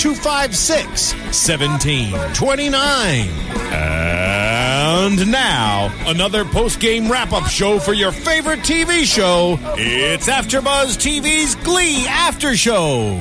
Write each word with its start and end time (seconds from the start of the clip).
256 0.00 1.12
1729. 1.12 3.28
And 3.70 5.30
now, 5.30 5.94
another 6.06 6.46
post 6.46 6.80
game 6.80 7.12
wrap 7.12 7.34
up 7.34 7.46
show 7.48 7.78
for 7.78 7.92
your 7.92 8.10
favorite 8.10 8.60
TV 8.60 9.04
show. 9.04 9.58
It's 9.76 10.26
AfterBuzz 10.26 10.96
TV's 10.96 11.54
Glee 11.56 12.06
After 12.08 12.56
Show. 12.56 13.14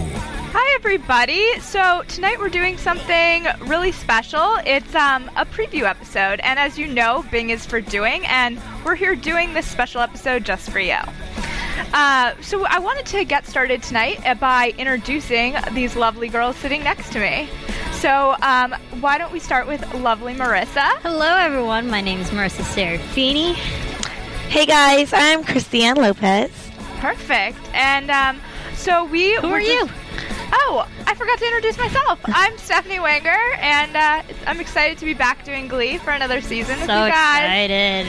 Hi, 0.53 0.75
everybody. 0.75 1.59
So, 1.59 2.03
tonight 2.07 2.39
we're 2.39 2.47
doing 2.47 2.77
something 2.77 3.45
really 3.67 3.91
special. 3.91 4.55
It's 4.65 4.95
um, 4.95 5.29
a 5.35 5.45
preview 5.45 5.83
episode, 5.83 6.39
and 6.39 6.57
as 6.57 6.79
you 6.79 6.87
know, 6.87 7.25
Bing 7.29 7.49
is 7.49 7.65
for 7.65 7.81
doing, 7.81 8.25
and 8.25 8.57
we're 8.85 8.95
here 8.95 9.17
doing 9.17 9.53
this 9.53 9.67
special 9.67 9.99
episode 9.99 10.45
just 10.45 10.69
for 10.69 10.79
you. 10.79 10.95
Uh, 11.93 12.33
so, 12.41 12.65
I 12.65 12.79
wanted 12.79 13.05
to 13.07 13.23
get 13.25 13.45
started 13.45 13.81
tonight 13.83 14.39
by 14.39 14.73
introducing 14.77 15.55
these 15.73 15.95
lovely 15.95 16.29
girls 16.29 16.55
sitting 16.57 16.83
next 16.83 17.11
to 17.13 17.19
me. 17.19 17.49
So, 17.93 18.35
um, 18.41 18.73
why 19.01 19.17
don't 19.17 19.33
we 19.33 19.39
start 19.39 19.67
with 19.67 19.93
lovely 19.95 20.33
Marissa? 20.33 20.87
Hello, 21.01 21.35
everyone. 21.35 21.89
My 21.89 22.01
name 22.01 22.19
is 22.19 22.29
Marissa 22.29 22.63
Serafini. 22.63 23.55
Hey 24.49 24.65
guys, 24.65 25.11
I'm 25.13 25.43
Christiane 25.43 25.95
Lopez. 25.97 26.49
Perfect. 26.99 27.59
And 27.73 28.09
um, 28.09 28.41
so 28.73 29.05
we. 29.05 29.35
Who 29.35 29.49
were 29.49 29.55
are 29.55 29.61
you? 29.61 29.87
Just- 30.49 30.61
Oh, 30.67 30.87
I 31.07 31.13
forgot 31.15 31.39
to 31.39 31.45
introduce 31.45 31.77
myself. 31.77 32.19
I'm 32.25 32.57
Stephanie 32.57 32.97
Wanger, 32.97 33.57
and 33.59 33.95
uh, 33.95 34.21
I'm 34.47 34.59
excited 34.59 34.97
to 34.99 35.05
be 35.05 35.13
back 35.13 35.43
doing 35.43 35.67
Glee 35.67 35.97
for 35.97 36.11
another 36.11 36.41
season 36.41 36.77
with 36.79 36.87
So 36.87 37.05
you 37.05 37.11
guys. 37.11 37.69
excited. 37.69 38.07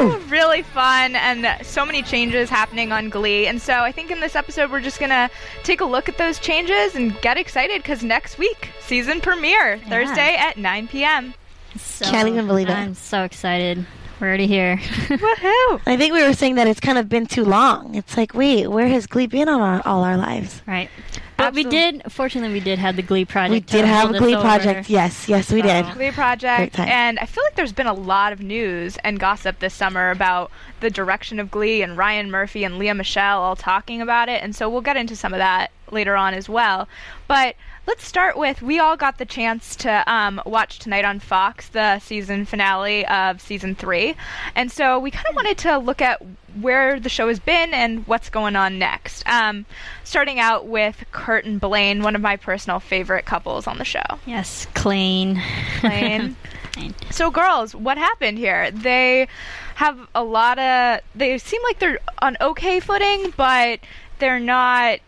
Woo! 0.00 0.18
Really 0.28 0.62
fun, 0.62 1.16
and 1.16 1.64
so 1.64 1.84
many 1.86 2.02
changes 2.02 2.48
happening 2.50 2.92
on 2.92 3.08
Glee. 3.08 3.46
And 3.46 3.60
so 3.60 3.74
I 3.80 3.92
think 3.92 4.10
in 4.10 4.20
this 4.20 4.36
episode 4.36 4.70
we're 4.70 4.80
just 4.80 5.00
gonna 5.00 5.30
take 5.64 5.80
a 5.80 5.84
look 5.84 6.08
at 6.08 6.18
those 6.18 6.38
changes 6.38 6.94
and 6.94 7.18
get 7.20 7.36
excited 7.38 7.82
because 7.82 8.02
next 8.02 8.38
week 8.38 8.70
season 8.80 9.20
premiere 9.20 9.78
Thursday 9.88 10.36
at 10.36 10.56
9 10.56 10.88
p.m. 10.88 11.34
So, 11.78 12.04
Can't 12.06 12.28
even 12.28 12.46
believe 12.46 12.68
it. 12.68 12.72
I'm 12.76 12.94
so 12.94 13.22
excited. 13.24 13.84
We're 14.20 14.26
already 14.28 14.46
here. 14.46 14.76
Woohoo! 15.08 15.80
I 15.86 15.96
think 15.96 16.12
we 16.12 16.22
were 16.22 16.34
saying 16.34 16.56
that 16.56 16.66
it's 16.66 16.80
kind 16.80 16.98
of 16.98 17.08
been 17.08 17.24
too 17.26 17.44
long. 17.44 17.94
It's 17.94 18.16
like, 18.18 18.34
wait, 18.34 18.66
where 18.68 18.88
has 18.88 19.06
Glee 19.06 19.26
been 19.26 19.48
on 19.48 19.60
our, 19.60 19.80
all 19.86 20.04
our 20.04 20.16
lives? 20.18 20.60
right. 20.66 20.90
But 21.40 21.54
we 21.54 21.64
did, 21.64 22.02
fortunately, 22.10 22.52
we 22.52 22.60
did 22.60 22.78
have 22.78 22.96
the 22.96 23.02
Glee 23.02 23.24
Project. 23.24 23.50
We 23.52 23.60
did 23.60 23.84
have 23.84 24.02
hold 24.10 24.14
a 24.14 24.18
us 24.18 24.22
Glee 24.22 24.34
over. 24.34 24.42
project. 24.42 24.90
Yes, 24.90 25.28
yes, 25.28 25.50
we 25.52 25.60
So- 25.62 25.66
did. 25.66 25.84
Glee 25.86 25.94
Great 25.94 26.14
Project, 26.14 26.74
time. 26.76 26.88
and 26.88 27.18
I 27.18 27.26
feel 27.26 27.42
like 27.44 27.54
there's 27.54 27.72
been 27.72 27.86
a 27.86 27.92
lot 27.94 28.32
of 28.32 28.40
news 28.40 28.96
and 29.04 29.18
gossip 29.18 29.58
this 29.58 29.74
summer 29.74 30.10
about 30.10 30.50
the 30.80 30.90
direction 30.90 31.38
of 31.40 31.50
Glee 31.50 31.82
and 31.82 31.96
Ryan 31.96 32.30
Murphy 32.30 32.64
and 32.64 32.78
Lea 32.78 32.92
Michele 32.92 33.40
all 33.40 33.56
talking 33.56 34.00
about 34.00 34.28
it, 34.28 34.42
and 34.42 34.54
so 34.54 34.68
we'll 34.68 34.80
get 34.80 34.96
into 34.96 35.16
some 35.16 35.32
of 35.32 35.38
that 35.38 35.70
later 35.90 36.14
on 36.16 36.34
as 36.34 36.48
well. 36.48 36.88
But 37.26 37.56
let's 37.86 38.06
start 38.06 38.36
with 38.36 38.62
we 38.62 38.78
all 38.78 38.96
got 38.96 39.18
the 39.18 39.24
chance 39.24 39.74
to 39.76 40.04
um, 40.12 40.40
watch 40.46 40.78
tonight 40.78 41.04
on 41.04 41.18
Fox 41.18 41.68
the 41.68 41.98
season 41.98 42.44
finale 42.44 43.04
of 43.06 43.40
season 43.40 43.74
three, 43.74 44.14
and 44.54 44.70
so 44.70 44.98
we 44.98 45.10
kind 45.10 45.26
of 45.28 45.34
wanted 45.34 45.58
to 45.58 45.78
look 45.78 46.00
at 46.00 46.20
where 46.60 46.98
the 47.00 47.08
show 47.08 47.28
has 47.28 47.38
been 47.38 47.72
and 47.74 48.06
what's 48.06 48.30
going 48.30 48.56
on 48.56 48.78
next. 48.78 49.26
Um, 49.28 49.66
starting 50.04 50.38
out 50.38 50.66
with 50.66 51.04
Kurt 51.12 51.44
and 51.44 51.60
Blaine, 51.60 52.02
one 52.02 52.14
of 52.14 52.20
my 52.20 52.36
personal 52.36 52.80
favorite 52.80 53.24
couples 53.24 53.66
on 53.66 53.78
the 53.78 53.84
show. 53.84 54.18
Yes, 54.26 54.66
Klaine. 54.74 55.36
Klaine. 55.80 56.34
So, 57.10 57.30
girls, 57.30 57.74
what 57.74 57.98
happened 57.98 58.38
here? 58.38 58.70
They 58.70 59.28
have 59.74 59.98
a 60.14 60.22
lot 60.22 60.58
of. 60.58 61.00
They 61.14 61.36
seem 61.36 61.60
like 61.64 61.78
they're 61.78 61.98
on 62.20 62.36
okay 62.40 62.80
footing, 62.80 63.34
but 63.36 63.80
they're 64.18 64.38
not 64.40 65.00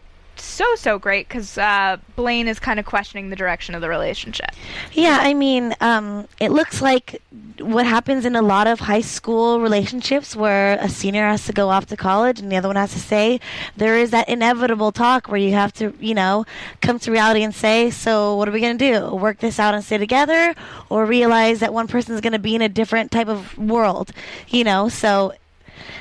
so 0.45 0.65
so 0.77 0.99
great 0.99 1.29
because 1.29 1.57
uh, 1.59 1.97
Blaine 2.17 2.49
is 2.49 2.59
kind 2.59 2.81
of 2.81 2.87
questioning 2.87 3.31
the 3.31 3.37
direction 3.37 3.75
of 3.75 3.81
the 3.81 3.89
relationship. 3.89 4.51
Yeah, 4.93 5.19
I 5.21 5.35
mean, 5.35 5.75
um, 5.81 6.29
it 6.41 6.51
looks 6.51 6.83
like 6.83 7.23
what 7.59 7.87
happens 7.87 8.25
in 8.25 8.35
a 8.35 8.43
lot 8.43 8.67
of 8.67 8.81
high 8.81 9.01
school 9.01 9.61
relationships 9.61 10.35
where 10.35 10.79
a 10.81 10.89
senior 10.89 11.27
has 11.27 11.47
to 11.47 11.53
go 11.53 11.69
off 11.69 11.87
to 11.87 11.97
college 11.97 12.41
and 12.41 12.51
the 12.51 12.57
other 12.57 12.69
one 12.69 12.77
has 12.77 12.93
to 12.93 12.99
stay. 12.99 13.41
There 13.77 13.97
is 13.97 14.11
that 14.11 14.29
inevitable 14.29 14.93
talk 14.93 15.29
where 15.29 15.39
you 15.39 15.53
have 15.53 15.73
to, 15.75 15.95
you 16.01 16.15
know, 16.15 16.45
come 16.81 16.99
to 17.01 17.11
reality 17.11 17.43
and 17.43 17.55
say, 17.55 17.91
so 17.91 18.37
what 18.37 18.49
are 18.49 18.53
we 18.53 18.61
going 18.61 18.77
to 18.77 18.93
do? 18.93 19.15
Work 19.15 19.39
this 19.39 19.59
out 19.59 19.75
and 19.75 19.85
stay 19.85 19.99
together? 19.99 20.55
Or 20.89 21.07
realize 21.07 21.61
that 21.61 21.73
one 21.73 21.89
person 21.89 22.15
is 22.15 22.21
going 22.21 22.33
to 22.33 22.39
be 22.39 22.55
in 22.55 22.63
a 22.63 22.69
different 22.69 23.11
type 23.11 23.29
of 23.29 23.57
world, 23.59 24.13
you 24.49 24.65
know? 24.65 24.89
So 24.89 25.33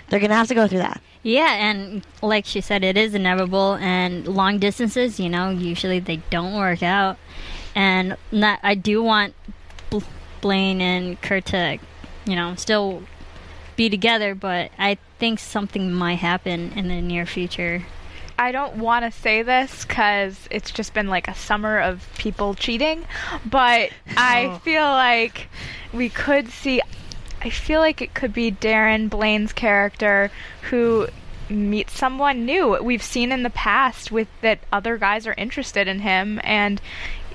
they're 0.09 0.19
going 0.19 0.29
to 0.29 0.35
have 0.35 0.47
to 0.47 0.55
go 0.55 0.67
through 0.67 0.79
that. 0.79 1.01
Yeah, 1.23 1.53
and 1.53 2.05
like 2.21 2.45
she 2.45 2.61
said, 2.61 2.83
it 2.83 2.97
is 2.97 3.13
inevitable. 3.13 3.75
And 3.75 4.27
long 4.27 4.59
distances, 4.59 5.19
you 5.19 5.29
know, 5.29 5.49
usually 5.49 5.99
they 5.99 6.17
don't 6.29 6.55
work 6.55 6.81
out. 6.81 7.17
And 7.75 8.17
not, 8.31 8.59
I 8.63 8.75
do 8.75 9.03
want 9.03 9.35
Bl- 9.89 9.99
Blaine 10.41 10.81
and 10.81 11.21
Kurt 11.21 11.45
to, 11.47 11.77
you 12.25 12.35
know, 12.35 12.55
still 12.55 13.03
be 13.75 13.89
together, 13.89 14.35
but 14.35 14.71
I 14.77 14.97
think 15.19 15.39
something 15.39 15.93
might 15.93 16.15
happen 16.15 16.71
in 16.73 16.87
the 16.87 17.01
near 17.01 17.25
future. 17.25 17.83
I 18.37 18.51
don't 18.51 18.77
want 18.77 19.05
to 19.05 19.11
say 19.11 19.43
this 19.43 19.85
because 19.85 20.47
it's 20.49 20.71
just 20.71 20.95
been 20.95 21.07
like 21.07 21.27
a 21.27 21.35
summer 21.35 21.79
of 21.79 22.07
people 22.17 22.55
cheating, 22.55 23.05
but 23.45 23.91
I 24.17 24.45
oh. 24.51 24.57
feel 24.59 24.81
like 24.81 25.47
we 25.93 26.09
could 26.09 26.49
see. 26.49 26.81
I 27.41 27.49
feel 27.49 27.79
like 27.79 28.01
it 28.01 28.13
could 28.13 28.33
be 28.33 28.51
Darren 28.51 29.09
Blaine's 29.09 29.51
character 29.53 30.31
who 30.69 31.07
meets 31.49 31.97
someone 31.97 32.45
new. 32.45 32.81
We've 32.81 33.03
seen 33.03 33.31
in 33.31 33.43
the 33.43 33.49
past 33.49 34.11
with 34.11 34.27
that 34.41 34.59
other 34.71 34.97
guys 34.97 35.27
are 35.27 35.33
interested 35.33 35.87
in 35.87 35.99
him 35.99 36.39
and 36.43 36.79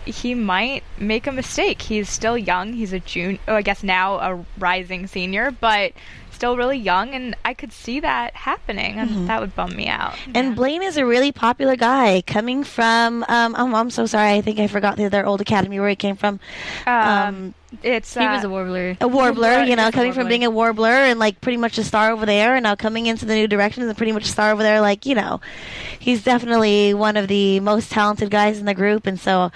he 0.05 0.35
might 0.35 0.85
make 0.99 1.27
a 1.27 1.33
mistake. 1.33 1.83
He's 1.83 2.09
still 2.09 2.39
young. 2.39 2.75
He's 2.75 2.93
a 2.93 3.01
junior, 3.01 3.41
oh, 3.49 3.57
I 3.57 3.63
guess 3.63 3.83
now 3.83 4.19
a 4.19 4.45
rising 4.57 5.09
senior, 5.09 5.51
but 5.51 5.93
still 6.37 6.57
really 6.57 6.79
young 6.79 7.15
and 7.15 7.35
I 7.45 7.55
could 7.55 7.73
see 7.73 7.99
that 8.01 8.35
happening 8.35 8.99
and 8.99 9.29
that 9.29 9.41
would 9.41 9.57
bum 9.57 9.75
me 9.75 9.89
out. 9.89 10.15
And 10.35 10.55
Blaine 10.55 10.83
is 10.83 10.97
a 10.97 11.05
really 11.05 11.33
popular 11.33 11.77
guy 11.77 12.23
coming 12.27 12.63
from, 12.63 13.25
um, 13.29 13.57
oh, 13.59 13.75
I'm 13.75 13.91
so 13.91 14.07
sorry. 14.07 14.33
I 14.33 14.43
think 14.43 14.61
I 14.61 14.67
forgot 14.69 14.97
the, 14.97 15.09
their 15.09 15.27
old 15.27 15.41
academy 15.41 15.81
where 15.81 15.89
he 15.89 15.97
came 15.97 16.17
from. 16.17 16.39
Um, 16.87 17.55
it's 17.83 18.15
He 18.15 18.21
was 18.21 18.45
uh, 18.45 18.49
a 18.49 18.51
warbler. 18.51 18.97
a 19.01 19.09
warbler, 19.09 19.65
you 19.65 19.77
know, 19.77 19.91
coming 19.91 20.13
from 20.13 20.29
being 20.29 20.45
a 20.45 20.51
warbler 20.51 20.89
and 20.89 21.19
like 21.19 21.41
pretty 21.41 21.57
much 21.57 21.79
a 21.79 21.85
star 21.85 22.11
over 22.13 22.25
there, 22.25 22.55
and 22.55 22.63
now 22.63 22.75
coming 22.77 23.07
into 23.07 23.25
the 23.27 23.35
new 23.35 23.49
directions 23.49 23.87
and 23.87 23.97
pretty 23.97 24.13
much 24.13 24.25
a 24.25 24.29
star 24.29 24.53
over 24.53 24.63
there. 24.63 24.81
Like 24.81 25.05
you 25.05 25.15
know, 25.15 25.41
he's 25.99 26.23
definitely 26.23 26.95
one 26.95 27.17
of 27.17 27.29
the 27.29 27.61
most 27.61 27.91
talented 27.91 28.31
guys 28.31 28.59
in 28.59 28.67
the 28.67 28.75
group, 28.75 29.07
and 29.07 29.19
so 29.19 29.51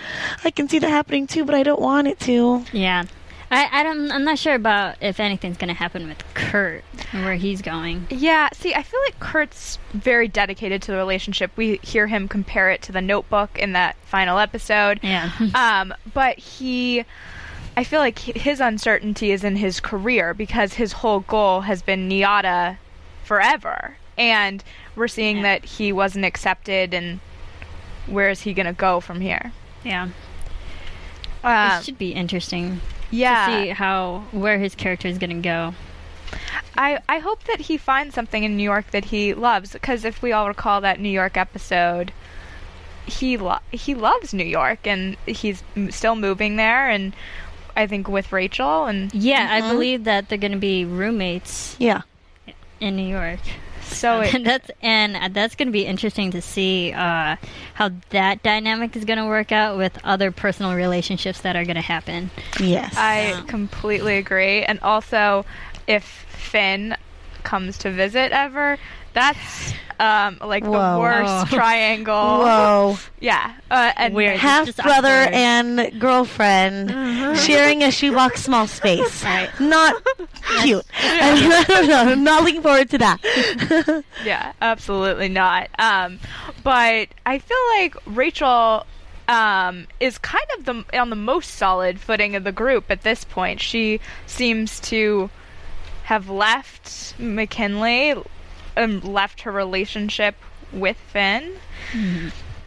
I 0.44 0.50
can 0.50 0.69
see 0.69 0.78
that 0.81 0.90
happening 0.90 1.26
too. 1.26 1.44
But 1.44 1.55
I 1.55 1.62
don't 1.62 1.81
want 1.81 2.08
it 2.08 2.19
to. 2.20 2.64
Yeah. 2.72 3.05
I, 3.50 3.81
I 3.81 3.82
don't, 3.82 4.12
I'm 4.12 4.23
not 4.25 4.38
sure 4.38 4.55
about 4.55 4.97
if 5.00 5.19
anything's 5.19 5.56
going 5.56 5.69
to 5.69 5.75
happen 5.75 6.06
with 6.06 6.23
Kurt 6.35 6.85
and 7.12 7.25
where 7.25 7.35
he's 7.35 7.62
going. 7.62 8.06
Yeah, 8.11 8.49
see, 8.52 8.75
I 8.75 8.82
feel 8.85 9.00
like 9.06 9.19
Kurt's 9.19 9.79
very 9.93 10.29
dedicated 10.29 10.82
to 10.82 10.93
the 10.93 10.97
relationship. 10.97 11.50
We 11.56 11.76
hear 11.82 12.06
him 12.06 12.29
compare 12.29 12.70
it 12.70 12.81
to 12.82 12.93
the 12.93 13.00
notebook 13.00 13.58
in 13.58 13.73
that 13.73 13.97
final 14.05 14.38
episode. 14.38 15.00
Yeah. 15.02 15.31
Um, 15.55 15.93
but 16.14 16.38
he, 16.38 17.05
I 17.76 17.82
feel 17.85 17.99
like 18.00 18.19
his 18.20 18.61
uncertainty 18.61 19.32
is 19.32 19.43
in 19.43 19.56
his 19.56 19.81
career 19.81 20.32
because 20.32 20.75
his 20.75 20.93
whole 20.93 21.20
goal 21.20 21.62
has 21.62 21.82
been 21.82 22.08
NYADA 22.08 22.76
forever. 23.25 23.96
And 24.17 24.62
we're 24.94 25.08
seeing 25.08 25.38
Yeah. 25.38 25.43
that 25.43 25.64
he 25.64 25.93
wasn't 25.93 26.25
accepted, 26.25 26.93
and 26.94 27.20
where 28.06 28.29
is 28.31 28.43
he 28.43 28.53
going 28.55 28.67
to 28.67 28.73
go 28.73 29.00
from 29.00 29.20
here? 29.20 29.53
yeah. 29.82 30.08
Um, 31.43 31.81
it 31.81 31.85
should 31.85 31.96
be 31.99 32.12
interesting 32.12 32.81
yeah. 33.10 33.46
to 33.46 33.52
see 33.52 33.68
how 33.70 34.24
where 34.32 34.58
his 34.58 34.74
character 34.74 35.08
is 35.08 35.18
going 35.18 35.30
to 35.30 35.42
go. 35.42 35.74
I, 36.76 37.00
I 37.08 37.18
hope 37.18 37.44
that 37.44 37.60
he 37.62 37.76
finds 37.76 38.14
something 38.14 38.44
in 38.44 38.56
New 38.56 38.62
York 38.62 38.90
that 38.92 39.06
he 39.06 39.34
loves 39.34 39.72
because 39.72 40.04
if 40.04 40.22
we 40.22 40.32
all 40.32 40.46
recall 40.48 40.80
that 40.80 41.00
New 41.00 41.08
York 41.08 41.36
episode, 41.36 42.12
he 43.06 43.36
lo- 43.36 43.58
he 43.72 43.94
loves 43.94 44.32
New 44.32 44.44
York 44.44 44.86
and 44.86 45.16
he's 45.26 45.62
m- 45.76 45.90
still 45.90 46.14
moving 46.16 46.56
there 46.56 46.88
and 46.88 47.12
I 47.76 47.86
think 47.86 48.08
with 48.08 48.32
Rachel 48.32 48.86
and 48.86 49.12
Yeah, 49.12 49.48
I 49.50 49.60
mm-hmm. 49.60 49.70
believe 49.70 50.04
that 50.04 50.28
they're 50.28 50.38
going 50.38 50.52
to 50.52 50.58
be 50.58 50.84
roommates 50.84 51.76
Yeah. 51.78 52.02
in 52.80 52.96
New 52.96 53.08
York. 53.08 53.40
So 53.92 54.20
it, 54.22 54.34
and 54.34 54.46
that's 54.46 54.70
and 54.82 55.16
uh, 55.16 55.28
that's 55.31 55.54
going 55.54 55.69
to 55.69 55.72
be 55.72 55.87
interesting 55.87 56.31
to 56.32 56.42
see 56.42 56.92
uh, 56.92 57.37
how 57.75 57.90
that 58.10 58.42
dynamic 58.42 58.96
is 58.96 59.04
going 59.04 59.19
to 59.19 59.26
work 59.26 59.52
out 59.52 59.76
with 59.76 59.98
other 60.04 60.31
personal 60.31 60.75
relationships 60.75 61.40
that 61.42 61.56
are 61.56 61.64
going 61.64 61.76
to 61.76 61.82
happen. 61.82 62.31
Yes. 62.58 62.94
I 62.96 63.42
completely 63.46 64.16
agree 64.16 64.62
and 64.62 64.81
also 64.81 65.44
if 65.87 66.04
Finn 66.04 66.96
comes 67.42 67.78
to 67.78 67.90
visit 67.90 68.32
ever 68.32 68.78
that's 69.12 69.72
um 69.98 70.38
like 70.40 70.64
the 70.64 70.70
worst 70.70 71.28
Oh. 71.28 71.44
triangle 71.50 72.14
Whoa. 72.14 72.98
yeah 73.20 73.54
uh, 73.70 73.92
and 73.96 74.14
Weird. 74.14 74.38
Half 74.38 74.66
just 74.66 74.78
brother 74.78 75.08
awkward. 75.08 75.34
and 75.34 76.00
girlfriend 76.00 77.36
sharing 77.38 77.82
a 77.82 77.90
shoebox 77.90 78.42
small 78.42 78.66
space. 78.66 79.22
Right. 79.30 79.50
Not 79.60 79.94
cute. 80.62 80.84
I 81.02 81.64
don't 81.68 81.88
know. 81.88 81.96
I'm 82.12 82.24
not 82.24 82.44
looking 82.44 82.62
forward 82.62 82.88
to 82.90 82.98
that. 82.98 84.04
Yeah, 84.24 84.52
absolutely 84.62 85.28
not. 85.28 85.68
Um, 85.78 86.18
but 86.64 87.08
I 87.26 87.38
feel 87.38 87.58
like 87.78 87.94
Rachel 88.06 88.86
um, 89.28 89.86
is 90.00 90.18
kind 90.18 90.44
of 90.58 90.64
the 90.64 90.98
on 90.98 91.10
the 91.10 91.16
most 91.16 91.54
solid 91.56 92.00
footing 92.00 92.34
of 92.36 92.44
the 92.44 92.52
group 92.52 92.90
at 92.90 93.02
this 93.02 93.24
point. 93.24 93.60
She 93.60 94.00
seems 94.26 94.80
to 94.80 95.30
have 96.04 96.28
left 96.30 97.14
McKinley, 97.20 98.14
um, 98.82 99.00
left 99.00 99.43
her 99.43 99.53
relationship 99.53 100.35
with 100.73 100.97
Finn, 100.97 101.55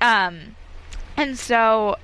um, 0.02 0.56
and 1.18 1.38
so. 1.38 1.98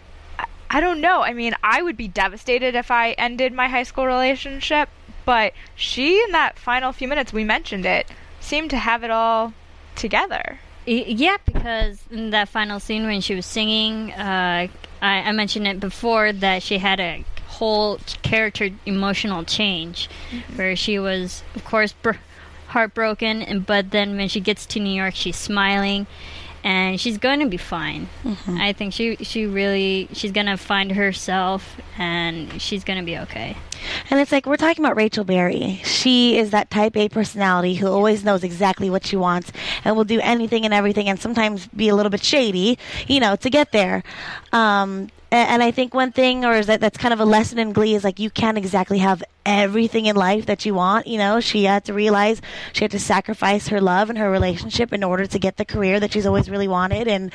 I- 0.72 0.82
don't 0.82 1.02
know. 1.02 1.24
I 1.24 1.34
mean, 1.34 1.56
I 1.64 1.82
would 1.82 1.98
be 1.98 2.08
devastated 2.08 2.76
if 2.76 2.92
I 2.92 3.14
ended 3.14 3.54
my 3.54 3.68
high 3.68 3.82
school 3.82 4.06
relationship, 4.06 4.88
but 5.26 5.54
she, 5.76 6.22
in 6.24 6.32
that 6.34 6.60
final 6.60 6.92
few 6.94 7.08
minutes, 7.08 7.34
we 7.34 7.44
mentioned 7.44 7.88
it, 7.88 8.06
seemed 8.40 8.70
to 8.70 8.78
have 8.78 9.04
it 9.04 9.10
all 9.10 9.54
together. 9.96 10.60
Yeah, 10.86 11.38
because 11.44 12.04
in 12.12 12.30
that 12.30 12.50
final 12.50 12.80
scene 12.80 13.08
when 13.08 13.20
she 13.22 13.34
was 13.34 13.48
singing, 13.48 14.12
uh, 14.12 14.68
I, 15.02 15.16
I 15.22 15.32
mentioned 15.32 15.68
it 15.68 15.80
before 15.80 16.32
that 16.34 16.62
she 16.62 16.78
had 16.78 17.00
a 17.00 17.26
whole 17.48 18.00
character 18.22 18.70
emotional 18.86 19.44
change, 19.44 20.08
where 20.56 20.76
she 20.76 21.00
was, 21.00 21.42
of 21.56 21.66
course, 21.66 21.94
br- 21.94 22.12
heartbroken, 22.70 23.42
and 23.42 23.66
but 23.66 23.92
then 23.92 24.16
when 24.18 24.30
she 24.30 24.40
gets 24.40 24.66
to 24.68 24.80
New 24.80 24.94
York, 24.94 25.16
she's 25.16 25.36
smiling, 25.36 26.08
and 26.64 27.00
she's 27.00 27.18
going 27.18 27.40
to 27.40 27.48
be 27.48 27.58
fine. 27.58 28.10
I 28.48 28.74
think 28.74 28.94
she 28.94 29.16
she 29.18 29.46
really 29.46 30.10
she's 30.14 30.32
gonna 30.32 30.58
find 30.58 30.92
herself, 30.92 31.80
and 31.98 32.62
she's 32.62 32.84
gonna 32.84 33.04
be 33.04 33.18
okay. 33.18 33.58
And 34.10 34.20
it's 34.20 34.32
like 34.32 34.46
we're 34.46 34.58
talking 34.58 34.84
about 34.84 34.98
Rachel 34.98 35.24
Berry. 35.24 35.82
She 35.84 36.38
is 36.38 36.52
that 36.52 36.70
type 36.70 36.98
A 36.98 37.10
personality 37.10 37.76
who 37.76 37.88
always 37.88 38.24
knows 38.24 38.44
exactly 38.44 38.90
what 38.90 39.06
she 39.06 39.16
wants 39.16 39.52
and 39.86 39.96
will 39.96 40.04
do 40.04 40.20
anything 40.20 40.66
and 40.66 40.74
everything 40.74 41.08
and 41.08 41.20
sometimes 41.20 41.68
be 41.68 41.90
a 41.90 41.96
little 41.96 42.10
bit 42.10 42.24
shady, 42.24 42.78
you 43.08 43.20
know, 43.20 43.36
to 43.38 43.50
get 43.50 43.72
there. 43.72 44.04
Um, 44.52 45.10
a- 45.32 45.36
and 45.36 45.62
I 45.64 45.72
think 45.72 45.94
one 45.94 46.12
thing, 46.12 46.46
or 46.46 46.54
is 46.54 46.68
that 46.68 46.82
that's 46.82 46.98
kind 46.98 47.14
of 47.14 47.20
a 47.20 47.26
lesson 47.26 47.60
in 47.60 47.72
Glee, 47.74 47.96
is 47.96 48.04
like 48.04 48.20
you 48.20 48.30
can't 48.30 48.58
exactly 48.58 49.00
have 49.00 49.24
everything 49.46 50.06
in 50.06 50.16
life 50.16 50.46
that 50.46 50.66
you 50.66 50.74
want. 50.74 51.08
You 51.08 51.18
know, 51.18 51.40
she 51.40 51.64
had 51.64 51.86
to 51.86 51.94
realize 51.94 52.42
she 52.74 52.84
had 52.84 52.92
to 52.92 53.00
sacrifice 53.00 53.70
her 53.70 53.82
love 53.82 54.10
and 54.10 54.18
her 54.20 54.30
relationship 54.30 54.94
in 54.94 55.04
order 55.04 55.26
to 55.26 55.40
get 55.40 55.58
the 55.58 55.66
career 55.66 56.00
that 56.00 56.14
she's 56.14 56.26
always 56.26 56.50
really 56.50 56.68
wanted. 56.68 57.08
And 57.08 57.32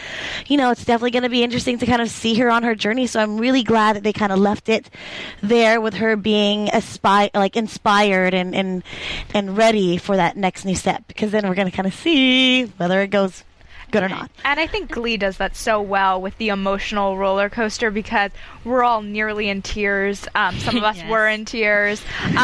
you 0.46 0.56
know, 0.56 0.70
it's 0.70 0.85
definitely 0.85 1.11
going 1.12 1.23
to 1.25 1.29
be 1.29 1.43
interesting 1.43 1.79
to 1.79 1.87
kind 1.87 2.02
of 2.02 2.08
see 2.11 2.35
her 2.37 2.50
on 2.50 2.62
her 2.62 2.75
journey. 2.75 3.06
So 3.06 3.20
I'm 3.20 3.38
really 3.38 3.62
glad 3.62 3.97
that 3.97 4.02
they 4.02 4.12
kind 4.12 4.32
of 4.32 4.38
left 4.38 4.69
it 4.69 4.90
there 5.43 5.81
with 5.81 5.94
her 5.94 6.17
being 6.17 6.67
aspi- 6.69 7.31
like 7.35 7.56
inspired 7.56 8.35
and 8.35 8.55
and 8.55 8.82
and 9.32 9.56
ready 9.56 9.97
for 9.97 10.17
that 10.17 10.37
next 10.37 10.64
new 10.64 10.75
step. 10.76 11.05
Because 11.08 11.31
then 11.31 11.49
we're 11.49 11.55
going 11.55 11.70
to 11.70 11.76
kind 11.76 11.87
of 11.87 11.94
see 11.94 12.64
whether 12.64 13.00
it 13.00 13.08
goes 13.08 13.44
good 13.94 14.02
or 14.02 14.08
not. 14.08 14.31
And 14.44 14.61
I 14.61 14.67
think 14.67 14.91
Glee 14.91 15.17
does 15.17 15.38
that 15.38 15.56
so 15.56 15.81
well 15.81 16.20
with 16.20 16.37
the 16.38 16.49
emotional 16.50 17.17
roller 17.17 17.49
coaster 17.49 17.91
because 17.91 18.31
we're 18.64 18.82
all 18.85 19.00
nearly 19.02 19.49
in 19.49 19.62
tears. 19.62 20.26
Um, 20.35 20.58
some 20.58 20.76
of 20.76 20.82
us 20.93 20.96
Yes. 20.99 21.11
were 21.11 21.26
in 21.26 21.44
tears. 21.46 22.02
Um, 22.31 22.37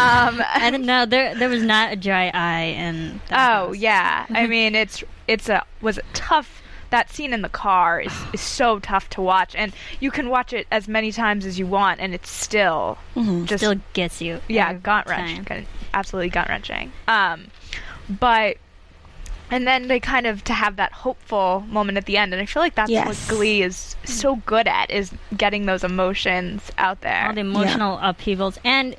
I 0.55 0.71
don't. 0.71 0.87
There 1.11 1.35
there 1.35 1.49
was 1.49 1.63
not 1.63 1.93
a 1.93 1.97
dry 1.97 2.31
eye, 2.33 2.75
and 2.77 3.21
oh 3.31 3.73
yeah, 3.73 4.27
I 4.31 4.47
mean 4.47 4.75
it's 4.75 5.05
it's 5.29 5.49
a 5.49 5.65
was 5.83 5.99
a 5.99 6.03
tough. 6.15 6.63
That 6.91 7.09
scene 7.09 7.33
in 7.33 7.43
the 7.43 7.49
car 7.49 8.01
is, 8.01 8.13
is 8.33 8.41
so 8.41 8.81
tough 8.81 9.09
to 9.11 9.21
watch, 9.23 9.55
and 9.55 9.73
you 10.01 10.11
can 10.11 10.29
watch 10.29 10.53
it 10.53 10.67
as 10.73 10.89
many 10.89 11.13
times 11.13 11.47
as 11.47 11.57
you 11.57 11.67
want, 11.69 12.01
and 12.01 12.13
it's 12.15 12.29
still 12.29 12.99
just 13.45 13.59
still 13.63 13.77
gets 13.93 14.21
you. 14.21 14.41
yeah, 14.49 14.73
gut 14.75 15.07
wrenching, 15.09 15.67
absolutely 15.95 16.31
gut 16.31 16.49
wrenching. 16.49 16.91
Um, 17.07 17.47
but 18.09 18.57
and 19.51 19.67
then 19.67 19.89
they 19.89 20.01
kind 20.01 20.27
of 20.27 20.45
to 20.45 20.53
have 20.53 20.77
that 20.77 20.93
hopeful 20.93 21.65
moment 21.69 21.99
at 21.99 22.07
the 22.07 22.17
end, 22.17 22.33
and 22.33 22.41
I 22.43 22.47
feel 22.47 22.63
like 22.63 22.75
that's 22.75 22.91
Yes. 22.91 23.07
what 23.07 23.37
Glee 23.37 23.63
is 23.63 23.97
so 24.05 24.37
good 24.47 24.67
at 24.69 24.91
is 24.91 25.13
getting 25.37 25.67
those 25.67 25.85
emotions 25.85 26.71
out 26.79 27.01
there. 27.03 27.27
all 27.29 27.33
the 27.35 27.41
emotional 27.41 27.99
upheavals. 28.03 28.59
And 28.65 28.97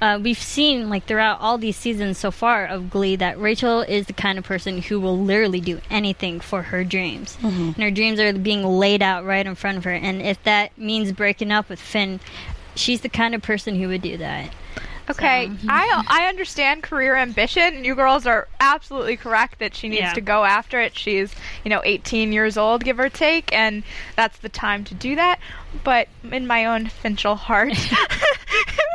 uh, 0.00 0.18
we've 0.20 0.36
seen 0.38 0.90
like 0.90 1.04
throughout 1.04 1.40
all 1.40 1.58
these 1.58 1.76
seasons 1.76 2.18
so 2.18 2.32
far 2.32 2.66
of 2.66 2.90
glee 2.90 3.14
that 3.14 3.38
rachel 3.38 3.82
is 3.82 4.06
the 4.08 4.12
kind 4.12 4.36
of 4.36 4.44
person 4.44 4.82
who 4.82 4.98
will 4.98 5.16
literally 5.16 5.60
do 5.60 5.80
anything 5.90 6.40
for 6.40 6.62
her 6.64 6.82
dreams. 6.82 7.38
And 7.40 7.76
her 7.76 7.90
dreams 7.92 8.18
are 8.18 8.32
being 8.32 8.64
laid 8.64 9.00
out 9.00 9.24
right 9.24 9.46
in 9.46 9.54
front 9.54 9.78
of 9.78 9.84
her. 9.84 9.92
And 9.92 10.20
if 10.20 10.42
that 10.42 10.76
means 10.76 11.12
breaking 11.12 11.52
up 11.52 11.68
with 11.68 11.78
finn 11.80 12.18
she's 12.74 13.02
the 13.02 13.08
kind 13.08 13.32
of 13.32 13.42
person 13.42 13.76
who 13.76 13.86
would 13.88 14.02
do 14.02 14.16
that 14.16 14.52
Okay, 15.10 15.46
So- 15.46 15.52
mhm. 15.52 15.66
I 15.68 16.04
I 16.06 16.28
understand 16.28 16.82
career 16.82 17.16
ambition. 17.16 17.84
You 17.84 17.94
girls 17.94 18.26
are 18.26 18.48
absolutely 18.60 19.16
correct 19.16 19.58
that 19.58 19.74
she 19.74 19.88
needs 19.88 20.00
Yeah. 20.02 20.12
to 20.14 20.20
go 20.20 20.44
after 20.44 20.80
it. 20.80 20.96
She's 20.96 21.34
you 21.64 21.70
know 21.70 21.82
18 21.84 22.32
years 22.32 22.56
old, 22.56 22.84
give 22.84 22.98
or 23.00 23.08
take, 23.08 23.52
and 23.52 23.82
that's 24.16 24.38
the 24.38 24.48
time 24.48 24.84
to 24.84 24.94
do 24.94 25.16
that. 25.16 25.38
But 25.84 26.08
in 26.30 26.46
my 26.46 26.64
own 26.66 26.86
Finchel 26.86 27.36
heart, 27.36 27.72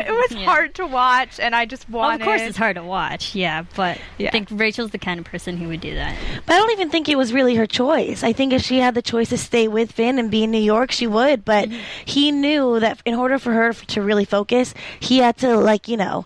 it 0.06 0.12
was 0.12 0.32
Yeah. 0.32 0.46
hard 0.46 0.76
to 0.76 0.86
watch, 0.86 1.40
and 1.40 1.56
I 1.56 1.66
just 1.66 1.90
well, 1.90 2.04
wanted. 2.04 2.22
of 2.22 2.26
course 2.26 2.42
it's 2.42 2.58
hard 2.58 2.76
to 2.76 2.84
watch 2.84 3.34
yeah 3.36 3.64
but 3.76 3.98
Yeah. 4.18 4.28
i 4.28 4.32
think 4.32 4.48
rachel's 4.52 4.92
the 4.92 4.98
kind 4.98 5.20
of 5.20 5.26
person 5.26 5.58
who 5.58 5.68
would 5.70 5.82
do 5.82 5.94
that 5.96 6.16
But 6.46 6.54
I 6.54 6.58
don't 6.60 6.72
even 6.72 6.90
think 6.90 7.10
it 7.10 7.18
was 7.18 7.34
really 7.34 7.56
her 7.56 7.66
choice. 7.66 8.24
I 8.24 8.34
think 8.34 8.54
if 8.54 8.62
she 8.62 8.80
had 8.80 8.96
the 8.96 9.02
choice 9.02 9.30
to 9.30 9.38
stay 9.38 9.68
with 9.68 9.92
Finn 9.92 10.18
and 10.20 10.30
be 10.32 10.44
in 10.44 10.52
New 10.52 10.58
York, 10.62 10.92
she 10.92 11.08
would. 11.08 11.44
But 11.46 11.70
mm-hmm. 11.70 11.80
he 12.06 12.32
knew 12.32 12.80
that 12.80 13.02
in 13.06 13.16
order 13.16 13.38
for 13.40 13.52
her 13.54 13.74
to 13.74 14.02
really 14.02 14.26
focus, 14.26 14.74
he 15.00 15.18
had 15.20 15.38
to, 15.40 15.58
like, 15.58 15.88
you 15.88 15.98
know, 15.98 16.26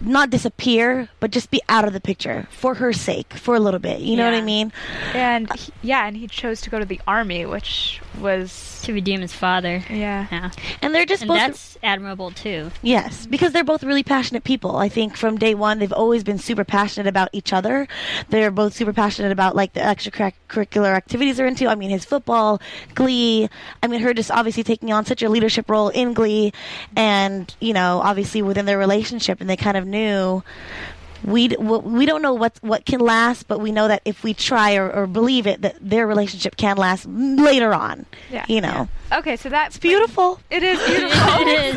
not 0.00 0.28
disappear, 0.30 1.08
but 1.20 1.30
just 1.30 1.50
be 1.50 1.60
out 1.70 1.86
of 1.86 1.92
the 1.94 2.00
picture 2.00 2.46
for 2.50 2.74
her 2.74 2.92
sake 2.92 3.32
for 3.32 3.54
a 3.54 3.60
little 3.60 3.80
bit. 3.80 4.00
You 4.00 4.16
know 4.16 4.24
what 4.26 4.34
I 4.34 4.42
mean? 4.42 4.72
and 5.14 5.50
he- 5.58 5.72
yeah, 5.82 6.06
and 6.06 6.16
he 6.16 6.26
chose 6.26 6.60
to 6.62 6.70
go 6.70 6.78
to 6.78 6.84
the 6.84 7.00
army, 7.06 7.46
which 7.46 8.00
was 8.20 8.80
to 8.84 8.92
redeem 8.92 9.20
his 9.20 9.32
father 9.32 9.82
yeah. 9.90 10.26
yeah 10.30 10.50
And 10.82 10.94
they're 10.94 11.04
just 11.04 11.22
and 11.22 11.28
both. 11.28 11.38
that's 11.38 11.78
admirable 11.82 12.30
too 12.30 12.70
Yes, 12.82 13.26
because 13.26 13.52
they're 13.52 13.64
both 13.64 13.82
really 13.82 14.02
passionate 14.02 14.44
people. 14.44 14.76
I 14.76 14.88
think 14.88 15.16
from 15.16 15.36
day 15.38 15.54
one, 15.54 15.78
they've 15.78 15.92
always 15.92 16.22
been 16.24 16.38
super 16.38 16.64
passionate 16.64 17.06
about 17.08 17.28
each 17.32 17.52
other. 17.52 17.88
They're 18.28 18.50
both 18.50 18.74
super 18.74 18.92
passionate 18.92 19.32
about 19.32 19.56
like 19.56 19.72
the 19.72 19.80
extracurricular 19.80 20.94
activities 20.94 21.36
they're 21.36 21.46
into. 21.46 21.66
I 21.68 21.74
mean, 21.74 21.90
his 21.90 22.04
football, 22.04 22.60
Glee. 22.94 23.48
I 23.82 23.86
mean, 23.86 24.00
her 24.00 24.14
just 24.14 24.30
obviously 24.30 24.62
taking 24.62 24.92
on 24.92 25.04
such 25.04 25.22
a 25.22 25.28
leadership 25.28 25.68
role 25.68 25.88
in 25.88 26.14
Glee, 26.14 26.52
and 26.94 27.54
you 27.60 27.72
know, 27.72 28.00
obviously 28.02 28.42
within 28.42 28.66
their 28.66 28.78
relationship, 28.78 29.40
and 29.40 29.50
they 29.50 29.56
kind 29.56 29.76
of 29.76 29.86
knew. 29.86 30.42
We, 31.24 31.48
we 31.48 32.06
don't 32.06 32.22
know 32.22 32.34
what 32.34 32.58
what 32.60 32.84
can 32.84 33.00
last, 33.00 33.48
but 33.48 33.60
we 33.60 33.72
know 33.72 33.88
that 33.88 34.02
if 34.04 34.22
we 34.22 34.34
try 34.34 34.76
or, 34.76 34.90
or 34.90 35.06
believe 35.06 35.46
it, 35.46 35.62
that 35.62 35.76
their 35.80 36.06
relationship 36.06 36.56
can 36.56 36.76
last 36.76 37.06
later 37.06 37.74
on. 37.74 38.06
Yeah. 38.30 38.44
You 38.48 38.60
know, 38.60 38.88
Okay, 39.12 39.36
so 39.36 39.48
that's 39.48 39.78
beautiful. 39.78 40.40
It 40.50 40.62
is 40.62 40.82
beautiful. 40.84 41.32
it 41.38 41.76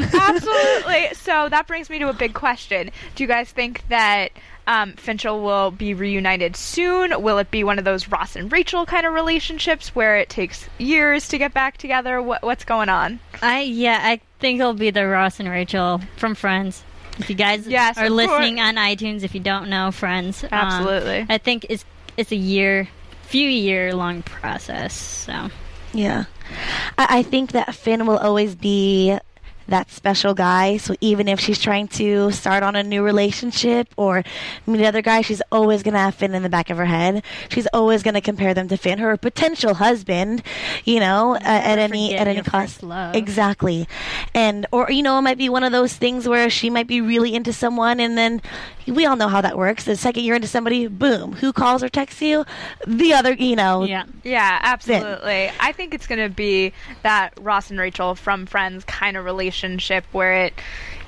is 0.00 0.14
Absolutely. 0.14 1.14
So 1.14 1.48
that 1.48 1.66
brings 1.66 1.88
me 1.88 1.98
to 2.00 2.08
a 2.08 2.12
big 2.12 2.34
question. 2.34 2.90
Do 3.14 3.22
you 3.22 3.28
guys 3.28 3.50
think 3.50 3.86
that 3.88 4.32
um, 4.66 4.94
Finchel 4.94 5.42
will 5.42 5.70
be 5.70 5.94
reunited 5.94 6.56
soon? 6.56 7.22
Will 7.22 7.38
it 7.38 7.50
be 7.50 7.62
one 7.62 7.78
of 7.78 7.84
those 7.84 8.08
Ross 8.08 8.34
and 8.34 8.50
Rachel 8.50 8.84
kind 8.84 9.06
of 9.06 9.12
relationships 9.12 9.94
where 9.94 10.16
it 10.16 10.28
takes 10.28 10.68
years 10.78 11.28
to 11.28 11.38
get 11.38 11.54
back 11.54 11.76
together? 11.76 12.20
What, 12.20 12.42
what's 12.42 12.64
going 12.64 12.88
on? 12.88 13.20
I 13.40 13.60
yeah, 13.60 14.00
I 14.02 14.20
think 14.40 14.60
it'll 14.60 14.74
be 14.74 14.90
the 14.90 15.06
Ross 15.06 15.38
and 15.38 15.48
Rachel 15.48 16.00
from 16.16 16.34
Friends. 16.34 16.82
If 17.18 17.28
you 17.28 17.36
guys 17.36 17.66
Yes, 17.66 17.98
are 17.98 18.08
listening 18.10 18.56
course. 18.56 18.68
on 18.68 18.74
iTunes, 18.76 19.22
if 19.22 19.34
you 19.34 19.40
don't 19.40 19.68
know 19.68 19.90
Friends, 19.90 20.44
um, 20.44 20.48
Absolutely. 20.52 21.26
I 21.28 21.38
think 21.38 21.66
it's 21.68 21.84
it's 22.16 22.32
a 22.32 22.36
year, 22.36 22.88
few 23.24 23.48
year 23.48 23.94
long 23.94 24.22
process. 24.22 24.92
So 24.94 25.50
Yeah. 25.92 26.24
I, 26.98 27.18
I 27.18 27.22
think 27.22 27.52
that 27.52 27.74
Finn 27.74 28.06
will 28.06 28.18
always 28.18 28.54
be 28.54 29.16
that 29.68 29.90
special 29.90 30.34
guy. 30.34 30.76
So 30.76 30.94
even 31.00 31.28
if 31.28 31.40
she's 31.40 31.60
trying 31.60 31.88
to 31.88 32.30
start 32.30 32.62
on 32.62 32.76
a 32.76 32.82
new 32.82 33.02
relationship 33.02 33.88
or 33.96 34.22
meet 34.66 34.80
another 34.80 35.02
guy, 35.02 35.20
she's 35.20 35.42
always 35.50 35.82
going 35.82 35.94
to 35.94 36.00
have 36.00 36.14
Finn 36.14 36.34
in 36.34 36.42
the 36.42 36.48
back 36.48 36.70
of 36.70 36.76
her 36.76 36.86
head. 36.86 37.22
She's 37.48 37.66
always 37.68 38.02
going 38.02 38.14
to 38.14 38.20
compare 38.20 38.54
them 38.54 38.68
to 38.68 38.76
Finn, 38.76 38.98
her 38.98 39.16
potential 39.16 39.74
husband, 39.74 40.42
you 40.84 41.00
know, 41.00 41.34
uh, 41.36 41.40
at 41.42 41.78
any 41.78 42.14
at 42.14 42.26
any 42.28 42.42
cost. 42.42 42.82
love. 42.82 43.14
Exactly. 43.14 43.86
And 44.34 44.66
or 44.72 44.90
you 44.90 45.02
know, 45.02 45.18
it 45.18 45.22
might 45.22 45.38
be 45.38 45.48
one 45.48 45.64
of 45.64 45.72
those 45.72 45.94
things 45.94 46.28
where 46.28 46.50
she 46.50 46.70
might 46.70 46.86
be 46.86 47.00
really 47.00 47.34
into 47.34 47.52
someone 47.52 48.00
and 48.00 48.18
then 48.18 48.42
we 48.86 49.06
all 49.06 49.16
know 49.16 49.28
how 49.28 49.40
that 49.40 49.56
works. 49.56 49.84
The 49.84 49.96
second 49.96 50.24
you're 50.24 50.36
into 50.36 50.48
somebody, 50.48 50.88
boom, 50.88 51.34
who 51.34 51.52
calls 51.52 51.84
or 51.84 51.88
texts 51.88 52.20
you? 52.20 52.44
The 52.86 53.12
other, 53.12 53.32
you 53.34 53.54
know, 53.56 53.84
Yeah. 53.84 54.04
Yeah, 54.24 54.58
absolutely. 54.62 55.50
I 55.60 55.72
think 55.72 55.94
it's 55.94 56.06
going 56.06 56.20
to 56.20 56.28
be 56.34 56.72
that 57.02 57.32
Ross 57.40 57.70
and 57.70 57.78
Rachel 57.78 58.14
from 58.14 58.46
Friends 58.46 58.84
kind 58.84 59.16
of 59.16 59.24
relationship 59.24 59.51
where 60.12 60.44
it, 60.44 60.54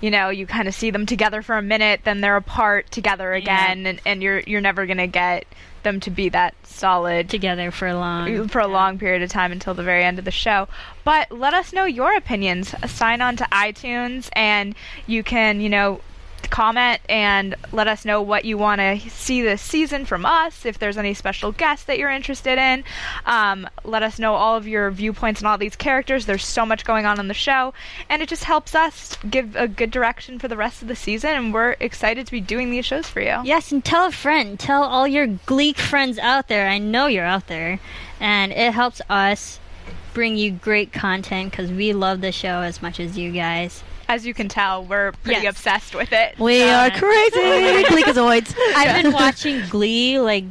you 0.00 0.10
know, 0.10 0.28
you 0.28 0.46
kind 0.46 0.68
of 0.68 0.74
see 0.74 0.90
them 0.90 1.06
together 1.06 1.42
for 1.42 1.56
a 1.56 1.62
minute, 1.62 2.00
then 2.04 2.20
they're 2.20 2.36
apart 2.36 2.90
together 2.90 3.32
again, 3.32 3.86
and, 3.86 4.00
and 4.04 4.22
you're 4.22 4.40
you're 4.40 4.60
never 4.60 4.86
going 4.86 4.98
to 4.98 5.06
get 5.06 5.46
them 5.82 6.00
to 6.00 6.10
be 6.10 6.28
that 6.30 6.54
solid 6.66 7.30
Together 7.30 7.70
for 7.70 7.86
a 7.86 7.94
long. 7.94 8.48
for 8.48 8.60
a 8.60 8.66
long 8.66 8.98
period 8.98 9.22
of 9.22 9.30
time 9.30 9.52
until 9.52 9.74
the 9.74 9.82
very 9.82 10.02
end 10.02 10.18
of 10.18 10.24
the 10.24 10.30
show. 10.30 10.66
But 11.04 11.30
let 11.30 11.54
us 11.54 11.72
know 11.72 11.84
your 11.84 12.16
opinions. 12.16 12.74
Sign 12.86 13.20
on 13.20 13.36
to 13.36 13.44
iTunes 13.52 14.28
and 14.32 14.74
you 15.06 15.22
can, 15.22 15.60
you 15.60 15.68
know, 15.68 16.00
comment 16.50 17.00
and 17.08 17.54
let 17.72 17.88
us 17.88 18.04
know 18.04 18.22
what 18.22 18.44
you 18.44 18.58
want 18.58 18.80
to 18.80 18.98
see 19.10 19.42
this 19.42 19.60
season 19.60 20.04
from 20.04 20.24
us. 20.24 20.64
If 20.64 20.78
there's 20.78 20.96
any 20.96 21.14
special 21.14 21.52
guests 21.52 21.84
that 21.86 21.98
you're 21.98 22.10
interested 22.10 22.58
in, 22.58 22.84
um, 23.26 23.68
let 23.84 24.02
us 24.02 24.18
know 24.18 24.34
all 24.34 24.56
of 24.56 24.66
your 24.66 24.90
viewpoints 24.90 25.42
on 25.42 25.46
all 25.50 25.58
these 25.58 25.76
characters. 25.76 26.26
There's 26.26 26.44
so 26.44 26.64
much 26.64 26.84
going 26.84 27.06
on 27.06 27.20
in 27.20 27.28
the 27.28 27.34
show, 27.34 27.74
and 28.08 28.22
it 28.22 28.28
just 28.28 28.44
helps 28.44 28.74
us 28.74 29.16
give 29.28 29.56
a 29.56 29.68
good 29.68 29.90
direction 29.90 30.38
for 30.38 30.48
the 30.48 30.56
rest 30.56 30.82
of 30.82 30.88
the 30.88 30.96
season. 30.96 31.30
And 31.30 31.54
we're 31.54 31.76
excited 31.80 32.26
to 32.26 32.32
be 32.32 32.40
doing 32.40 32.70
these 32.70 32.86
shows 32.86 33.08
for 33.08 33.20
you. 33.20 33.40
Yes, 33.44 33.72
and 33.72 33.84
tell 33.84 34.06
a 34.06 34.12
friend. 34.12 34.58
Tell 34.58 34.82
all 34.82 35.06
your 35.06 35.26
Gleek 35.26 35.76
friends 35.76 36.18
out 36.18 36.48
there. 36.48 36.68
I 36.68 36.78
know 36.78 37.06
you're 37.06 37.24
out 37.24 37.46
there. 37.46 37.80
And 38.20 38.52
it 38.52 38.72
helps 38.72 39.00
us 39.10 39.58
bring 40.14 40.36
you 40.36 40.52
great 40.52 40.92
content 40.92 41.50
because 41.50 41.70
we 41.70 41.92
love 41.92 42.20
the 42.20 42.32
show 42.32 42.60
as 42.60 42.80
much 42.80 43.00
as 43.00 43.18
you 43.18 43.32
guys. 43.32 43.82
As 44.08 44.26
you 44.26 44.34
can 44.34 44.49
tell, 44.49 44.84
we're 44.84 45.12
pretty 45.23 45.42
Yes. 45.42 45.52
obsessed 45.56 45.94
with 45.94 46.12
it. 46.12 46.38
we 46.38 46.62
are 46.62 46.90
crazy 46.90 47.30
Gleekazoids. 47.84 48.54
I've 48.76 49.02
been 49.02 49.12
watching 49.12 49.62
Glee 49.68 50.18
like 50.20 50.44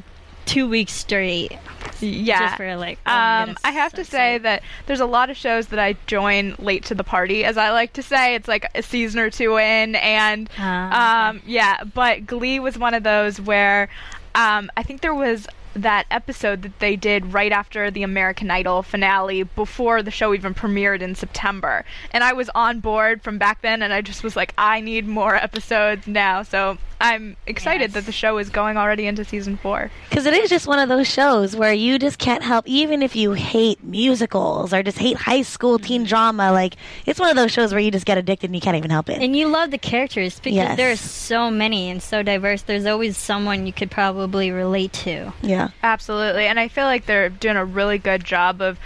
two 0.45 0.67
weeks 0.67 0.93
straight. 0.93 1.57
Yeah. 1.99 2.39
Just 2.39 2.57
for 2.57 2.75
like. 2.75 2.99
oh 3.05 3.11
Um, 3.11 3.45
goodness, 3.45 3.61
I 3.63 3.71
have 3.71 3.91
so 3.91 3.97
to 3.97 4.03
say 4.05 4.35
excited. 4.35 4.43
that 4.43 4.63
there's 4.87 4.99
a 4.99 5.05
lot 5.05 5.29
of 5.29 5.37
shows 5.37 5.67
that 5.67 5.79
I 5.79 5.95
join 6.07 6.55
late 6.59 6.83
to 6.85 6.95
the 6.95 7.03
party, 7.03 7.45
as 7.45 7.57
I 7.57 7.69
like 7.71 7.93
to 7.93 8.03
say. 8.03 8.35
It's 8.35 8.47
like 8.47 8.69
a 8.75 8.81
season 8.83 9.19
or 9.21 9.29
two 9.29 9.57
in, 9.57 9.95
and 9.95 10.49
Ah, 10.57 11.29
um, 11.29 11.41
yeah. 11.45 11.83
But 11.83 12.25
Glee 12.25 12.59
was 12.59 12.77
one 12.77 12.93
of 12.93 13.03
those 13.03 13.39
where 13.39 13.87
um, 14.35 14.69
I 14.75 14.83
think 14.83 14.99
there 15.01 15.13
was 15.13 15.47
that 15.75 16.05
episode 16.11 16.61
that 16.61 16.79
they 16.79 16.95
did 16.95 17.33
right 17.33 17.51
after 17.51 17.89
the 17.89 18.03
American 18.03 18.51
Idol 18.51 18.83
finale, 18.83 19.43
before 19.43 20.03
the 20.03 20.11
show 20.11 20.33
even 20.33 20.53
premiered 20.53 21.01
in 21.01 21.15
September, 21.15 21.85
and 22.11 22.23
I 22.23 22.33
was 22.33 22.49
on 22.55 22.79
board 22.79 23.21
from 23.21 23.37
back 23.37 23.61
then, 23.61 23.81
and 23.81 23.93
I 23.93 24.01
just 24.01 24.23
was 24.23 24.35
like, 24.35 24.53
I 24.57 24.81
need 24.81 25.07
more 25.07 25.35
episodes 25.35 26.07
now. 26.07 26.43
So 26.43 26.77
I'm 27.03 27.35
excited 27.45 27.81
Yes. 27.89 27.93
that 27.93 28.05
the 28.05 28.11
show 28.13 28.37
is 28.37 28.49
going 28.49 28.77
already 28.77 29.05
into 29.05 29.25
season 29.25 29.57
four. 29.57 29.91
Because 30.09 30.25
it 30.25 30.33
is 30.33 30.49
just 30.49 30.67
one 30.67 30.79
of 30.79 30.87
those 30.89 31.05
shows 31.07 31.53
where 31.55 31.73
you 31.73 31.99
just 31.99 32.17
can't 32.17 32.41
help, 32.43 32.65
even 32.67 33.03
if 33.03 33.15
you 33.15 33.33
hate 33.33 33.83
musicals 33.83 34.73
or 34.73 34.81
just 34.83 34.97
hate 34.97 35.17
high 35.17 35.41
school 35.41 35.77
Mm-hmm. 35.77 35.85
teen 35.85 36.03
drama. 36.05 36.51
Like 36.51 36.75
it's 37.05 37.19
one 37.19 37.29
of 37.29 37.35
those 37.35 37.51
shows 37.51 37.71
where 37.73 37.81
you 37.81 37.91
just 37.91 38.05
get 38.05 38.17
addicted 38.17 38.47
and 38.47 38.55
you 38.55 38.61
can't 38.61 38.77
even 38.77 38.89
help 38.89 39.09
it. 39.09 39.21
And 39.21 39.35
you 39.35 39.47
love 39.49 39.71
the 39.71 39.77
characters 39.77 40.39
because 40.39 40.55
Yes. 40.55 40.79
are 40.79 40.95
so 40.95 41.51
many 41.51 41.89
and 41.89 42.01
so 42.01 42.23
diverse. 42.23 42.61
There's 42.61 42.85
always 42.85 43.17
someone 43.17 43.67
you 43.67 43.73
could 43.73 43.91
probably 43.91 44.49
relate 44.51 44.93
to. 44.93 45.33
yeah, 45.41 45.69
Absolutely, 45.83 46.45
and 46.45 46.59
I 46.59 46.69
feel 46.69 46.85
like 46.85 47.05
they're 47.05 47.29
doing 47.29 47.57
a 47.57 47.65
really 47.65 47.97
good 47.97 48.23
job 48.23 48.61
of 48.61 48.79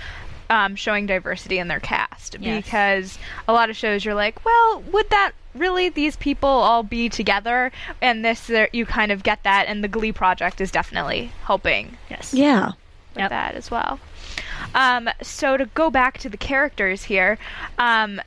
um, 0.49 0.75
showing 0.75 1.05
diversity 1.05 1.57
in 1.59 1.67
their 1.67 1.79
cast 1.79 2.37
Yes. 2.39 2.63
because 2.65 3.19
a 3.47 3.53
lot 3.53 3.69
of 3.69 3.75
shows 3.75 4.03
you're 4.05 4.13
like, 4.15 4.43
well, 4.45 4.81
would 4.91 5.09
that 5.09 5.31
really 5.55 5.89
these 5.89 6.15
people 6.15 6.49
all 6.49 6.83
be 6.83 7.09
together? 7.09 7.71
And 8.01 8.23
this, 8.23 8.49
you 8.71 8.85
kind 8.85 9.11
of 9.11 9.23
get 9.23 9.43
that, 9.43 9.65
and 9.67 9.83
the 9.83 9.87
Glee 9.87 10.11
project 10.11 10.61
is 10.61 10.71
definitely 10.71 11.31
helping 11.43 11.97
Yes. 12.09 12.33
yeah. 12.33 12.67
with 13.13 13.21
Yep. 13.23 13.29
that 13.31 13.55
as 13.55 13.71
well. 13.71 13.99
Um, 14.75 15.09
so 15.21 15.57
to 15.57 15.65
go 15.67 15.89
back 15.89 16.17
to 16.19 16.29
the 16.29 16.37
characters 16.37 17.03
here, 17.03 17.37
um, 17.79 18.21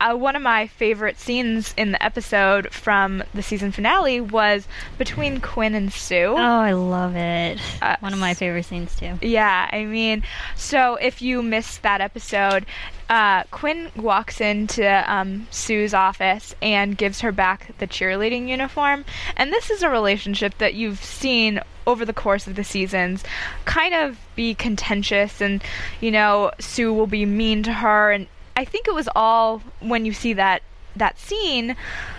uh, 0.00 0.14
one 0.14 0.36
of 0.36 0.42
my 0.42 0.66
favorite 0.66 1.18
scenes 1.18 1.74
in 1.76 1.92
the 1.92 2.02
episode 2.02 2.72
from 2.72 3.22
the 3.32 3.42
season 3.42 3.72
finale 3.72 4.20
was 4.20 4.66
between 4.98 5.40
Quinn 5.40 5.74
and 5.74 5.92
Sue. 5.92 6.34
Oh, 6.36 6.36
I 6.36 6.72
love 6.72 7.16
it. 7.16 7.58
Uh, 7.80 7.96
One 8.00 8.12
of 8.12 8.18
my 8.18 8.34
favorite 8.34 8.64
scenes 8.64 8.94
too. 8.96 9.18
Yeah, 9.22 9.68
I 9.72 9.84
mean, 9.84 10.22
so 10.56 10.96
if 10.96 11.22
you 11.22 11.42
missed 11.42 11.82
that 11.82 12.00
episode, 12.00 12.66
uh, 13.08 13.44
Quinn 13.50 13.90
walks 13.96 14.40
into 14.40 15.12
um, 15.12 15.46
Sue's 15.50 15.94
office 15.94 16.54
and 16.62 16.96
gives 16.96 17.20
her 17.20 17.32
back 17.32 17.76
the 17.78 17.86
cheerleading 17.86 18.48
uniform. 18.48 19.04
And 19.36 19.52
this 19.52 19.70
is 19.70 19.82
a 19.82 19.90
relationship 19.90 20.58
that 20.58 20.74
you've 20.74 21.02
seen 21.02 21.60
over 21.86 22.06
the 22.06 22.14
course 22.14 22.46
of 22.46 22.56
the 22.56 22.64
seasons 22.64 23.22
kind 23.66 23.92
of 23.94 24.18
be 24.34 24.54
contentious, 24.54 25.42
and, 25.42 25.62
you 26.00 26.10
know, 26.10 26.50
Sue 26.58 26.92
will 26.94 27.06
be 27.06 27.26
mean 27.26 27.62
to 27.64 27.72
her. 27.74 28.10
And 28.10 28.26
I 28.56 28.64
think 28.64 28.88
it 28.88 28.94
was 28.94 29.08
all 29.14 29.62
when 29.80 30.04
you 30.04 30.12
see 30.12 30.32
that. 30.34 30.62
That 30.96 31.18
scene, 31.18 31.74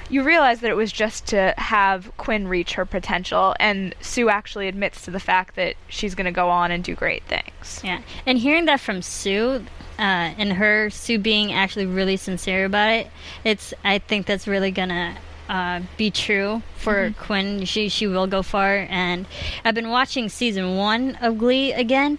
you 0.09 0.21
realize 0.21 0.59
that 0.59 0.69
it 0.69 0.75
was 0.75 0.91
just 0.91 1.27
to 1.27 1.53
have 1.57 2.11
Quinn 2.17 2.45
reach 2.49 2.73
her 2.73 2.85
potential, 2.85 3.55
and 3.57 3.95
Sue 4.01 4.27
actually 4.27 4.67
admits 4.67 5.03
to 5.03 5.11
the 5.11 5.19
fact 5.21 5.55
that 5.55 5.75
she's 5.87 6.13
going 6.13 6.25
to 6.25 6.31
go 6.31 6.49
on 6.49 6.71
and 6.71 6.83
do 6.83 6.93
great 6.93 7.23
things. 7.23 7.79
Yeah, 7.85 8.01
and 8.25 8.37
hearing 8.37 8.65
that 8.65 8.81
from 8.81 9.01
Sue, 9.01 9.63
uh, 9.97 10.01
and 10.01 10.51
her 10.51 10.89
Sue 10.89 11.19
being 11.19 11.53
actually 11.53 11.85
really 11.85 12.17
sincere 12.17 12.65
about 12.65 12.89
it, 12.89 13.07
it's 13.45 13.73
I 13.85 13.99
think 13.99 14.25
that's 14.25 14.45
really 14.45 14.71
gonna 14.71 15.15
uh, 15.49 15.81
be 15.97 16.09
true 16.09 16.61
for 16.75 17.13
Quinn. 17.19 17.65
She 17.65 17.89
she 17.89 18.07
will 18.07 18.27
go 18.27 18.41
far, 18.41 18.87
and 18.89 19.25
I've 19.63 19.75
been 19.75 19.89
watching 19.89 20.29
season 20.29 20.77
one 20.77 21.15
of 21.21 21.37
Glee 21.37 21.71
again, 21.71 22.17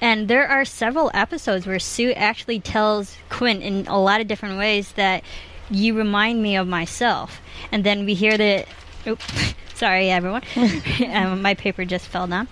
and 0.00 0.28
there 0.28 0.46
are 0.46 0.64
several 0.64 1.10
episodes 1.14 1.66
where 1.66 1.78
Sue 1.78 2.12
actually 2.12 2.60
tells 2.60 3.16
Quinn 3.28 3.62
in 3.62 3.86
a 3.86 4.00
lot 4.00 4.20
of 4.20 4.26
different 4.26 4.58
ways 4.58 4.92
that 4.92 5.22
you 5.70 5.96
remind 5.96 6.42
me 6.42 6.56
of 6.56 6.66
myself, 6.66 7.40
and 7.70 7.84
then 7.84 8.04
we 8.04 8.14
hear 8.14 8.36
the. 8.36 8.64
Oop, 9.06 9.22
sorry, 9.74 10.10
everyone. 10.10 10.42
um, 11.12 11.42
my 11.42 11.54
paper 11.54 11.84
just 11.84 12.06
fell 12.08 12.26
down. 12.26 12.48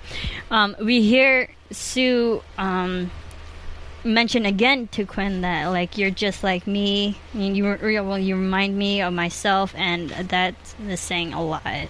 Um, 0.51 0.77
we 0.81 1.03
hear 1.03 1.49
Sue 1.71 2.43
um, 2.59 3.11
mention 4.05 4.47
again 4.47 4.89
to 4.89 5.07
Quinn 5.07 5.41
that 5.43 5.67
like 5.67 5.99
you're 5.99 6.11
just 6.11 6.43
like 6.43 6.67
me. 6.67 7.19
You, 7.35 7.53
you 7.53 7.73
re- 7.75 8.01
well, 8.01 8.19
you 8.19 8.37
remind 8.37 8.77
me 8.77 9.03
of 9.03 9.13
myself, 9.13 9.75
and 9.77 10.11
that 10.11 10.55
is 10.87 11.01
saying 11.01 11.33
a 11.33 11.43
lot. 11.43 11.89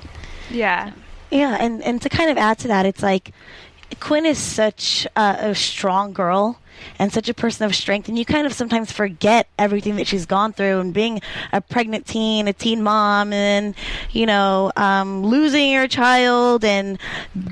Yeah. 0.50 0.92
Yeah, 1.30 1.56
and 1.58 1.82
and 1.82 2.00
to 2.02 2.08
kind 2.08 2.30
of 2.30 2.36
add 2.36 2.58
to 2.60 2.68
that, 2.68 2.84
it's 2.84 3.02
like 3.02 3.32
Quinn 4.00 4.26
is 4.26 4.38
such 4.38 5.06
a, 5.16 5.36
a 5.50 5.54
strong 5.54 6.12
girl 6.12 6.58
and 6.98 7.12
such 7.12 7.28
a 7.28 7.34
person 7.34 7.64
of 7.64 7.74
strength, 7.74 8.08
and 8.08 8.18
you 8.18 8.24
kind 8.24 8.46
of 8.46 8.52
sometimes 8.52 8.92
forget 8.92 9.48
everything 9.58 9.96
that 9.96 10.06
she's 10.06 10.26
gone 10.26 10.52
through, 10.52 10.80
and 10.80 10.92
being 10.94 11.20
a 11.52 11.60
pregnant 11.60 12.06
teen, 12.06 12.48
a 12.48 12.52
teen 12.52 12.82
mom, 12.82 13.32
and 13.32 13.74
you 14.10 14.26
know, 14.26 14.72
um, 14.76 15.24
losing 15.24 15.70
your 15.70 15.88
child, 15.88 16.64
and 16.64 16.98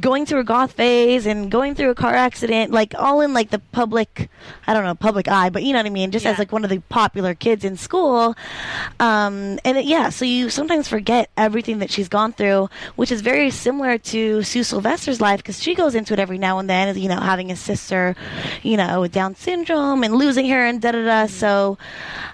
going 0.01 0.27
through 0.27 0.41
a 0.41 0.45
goth 0.45 0.73
phase, 0.73 1.27
and 1.27 1.51
going 1.51 1.75
through 1.75 1.91
a 1.91 1.95
car 1.95 2.15
accident, 2.15 2.73
like 2.73 2.95
all 2.99 3.21
in 3.21 3.33
like 3.33 3.51
the 3.51 3.59
public, 3.59 4.29
I 4.67 4.75
don't 4.75 4.85
know, 4.85 4.95
public 4.95 5.29
eye, 5.29 5.51
but 5.51 5.63
you 5.63 5.73
know 5.73 5.79
what 5.79 5.87
I 5.87 5.91
mean, 5.91 6.11
just 6.11 6.27
as 6.27 6.39
like 6.39 6.53
one 6.53 6.65
of 6.65 6.71
the 6.71 6.79
popular 6.89 7.35
kids 7.35 7.65
in 7.65 7.77
school, 7.77 8.37
um, 8.99 9.59
and 9.65 9.79
it, 9.79 9.85
yeah, 9.85 10.11
so 10.11 10.25
you 10.25 10.51
sometimes 10.51 10.89
forget 10.89 11.31
everything 11.37 11.79
that 11.79 11.91
she's 11.91 12.09
gone 12.09 12.33
through, 12.33 12.69
which 12.97 13.11
is 13.13 13.21
very 13.21 13.51
similar 13.51 13.99
to 13.99 14.43
Sue 14.43 14.63
Sylvester's 14.63 15.21
life 15.21 15.39
because 15.39 15.63
she 15.63 15.75
goes 15.75 15.95
into 15.95 16.13
it 16.13 16.19
every 16.19 16.39
now 16.39 16.59
and 16.59 16.69
then, 16.69 16.97
you 16.99 17.09
know, 17.09 17.21
having 17.21 17.51
a 17.51 17.57
sister, 17.57 18.17
you 18.63 18.77
know, 18.77 19.05
with 19.11 19.15
Down 19.15 19.35
syndrome 19.35 20.05
and 20.05 20.15
losing 20.15 20.49
her 20.49 20.65
and 20.65 20.81
da 20.81 20.93
da 20.93 21.05
da. 21.05 21.27
Mm. 21.27 21.31
So 21.31 21.79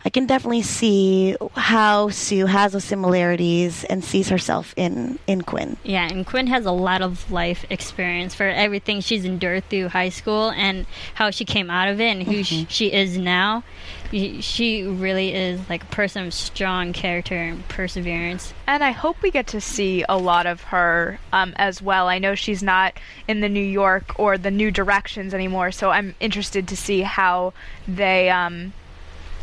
I 0.04 0.10
can 0.10 0.26
definitely 0.26 0.62
see 0.62 1.36
how 1.54 2.10
Sue 2.10 2.46
has 2.46 2.72
those 2.72 2.84
similarities 2.84 3.84
and 3.84 4.04
sees 4.04 4.28
herself 4.28 4.74
in 4.76 5.18
in 5.26 5.42
Quinn. 5.42 5.76
Yeah, 5.84 6.08
and 6.08 6.26
Quinn 6.26 6.46
has 6.48 6.66
a 6.66 6.72
lot 6.72 7.02
of 7.02 7.30
life 7.30 7.64
experience 7.70 8.34
for 8.34 8.48
everything 8.48 9.00
she's 9.00 9.24
endured 9.24 9.64
through 9.70 9.88
high 9.88 10.10
school 10.10 10.50
and 10.50 10.86
how 11.14 11.30
she 11.30 11.44
came 11.44 11.70
out 11.70 11.88
of 11.88 12.00
it 12.00 12.10
and 12.10 12.22
who 12.22 12.42
sh- 12.44 12.66
she 12.68 12.92
is 12.92 13.16
now. 13.16 13.64
She 14.10 14.82
really 14.82 15.34
is 15.34 15.68
like 15.68 15.82
a 15.82 15.86
person 15.86 16.26
of 16.26 16.34
strong 16.34 16.92
character 16.92 17.36
and 17.36 17.66
perseverance. 17.68 18.54
And 18.66 18.84
I 18.84 18.90
hope 18.92 19.22
we 19.22 19.30
get 19.30 19.46
to 19.48 19.60
see 19.60 20.04
a 20.08 20.16
lot 20.16 20.46
of 20.46 20.62
her 20.64 21.18
um, 21.32 21.54
as 21.56 21.82
well. 21.82 22.08
I 22.08 22.18
know 22.18 22.34
she's 22.34 22.62
not 22.62 22.94
in 23.28 23.40
the 23.40 23.48
New 23.48 23.64
York 23.64 24.18
or 24.18 24.38
the 24.38 24.50
New 24.50 24.70
Directions 24.70 25.34
anymore, 25.34 25.72
so 25.72 25.90
I'm 25.90 26.14
interested 26.20 26.68
to 26.68 26.76
see 26.76 27.02
how 27.02 27.52
they 27.86 28.30
um, 28.30 28.72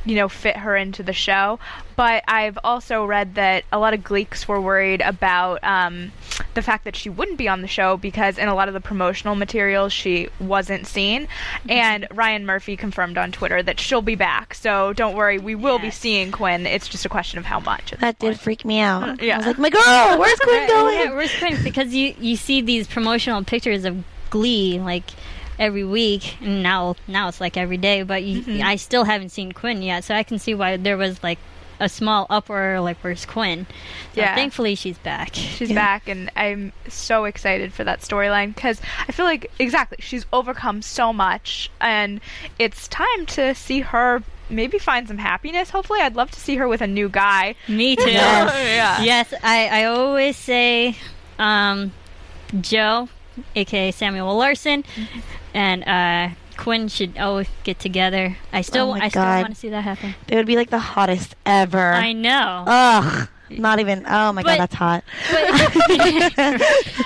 you 0.06 0.16
know, 0.16 0.28
fit 0.30 0.58
her 0.58 0.76
into 0.76 1.04
the 1.04 1.14
show. 1.14 1.60
But 1.96 2.24
I've 2.28 2.58
also 2.64 3.06
read 3.06 3.36
that 3.36 3.66
a 3.72 3.78
lot 3.80 3.94
of 3.94 4.02
Gleeks 4.02 4.48
were 4.48 4.60
worried 4.60 5.02
about 5.02 5.64
um, 5.64 6.12
the 6.56 6.62
fact 6.62 6.86
that 6.86 6.96
she 6.96 7.10
wouldn't 7.10 7.38
be 7.38 7.48
on 7.48 7.62
the 7.62 7.68
show 7.68 7.98
because 7.98 8.38
in 8.38 8.48
a 8.48 8.56
lot 8.56 8.68
of 8.68 8.74
the 8.74 8.82
promotional 8.82 9.36
materials 9.36 9.94
she 9.94 10.30
wasn't 10.40 10.88
seen. 10.88 11.28
And 11.70 12.08
Ryan 12.12 12.46
Murphy 12.46 12.76
confirmed 12.76 13.18
on 13.18 13.32
Twitter 13.32 13.62
that 13.64 13.80
she'll 13.80 14.02
be 14.02 14.16
back. 14.16 14.56
So 14.56 14.94
don't 14.94 15.16
worry, 15.16 15.38
we 15.38 15.56
will 15.56 15.80
be 15.80 15.92
seeing 15.92 16.32
Quinn. 16.32 16.66
It's 16.66 16.88
just 16.88 17.06
a 17.06 17.10
question 17.10 17.38
of 17.40 17.46
how 17.46 17.60
much. 17.60 17.92
That 18.00 18.20
did 18.20 18.40
freak 18.40 18.66
me 18.66 18.80
out. 18.80 19.22
Yeah. 19.22 19.36
I 19.36 19.38
was 19.38 19.48
like, 19.48 19.60
my 19.60 19.70
girl, 19.70 20.20
where's 20.20 20.40
Quinn 20.40 20.68
going? 20.68 20.98
Yeah, 20.98 21.14
where's 21.14 21.38
Quinn? 21.38 21.64
Because 21.64 21.94
you 21.94 22.16
you 22.20 22.36
see 22.36 22.62
these 22.62 22.88
promotional 22.88 23.44
pictures 23.44 23.86
of 23.86 24.04
Glee 24.30 24.80
like 24.80 25.12
every 25.60 25.84
week, 25.84 26.42
and 26.42 26.64
now 26.64 26.96
now 27.08 27.28
it's 27.28 27.42
like 27.42 27.58
every 27.58 27.78
day. 27.78 28.04
But 28.04 28.24
you, 28.24 28.42
Mm-hmm. 28.44 28.64
I 28.64 28.76
still 28.78 29.04
haven't 29.04 29.30
seen 29.30 29.52
Quinn 29.52 29.82
yet, 29.82 30.04
so 30.04 30.16
I 30.16 30.24
can 30.24 30.40
see 30.40 30.54
why 30.54 30.78
there 30.78 30.98
was 30.98 31.22
like 31.24 31.40
a 31.80 31.90
small 31.90 32.28
uproar. 32.30 32.80
Like, 32.80 32.98
where's 33.02 33.26
Quinn? 33.26 33.66
So 34.14 34.22
Yeah. 34.22 34.36
thankfully 34.36 34.76
she's 34.76 34.98
back. 35.00 35.34
She's 35.36 35.70
Yeah. 35.70 35.76
back, 35.76 36.08
and 36.08 36.32
I'm 36.36 36.72
so 36.88 37.26
excited 37.26 37.74
for 37.74 37.84
that 37.84 38.02
storyline 38.02 38.54
because 38.54 38.80
I 39.08 39.12
feel 39.12 39.26
like 39.26 39.52
exactly 39.60 39.98
she's 40.02 40.26
overcome 40.34 40.82
so 40.82 41.12
much, 41.14 41.70
and 41.82 42.20
it's 42.60 42.88
time 42.88 43.26
to 43.28 43.54
see 43.56 43.82
her 43.82 44.22
maybe 44.50 44.78
find 44.78 45.08
some 45.08 45.18
happiness. 45.18 45.70
Hopefully, 45.72 46.00
I'd 46.02 46.16
love 46.16 46.30
to 46.32 46.40
see 46.40 46.58
her 46.58 46.68
with 46.68 46.82
a 46.82 46.88
new 46.88 47.10
guy. 47.10 47.56
Me 47.68 47.96
too. 47.96 48.10
Yes. 48.12 48.54
yeah. 48.76 49.04
Yes, 49.04 49.34
I, 49.44 49.68
I 49.82 49.84
always 49.86 50.36
say 50.38 50.96
um, 51.40 51.92
Joe, 52.62 53.10
aka 53.56 53.90
Samuel 53.92 54.36
Larsen, 54.38 54.84
and 55.54 55.84
uh, 55.88 56.36
Quinn 56.58 56.88
should 56.88 57.18
always 57.18 57.48
get 57.64 57.80
together. 57.80 58.38
I 58.52 58.62
still 58.62 58.92
Oh 58.92 58.94
I 58.94 59.10
still 59.10 59.24
God. 59.24 59.42
want 59.44 59.54
to 59.56 59.60
see 59.60 59.70
that 59.70 59.82
happen. 59.84 60.16
They 60.28 60.36
would 60.36 60.46
be 60.48 60.56
like 60.56 60.70
the 60.70 60.80
hottest 60.80 61.36
ever. 61.46 61.94
I 61.94 62.14
know. 62.14 62.64
Ugh. 62.68 63.28
Not 63.50 63.80
even. 63.80 64.04
Oh 64.08 64.34
my 64.34 64.42
But- 64.42 64.58
god, 64.58 64.60
that's 64.62 64.76
hot. 64.76 65.04
But, 65.30 66.62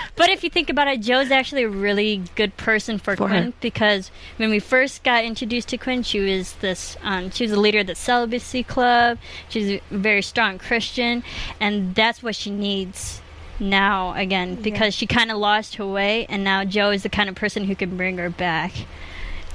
but 0.15 0.29
if 0.29 0.43
you 0.43 0.49
think 0.49 0.69
about 0.69 0.87
it, 0.87 1.01
Joe's 1.01 1.29
actually 1.31 1.63
a 1.63 1.69
really 1.69 2.23
good 2.35 2.55
person 2.57 2.97
for, 2.99 3.15
For 3.17 3.27
Quinn 3.27 3.43
her. 3.47 3.53
because 3.59 4.11
when 4.37 4.49
we 4.49 4.59
first 4.59 5.03
got 5.03 5.25
introduced 5.25 5.67
to 5.69 5.77
Quinn, 5.77 6.03
she 6.03 6.19
was 6.19 6.53
this. 6.53 6.95
Um, 7.01 7.31
she 7.31 7.43
was 7.43 7.51
the 7.51 7.59
leader 7.59 7.79
of 7.79 7.87
the 7.87 7.95
celibacy 7.95 8.63
club. 8.63 9.17
She's 9.49 9.69
a 9.71 9.81
very 9.91 10.21
strong 10.21 10.57
Christian, 10.57 11.23
and 11.59 11.95
that's 11.95 12.23
what 12.23 12.35
she 12.35 12.49
needs 12.51 13.21
now 13.59 14.13
again 14.13 14.55
because 14.55 14.93
she 14.93 15.07
kind 15.07 15.31
of 15.31 15.37
lost 15.37 15.75
her 15.75 15.85
way, 15.85 16.25
and 16.29 16.43
now 16.43 16.63
Joe 16.63 16.91
is 16.91 17.03
the 17.03 17.09
kind 17.09 17.29
of 17.29 17.35
person 17.35 17.65
who 17.65 17.75
can 17.75 17.97
bring 17.97 18.17
her 18.17 18.29
back. 18.29 18.73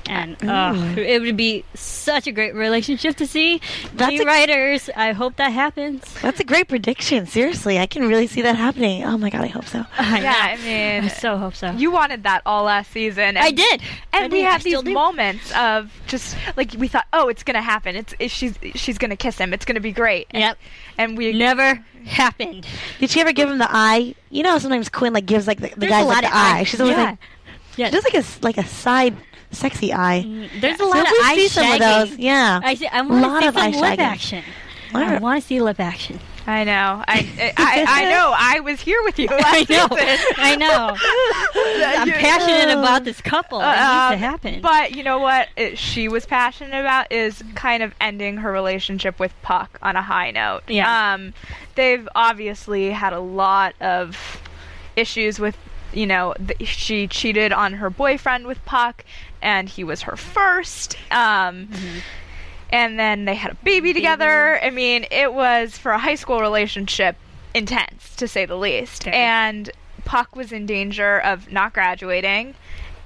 And 0.09 0.37
uh, 0.49 0.75
it 0.97 1.23
would 1.23 1.37
be 1.37 1.65
such 1.75 2.27
a 2.27 2.33
great 2.33 2.55
relationship 2.55 3.17
to 3.17 3.27
see. 3.27 3.61
That's 3.95 4.11
Glee 4.11 4.21
a- 4.23 4.27
writers, 4.27 4.91
I 4.97 5.13
hope 5.13 5.37
that 5.37 5.51
happens. 5.53 6.03
That's 6.21 6.41
a 6.41 6.45
great 6.45 6.69
prediction. 6.69 7.27
Seriously, 7.27 7.79
I 7.79 7.87
can 7.87 8.09
really 8.09 8.27
see 8.27 8.43
that 8.43 8.57
happening. 8.57 9.05
Oh 9.05 9.17
my 9.17 9.31
god, 9.31 9.43
I 9.43 9.47
hope 9.47 9.65
so. 9.67 9.85
I 9.99 10.21
Yeah, 10.21 10.35
I 10.37 10.57
mean, 10.57 11.05
I 11.05 11.09
so 11.09 11.37
hope 11.39 11.55
so. 11.55 11.71
you 11.71 11.91
wanted 11.93 12.25
that 12.25 12.43
all 12.45 12.65
last 12.65 12.91
season. 12.91 13.37
I 13.37 13.53
did. 13.53 13.81
And 14.13 14.25
I 14.25 14.27
we 14.29 14.39
did. 14.43 14.47
Had 14.51 14.63
these 14.63 14.83
do. 14.83 14.93
moments 14.93 15.53
of 15.57 15.93
just 16.09 16.37
like 16.57 16.75
we 16.77 16.89
thought, 16.89 17.07
oh, 17.13 17.29
it's 17.29 17.45
gonna 17.45 17.63
happen. 17.63 17.95
It's, 17.95 18.13
it's 18.19 18.35
she's 18.35 18.55
she's 18.75 18.99
gonna 18.99 19.17
kiss 19.17 19.39
him. 19.39 19.55
It's 19.55 19.65
gonna 19.65 19.81
be 19.81 19.93
great. 19.93 20.27
And, 20.31 20.41
Yep. 20.41 20.59
And 20.99 21.17
we 21.17 21.33
Never 21.33 21.83
happened. 22.05 22.67
Did 22.99 23.09
she 23.11 23.21
ever 23.21 23.33
give 23.33 23.49
him 23.49 23.59
the 23.59 23.69
eye? 23.71 24.15
You 24.31 24.43
know, 24.43 24.59
sometimes 24.59 24.89
Quinn 24.89 25.13
like 25.13 25.27
gives 25.27 25.47
like 25.47 25.61
the, 25.61 25.69
the 25.69 25.75
There's 25.77 25.91
guys 25.91 26.07
like 26.07 26.23
the 26.23 26.35
eye. 26.35 26.59
eye. 26.59 26.63
She's 26.65 26.81
always 26.81 26.97
Yeah. 26.97 27.05
like 27.05 27.19
Yeah. 27.77 27.87
she 27.87 27.93
does 27.93 28.05
like 28.05 28.15
a 28.15 28.19
s- 28.19 28.39
like 28.43 28.59
a 28.59 28.67
side 28.67 29.17
sexy 29.53 29.93
eye. 29.93 30.49
There's 30.61 30.81
a 30.81 30.85
lot 30.85 30.97
if 30.99 31.07
of 31.07 31.13
we 31.13 31.19
eye 31.23 31.35
see 31.37 31.49
some 31.49 31.65
of 31.67 31.73
shagging. 31.79 32.09
those, 32.09 32.19
yeah. 32.19 32.61
I 32.63 32.75
see. 32.75 32.87
I 32.89 33.01
want 33.03 33.23
Lot 33.23 33.41
to 33.41 33.43
see 33.43 33.47
of 33.49 33.55
some 33.55 33.63
eye 33.63 33.67
lip 33.69 33.99
shagging. 33.99 33.99
action. 34.03 34.45
I 34.95 35.19
want 35.19 35.41
to 35.41 35.47
see 35.47 35.61
lip 35.63 35.81
action. 35.81 36.21
I 36.45 36.65
know. 36.65 37.05
I, 37.07 37.55
I 37.57 37.85
I 37.87 38.11
know. 38.11 38.35
I 38.37 38.59
was 38.61 38.81
here 38.81 39.01
with 39.05 39.17
you. 39.19 39.29
I 39.31 39.65
know. 39.71 39.87
I 40.37 40.57
know. 40.57 40.97
I'm 42.03 42.11
passionate 42.11 42.77
about 42.77 43.05
this 43.05 43.21
couple. 43.21 43.61
It 43.61 43.67
needs 43.67 43.77
to 43.77 44.13
Um, 44.15 44.19
happen. 44.19 44.61
But 44.61 44.91
you 44.97 45.05
know 45.05 45.19
what 45.21 45.49
it, 45.57 45.79
she 45.79 46.09
was 46.09 46.27
passionate 46.27 46.79
about 46.81 47.13
is 47.13 47.43
kind 47.55 47.83
of 47.85 47.95
ending 48.01 48.39
her 48.39 48.51
relationship 48.51 49.21
with 49.21 49.33
Puck 49.43 49.79
on 49.83 49.95
a 49.95 50.03
high 50.03 50.33
note. 50.33 50.63
Yeah. 50.67 51.13
Um, 51.15 51.33
they've 51.77 52.09
obviously 52.17 52.91
had 52.91 53.13
a 53.13 53.21
lot 53.21 53.75
of 53.81 54.43
issues 54.97 55.39
with, 55.39 55.57
you 55.93 56.07
know, 56.07 56.35
th- 56.35 56.69
she 56.69 57.07
cheated 57.07 57.53
on 57.53 57.75
her 57.75 57.91
boyfriend 57.91 58.47
with 58.47 58.65
Puck, 58.65 59.05
and 59.41 59.69
he 59.69 59.85
was 59.85 60.03
her 60.03 60.17
first. 60.17 60.97
Um, 61.11 61.69
Mm-hmm. 61.69 61.99
And 62.75 62.99
then 62.99 63.27
they 63.27 63.35
had 63.35 63.53
a 63.53 63.55
baby 63.57 63.93
together. 63.93 64.59
I 64.65 64.71
mean, 64.71 65.05
it 65.11 65.35
was 65.35 65.77
for 65.77 65.93
a 65.93 65.99
high 65.99 66.15
school 66.15 66.41
relationship 66.41 67.17
intense, 67.53 68.17
to 68.17 68.27
say 68.27 68.47
the 68.47 68.57
least. 68.57 69.05
Very. 69.05 69.15
And 69.15 69.71
Puck 70.07 70.35
was 70.35 70.53
in 70.53 70.65
danger 70.65 71.21
of 71.21 71.53
not 71.53 71.75
graduating 71.75 72.55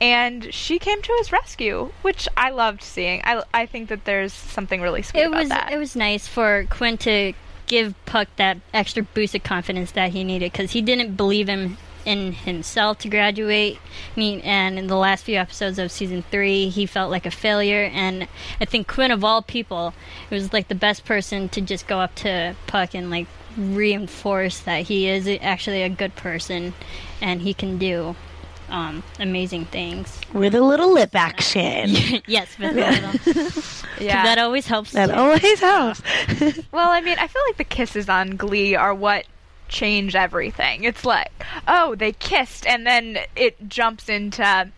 and 0.01 0.53
she 0.53 0.79
came 0.79 1.01
to 1.01 1.15
his 1.19 1.33
rescue, 1.33 1.91
which 2.03 2.29
I 2.37 2.51
loved 2.51 2.83
seeing. 2.83 3.23
I, 3.25 3.43
I 3.55 3.67
think 3.67 3.89
that 3.89 4.05
there's 4.05 4.33
something 4.33 4.81
really 4.83 5.03
sweet 5.03 5.23
it 5.23 5.27
about 5.29 5.41
was 5.41 5.49
that. 5.49 5.73
it 5.73 5.79
was 5.79 5.97
nice 5.97 6.29
for 6.29 6.67
Quinn 6.69 6.99
to 6.99 7.33
give 7.67 7.95
Puck 8.05 8.29
that 8.37 8.59
extra 8.75 9.03
boost 9.03 9.35
of 9.35 9.43
confidence 9.43 9.93
that 9.93 10.13
he 10.13 10.23
needed 10.23 10.53
because 10.53 10.73
he 10.73 10.83
didn't 10.83 11.17
believe 11.17 11.49
him 11.49 11.79
in 12.07 12.33
himself 12.33 12.99
to 13.01 13.09
graduate. 13.09 13.79
I 14.17 14.19
mean, 14.19 14.41
and 14.41 14.79
in 14.79 14.87
the 14.87 14.97
last 14.97 15.25
few 15.25 15.37
episodes 15.37 15.79
of 15.79 15.91
season 15.91 16.23
three, 16.31 16.69
he 16.71 16.87
felt 16.87 17.11
like 17.11 17.27
a 17.27 17.31
failure. 17.31 17.91
And 17.93 18.29
I 18.61 18.65
think 18.65 18.89
Quinn, 18.89 19.11
of 19.11 19.25
all 19.25 19.43
people, 19.43 19.93
was 20.31 20.53
like 20.53 20.69
the 20.69 20.75
best 20.75 21.05
person 21.05 21.49
to 21.51 21.61
just 21.61 21.87
go 21.87 21.99
up 21.99 22.15
to 22.17 22.55
Puck 22.67 22.95
and 22.95 23.11
like 23.11 23.27
reinforce 23.59 24.61
that 24.61 24.85
he 24.85 25.09
is 25.09 25.29
actually 25.43 25.83
a 25.83 25.89
good 25.89 26.15
person 26.15 26.75
and 27.21 27.43
he 27.43 27.53
can 27.53 27.79
do 27.79 28.15
um, 28.69 29.03
amazing 29.19 29.65
things. 29.67 30.21
With 30.33 30.55
a 30.55 30.61
little 30.61 30.93
lip 30.93 31.15
action. 31.15 31.91
yes, 32.27 32.49
but 32.59 32.75
that 32.75 33.85
yeah. 34.01 34.25
that 34.25 34.39
always 34.39 34.67
helps. 34.67 34.93
That 34.93 35.09
too. 35.09 35.15
always 35.15 35.61
helps. 35.61 36.03
well, 36.73 36.91
I 36.91 37.01
mean, 37.01 37.19
I 37.19 37.27
feel 37.27 37.43
like 37.49 37.57
the 37.57 37.65
kisses 37.65 38.09
on 38.09 38.37
Glee 38.37 38.75
are 38.75 38.95
what 38.95 39.27
change 39.69 40.15
everything. 40.15 40.85
It's 40.85 41.05
like, 41.05 41.31
oh, 41.69 41.95
they 41.95 42.13
kissed, 42.13 42.67
and 42.67 42.87
then 42.87 43.19
it 43.35 43.69
jumps 43.69 44.09
into 44.09 44.71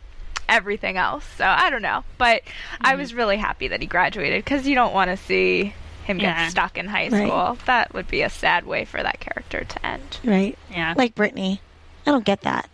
everything 0.48 0.96
else. 0.96 1.24
So 1.36 1.44
I 1.44 1.70
don't 1.70 1.82
know, 1.82 2.04
but 2.16 2.42
I 2.80 2.92
Mm-hmm. 2.92 3.00
was 3.00 3.14
really 3.14 3.36
happy 3.36 3.68
that 3.68 3.80
he 3.80 3.86
graduated 3.86 4.44
because 4.44 4.66
you 4.66 4.74
don't 4.74 4.94
want 4.94 5.10
to 5.10 5.16
see 5.16 5.74
him 6.04 6.16
get 6.18 6.50
stuck 6.50 6.78
in 6.78 6.86
high 6.86 7.08
Right. 7.10 7.26
school. 7.28 7.58
That 7.66 7.92
would 7.92 8.08
be 8.08 8.22
a 8.22 8.30
sad 8.30 8.66
way 8.66 8.86
for 8.86 9.02
that 9.02 9.20
character 9.20 9.64
to 9.64 9.86
end. 9.86 10.18
right. 10.24 10.56
yeah. 10.70 10.94
Like 10.96 11.14
Brittany. 11.14 11.60
I 12.06 12.10
don't 12.12 12.24
get 12.24 12.40
that. 12.42 12.70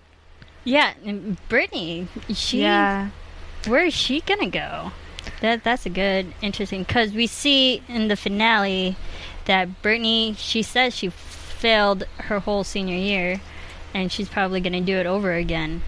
Yeah, 0.62 0.92
Brittany, 1.48 2.06
she 2.32 2.60
Yeah. 2.60 3.10
where 3.66 3.84
is 3.84 3.92
she 3.94 4.20
gonna 4.20 4.48
go? 4.50 4.92
That 5.40 5.64
that's 5.64 5.84
a 5.84 5.90
good, 5.90 6.32
interesting 6.40 6.84
because 6.84 7.12
we 7.12 7.26
see 7.26 7.82
in 7.88 8.06
the 8.08 8.16
finale 8.16 8.96
that 9.46 9.82
Brittany 9.82 10.34
she 10.38 10.62
says 10.62 10.94
she 10.94 11.08
failed 11.58 12.04
her 12.18 12.40
whole 12.40 12.64
senior 12.64 12.96
year, 12.96 13.40
and 13.92 14.10
she's 14.12 14.28
probably 14.28 14.60
gonna 14.60 14.80
do 14.80 14.96
it 14.96 15.06
over 15.06 15.32
again. 15.34 15.82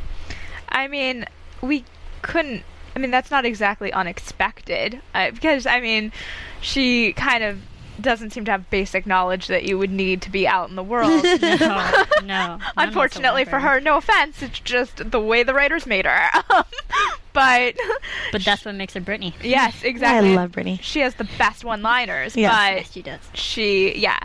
I 0.68 0.88
mean, 0.88 1.26
we 1.60 1.84
couldn't. 2.22 2.62
I 2.94 2.98
mean, 2.98 3.10
that's 3.10 3.30
not 3.30 3.44
exactly 3.44 3.92
unexpected 3.92 5.00
uh, 5.14 5.30
because 5.30 5.66
I 5.66 5.80
mean, 5.80 6.12
she 6.60 7.12
kind 7.12 7.44
of 7.44 7.60
doesn't 8.00 8.30
seem 8.30 8.44
to 8.44 8.50
have 8.50 8.68
basic 8.68 9.06
knowledge 9.06 9.46
that 9.46 9.64
you 9.64 9.78
would 9.78 9.90
need 9.90 10.20
to 10.20 10.30
be 10.30 10.46
out 10.46 10.68
in 10.68 10.76
the 10.76 10.82
world. 10.82 11.24
No, 11.40 11.58
no. 11.58 12.22
none 12.24 12.60
Unfortunately 12.76 13.44
for 13.46 13.58
her, 13.58 13.80
no 13.80 13.96
offense, 13.96 14.42
it's 14.42 14.60
just 14.60 15.10
the 15.10 15.20
way 15.20 15.42
the 15.42 15.54
writers 15.54 15.86
made 15.86 16.04
her. 16.06 16.28
but 17.32 17.74
but 18.32 18.44
that's 18.44 18.64
what 18.64 18.74
makes 18.74 18.94
her 18.94 19.00
Brittany. 19.00 19.34
yes, 19.42 19.82
exactly. 19.82 20.30
I 20.30 20.34
love 20.34 20.52
Brittany. 20.52 20.78
She 20.82 21.00
has 21.00 21.14
the 21.14 21.28
best 21.38 21.64
one-liners, 21.64 22.36
Yes. 22.36 22.52
but 22.54 22.76
Yes, 22.76 22.92
she 22.92 23.02
does. 23.02 23.20
she 23.34 23.98
yeah 23.98 24.18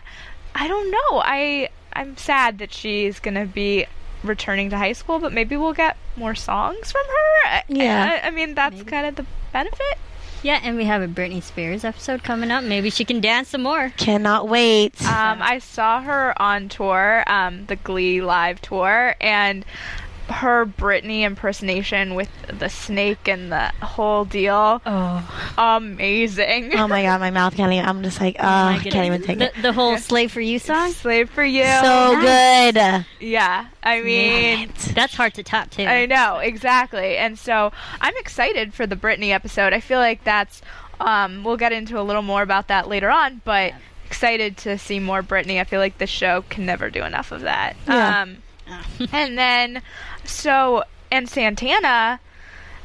i 0.56 0.68
don't 0.68 0.92
know 0.92 1.22
i 1.24 1.70
i'm 1.94 2.16
sad 2.18 2.58
that 2.60 2.74
she's 2.74 3.20
gonna 3.20 3.46
be 3.46 3.86
returning 4.24 4.70
to 4.70 4.78
high 4.78 4.94
school 4.94 5.20
but 5.20 5.34
maybe 5.34 5.56
we'll 5.58 5.74
get 5.74 5.98
more 6.16 6.36
songs 6.36 6.92
from 6.92 7.04
her 7.06 7.62
Yeah. 7.68 8.20
i, 8.24 8.28
I 8.28 8.32
mean 8.32 8.54
that's 8.56 8.76
Maybe. 8.78 8.90
kind 8.92 9.08
of 9.08 9.16
the 9.16 9.26
benefit 9.54 9.98
Yeah, 10.44 10.60
and 10.64 10.76
we 10.76 10.86
have 10.86 11.02
a 11.04 11.08
Britney 11.08 11.44
Spears 11.44 11.84
episode 11.84 12.24
coming 12.24 12.50
up. 12.50 12.64
Maybe 12.64 12.90
she 12.90 13.06
can 13.06 13.22
dance 13.22 13.50
some 13.50 13.62
more. 13.62 13.94
Cannot 13.98 14.48
wait. 14.50 15.00
um 15.04 15.40
i 15.42 15.60
saw 15.60 16.02
her 16.02 16.34
on 16.42 16.68
tour 16.70 17.24
um 17.28 17.66
the 17.68 17.76
glee 17.76 18.22
live 18.22 18.60
tour 18.62 19.16
and 19.22 19.64
her 20.30 20.66
Britney 20.66 21.22
impersonation 21.22 22.16
with 22.16 22.30
the 22.48 22.70
snake 22.70 23.28
and 23.28 23.52
the 23.52 23.72
whole 23.82 24.24
deal 24.26 24.82
Oh, 24.86 25.54
amazing 25.58 26.74
oh 26.76 26.88
my 26.88 27.04
god, 27.04 27.20
my 27.20 27.32
mouth 27.32 27.56
can't 27.56 27.72
even. 27.74 27.86
I'm 27.86 28.04
just 28.04 28.20
like, 28.22 28.38
oh, 28.40 28.46
I 28.48 28.80
can't 28.82 29.06
even 29.06 29.22
take 29.24 29.40
the, 29.40 29.46
it. 29.58 29.62
the 29.62 29.74
whole 29.74 29.98
"Slave 29.98 30.32
for 30.32 30.42
You" 30.42 30.60
song. 30.60 30.92
slave 30.92 31.30
for 31.30 31.44
you 31.44 31.64
So 31.66 32.18
good. 32.22 33.06
yeah 33.20 33.68
i 33.84 34.02
mean 34.02 34.72
That's 34.94 35.16
hard 35.16 35.34
to 35.36 35.44
top 35.44 35.70
too. 35.70 35.84
I 35.84 36.06
know, 36.06 36.38
exactly. 36.38 37.18
And 37.18 37.38
so 37.38 37.72
I'm 38.00 38.16
excited 38.18 38.74
for 38.74 38.86
the 38.88 38.96
Britney 38.96 39.30
episode. 39.32 39.74
I 39.74 39.80
feel 39.80 40.00
like 40.00 40.24
that's 40.24 40.62
um, 41.00 41.44
we'll 41.44 41.58
get 41.58 41.72
into 41.72 42.00
a 42.00 42.04
little 42.04 42.22
more 42.22 42.42
about 42.44 42.68
that 42.68 42.88
later 42.88 43.10
on. 43.10 43.42
But 43.44 43.74
excited 44.06 44.58
to 44.58 44.78
see 44.78 45.00
more 45.00 45.22
Brittany. 45.22 45.60
I 45.60 45.64
feel 45.64 45.80
like 45.80 45.98
the 45.98 46.06
show 46.08 46.44
can 46.50 46.66
never 46.66 46.90
do 46.90 47.04
enough 47.04 47.32
of 47.32 47.42
that. 47.42 47.76
Yeah. 47.88 48.22
Um, 48.22 48.38
and 49.12 49.38
then, 49.38 49.82
so 50.26 50.84
and 51.12 51.28
Santana, 51.30 52.20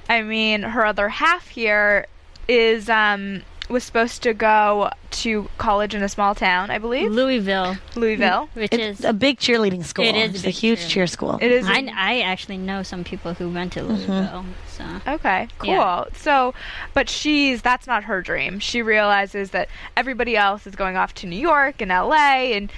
I 0.08 0.22
mean, 0.22 0.62
her 0.62 0.84
other 0.84 1.08
half 1.08 1.48
here 1.48 2.06
is 2.48 2.88
um 2.88 3.42
was 3.68 3.82
supposed 3.82 4.22
to 4.22 4.32
go 4.32 4.88
to 5.10 5.48
college 5.58 5.92
in 5.92 6.00
a 6.00 6.08
small 6.08 6.36
town, 6.36 6.70
I 6.70 6.78
believe, 6.78 7.10
Louisville, 7.10 7.76
Louisville. 7.96 8.48
which 8.54 8.72
It's 8.72 9.00
is 9.00 9.04
a 9.04 9.12
big 9.12 9.38
cheerleading 9.40 9.84
school. 9.84 10.04
It 10.04 10.14
is 10.14 10.22
a 10.22 10.24
It's 10.34 10.40
a 10.42 10.46
big 10.46 10.54
huge 10.54 10.78
cheer- 10.82 10.88
cheer 10.88 11.06
school. 11.08 11.38
It 11.42 11.50
is. 11.50 11.66
I, 11.66 11.90
I 11.96 12.20
actually 12.20 12.58
know 12.58 12.84
some 12.84 13.02
people 13.02 13.34
who 13.34 13.48
went 13.50 13.72
to 13.72 13.82
Louisville. 13.82 14.44
So 14.68 14.84
Okay, 15.08 15.48
cool. 15.58 15.70
Yeah. 15.70 16.04
So, 16.14 16.54
but 16.94 17.08
she's 17.10 17.60
that's 17.62 17.88
not 17.88 18.04
her 18.04 18.22
dream. 18.22 18.60
She 18.60 18.82
realizes 18.82 19.50
that 19.50 19.68
everybody 19.96 20.36
else 20.36 20.64
is 20.66 20.76
going 20.76 20.96
off 20.96 21.12
to 21.14 21.26
New 21.26 21.38
York 21.38 21.80
and 21.82 21.90
LA 21.90 22.52
and 22.54 22.70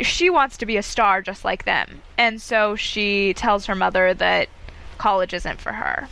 she 0.00 0.30
wants 0.30 0.56
to 0.58 0.66
be 0.66 0.76
a 0.76 0.82
star 0.82 1.22
just 1.22 1.44
like 1.44 1.64
them. 1.64 2.02
And 2.18 2.40
so 2.40 2.76
she 2.76 3.34
tells 3.34 3.66
her 3.66 3.74
mother 3.74 4.14
that 4.14 4.48
college 4.98 5.34
isn't 5.34 5.60
for 5.60 5.72
her. 5.72 6.08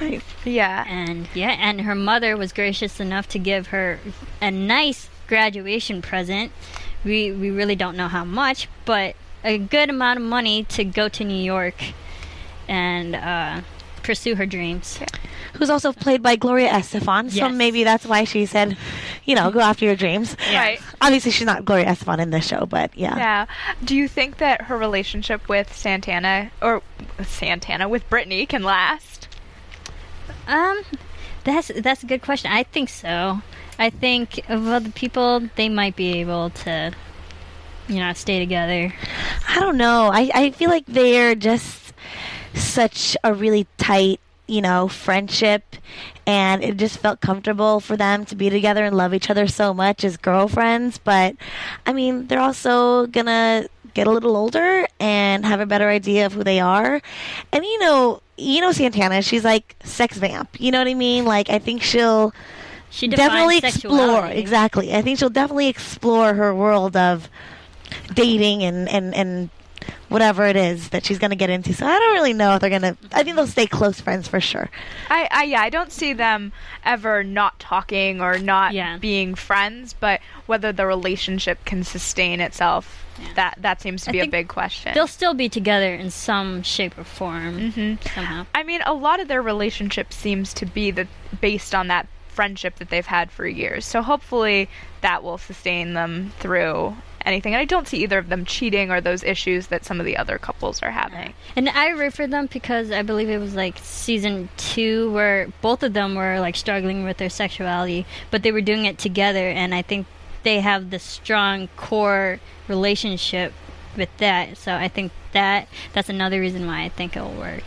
Right. 0.00 0.22
Yeah. 0.44 0.84
and 0.88 1.28
yeah, 1.34 1.50
and 1.50 1.82
her 1.82 1.94
mother 1.94 2.36
was 2.36 2.52
gracious 2.52 3.00
enough 3.00 3.28
to 3.28 3.38
give 3.38 3.68
her 3.68 4.00
a 4.40 4.50
nice 4.50 5.08
graduation 5.26 6.00
present. 6.00 6.52
We 7.04 7.32
we 7.32 7.50
really 7.50 7.76
don't 7.76 7.96
know 7.96 8.08
how 8.08 8.24
much, 8.24 8.68
but 8.84 9.14
a 9.44 9.58
good 9.58 9.90
amount 9.90 10.18
of 10.18 10.24
money 10.24 10.64
to 10.64 10.84
go 10.84 11.08
to 11.08 11.24
New 11.24 11.42
York 11.42 11.82
and 12.68 13.16
uh, 13.16 13.60
pursue 14.02 14.34
her 14.34 14.46
dreams. 14.46 14.98
Who's 15.54 15.70
also 15.70 15.92
played 15.92 16.22
by 16.22 16.36
Gloria 16.36 16.70
Estefan. 16.70 17.30
So 17.30 17.48
maybe 17.48 17.84
that's 17.84 18.06
why 18.06 18.24
she 18.24 18.46
said, 18.46 18.76
you 19.24 19.34
know, 19.34 19.50
go 19.50 19.60
after 19.60 19.84
your 19.84 19.96
dreams. 19.96 20.36
Right. 20.52 20.80
Obviously, 21.00 21.32
she's 21.32 21.46
not 21.46 21.64
Gloria 21.64 21.86
Estefan 21.86 22.18
in 22.20 22.30
this 22.30 22.46
show, 22.46 22.66
but 22.66 22.96
yeah. 22.96 23.16
Yeah. 23.16 23.46
Do 23.84 23.96
you 23.96 24.08
think 24.08 24.38
that 24.38 24.62
her 24.62 24.76
relationship 24.76 25.48
with 25.48 25.74
Santana 25.74 26.50
or 26.62 26.82
Santana 27.22 27.88
with 27.88 28.08
Brittany 28.08 28.46
can 28.46 28.62
last? 28.62 29.28
Um, 30.46 30.82
that's 31.44 31.70
that's 31.76 32.02
a 32.02 32.06
good 32.06 32.22
question. 32.22 32.50
I 32.50 32.62
think 32.62 32.88
so. 32.88 33.42
I 33.78 33.90
think 33.90 34.44
of 34.48 34.66
other 34.66 34.90
people, 34.90 35.48
they 35.56 35.68
might 35.68 35.96
be 35.96 36.20
able 36.20 36.50
to, 36.50 36.92
you 37.88 37.98
know, 37.98 38.12
stay 38.12 38.38
together. 38.38 38.92
I 39.48 39.58
don't 39.58 39.78
know. 39.78 40.10
I, 40.12 40.30
I 40.34 40.50
feel 40.50 40.70
like 40.70 40.84
they're 40.86 41.34
just 41.34 41.79
such 42.54 43.16
a 43.24 43.32
really 43.34 43.66
tight, 43.78 44.20
you 44.46 44.60
know, 44.60 44.88
friendship. 44.88 45.76
And 46.26 46.62
it 46.62 46.76
just 46.76 46.98
felt 46.98 47.20
comfortable 47.20 47.80
for 47.80 47.96
them 47.96 48.24
to 48.26 48.36
be 48.36 48.50
together 48.50 48.84
and 48.84 48.96
love 48.96 49.14
each 49.14 49.30
other 49.30 49.46
so 49.48 49.74
much 49.74 50.04
as 50.04 50.16
girlfriends. 50.16 50.98
But, 50.98 51.34
I 51.86 51.92
mean, 51.92 52.26
they're 52.28 52.40
also 52.40 53.06
going 53.06 53.26
to 53.26 53.68
get 53.94 54.06
a 54.06 54.10
little 54.12 54.36
older 54.36 54.86
and 55.00 55.44
have 55.44 55.60
a 55.60 55.66
better 55.66 55.88
idea 55.88 56.26
of 56.26 56.32
who 56.34 56.44
they 56.44 56.60
are. 56.60 57.00
And, 57.52 57.64
you 57.64 57.78
know, 57.80 58.22
you 58.36 58.60
know 58.60 58.70
Santana, 58.72 59.22
she's 59.22 59.44
like 59.44 59.74
sex 59.82 60.16
vamp. 60.18 60.60
You 60.60 60.70
know 60.70 60.78
what 60.78 60.88
I 60.88 60.94
mean? 60.94 61.24
Like, 61.24 61.50
I 61.50 61.58
think 61.58 61.82
she'll 61.82 62.32
She 62.90 63.08
definitely 63.08 63.58
explore 63.58 64.28
sexuality. 64.28 64.38
exactly 64.40 64.94
i 64.94 65.02
think 65.02 65.18
she'll 65.18 65.30
definitely 65.30 65.68
explore 65.68 66.34
her 66.34 66.54
world 66.54 66.96
of 66.96 67.28
dating 68.14 68.62
and 68.62 68.88
and 68.88 69.14
and 69.14 69.50
whatever 70.10 70.44
it 70.46 70.56
is 70.56 70.90
that 70.90 71.04
she's 71.06 71.18
going 71.18 71.30
to 71.30 71.36
get 71.36 71.48
into 71.48 71.72
so 71.72 71.86
i 71.86 71.98
don't 71.98 72.12
really 72.12 72.34
know 72.34 72.54
if 72.56 72.60
they're 72.60 72.68
going 72.68 72.82
to 72.82 72.96
i 73.12 73.22
think 73.22 73.36
they'll 73.36 73.46
stay 73.46 73.66
close 73.66 73.98
friends 74.00 74.28
for 74.28 74.40
sure 74.40 74.68
I, 75.08 75.28
I 75.30 75.42
yeah, 75.44 75.60
I 75.62 75.70
don't 75.70 75.90
see 75.90 76.12
them 76.12 76.52
ever 76.84 77.24
not 77.24 77.58
talking 77.58 78.20
or 78.20 78.38
not 78.38 78.72
Yeah. 78.74 78.96
being 78.98 79.34
friends, 79.34 79.92
but 79.98 80.20
whether 80.46 80.70
the 80.72 80.86
relationship 80.86 81.64
can 81.64 81.82
sustain 81.82 82.40
itself, 82.40 83.04
that 83.34 83.56
that 83.58 83.80
seems 83.80 84.04
to 84.04 84.12
be 84.12 84.20
a 84.20 84.28
big 84.28 84.46
question. 84.48 84.92
They'll 84.94 85.08
still 85.08 85.34
be 85.34 85.48
together 85.48 85.92
in 85.94 86.10
some 86.10 86.62
shape 86.62 86.96
or 86.96 87.02
form 87.04 87.72
Mm-hmm. 87.72 88.08
somehow. 88.14 88.46
I 88.54 88.62
mean, 88.62 88.82
a 88.86 88.92
lot 88.94 89.18
of 89.20 89.26
their 89.28 89.42
relationship 89.42 90.12
seems 90.12 90.54
to 90.54 90.66
be 90.66 90.90
the 90.92 91.08
based 91.40 91.74
on 91.74 91.88
that 91.88 92.06
friendship 92.28 92.76
that 92.76 92.90
they've 92.90 93.06
had 93.06 93.30
for 93.32 93.46
years. 93.46 93.84
So 93.84 94.02
hopefully 94.02 94.68
that 95.00 95.22
will 95.24 95.38
sustain 95.38 95.94
them 95.94 96.32
through 96.38 96.96
anything. 97.24 97.54
And 97.54 97.60
I 97.60 97.64
don't 97.64 97.88
see 97.88 98.02
either 98.02 98.18
of 98.18 98.28
them 98.28 98.44
cheating 98.44 98.90
or 98.90 99.00
those 99.00 99.22
issues 99.22 99.68
that 99.68 99.84
some 99.84 100.00
of 100.00 100.06
the 100.06 100.16
other 100.16 100.38
couples 100.38 100.82
are 100.82 100.90
having. 100.90 101.34
And 101.56 101.68
I 101.68 101.88
root 101.90 102.14
for 102.14 102.26
them 102.26 102.46
because 102.46 102.90
I 102.90 103.02
believe 103.02 103.28
it 103.28 103.38
was 103.38 103.54
like 103.54 103.78
season 103.78 104.48
two 104.56 105.12
where 105.12 105.48
both 105.60 105.82
of 105.82 105.92
them 105.92 106.14
were 106.14 106.40
like 106.40 106.56
struggling 106.56 107.04
with 107.04 107.18
their 107.18 107.30
sexuality, 107.30 108.06
but 108.30 108.42
they 108.42 108.52
were 108.52 108.60
doing 108.60 108.84
it 108.84 108.98
together, 108.98 109.48
and 109.48 109.74
I 109.74 109.82
think 109.82 110.06
they 110.42 110.60
have 110.60 110.90
the 110.90 110.98
strong 110.98 111.68
core 111.76 112.40
relationship 112.68 113.52
with 113.96 114.14
that. 114.18 114.56
So 114.56 114.74
I 114.74 114.88
think 114.88 115.12
that 115.32 115.68
that's 115.92 116.08
another 116.08 116.40
reason 116.40 116.66
why 116.66 116.82
I 116.82 116.88
think 116.88 117.16
it'll 117.16 117.34
work. 117.34 117.64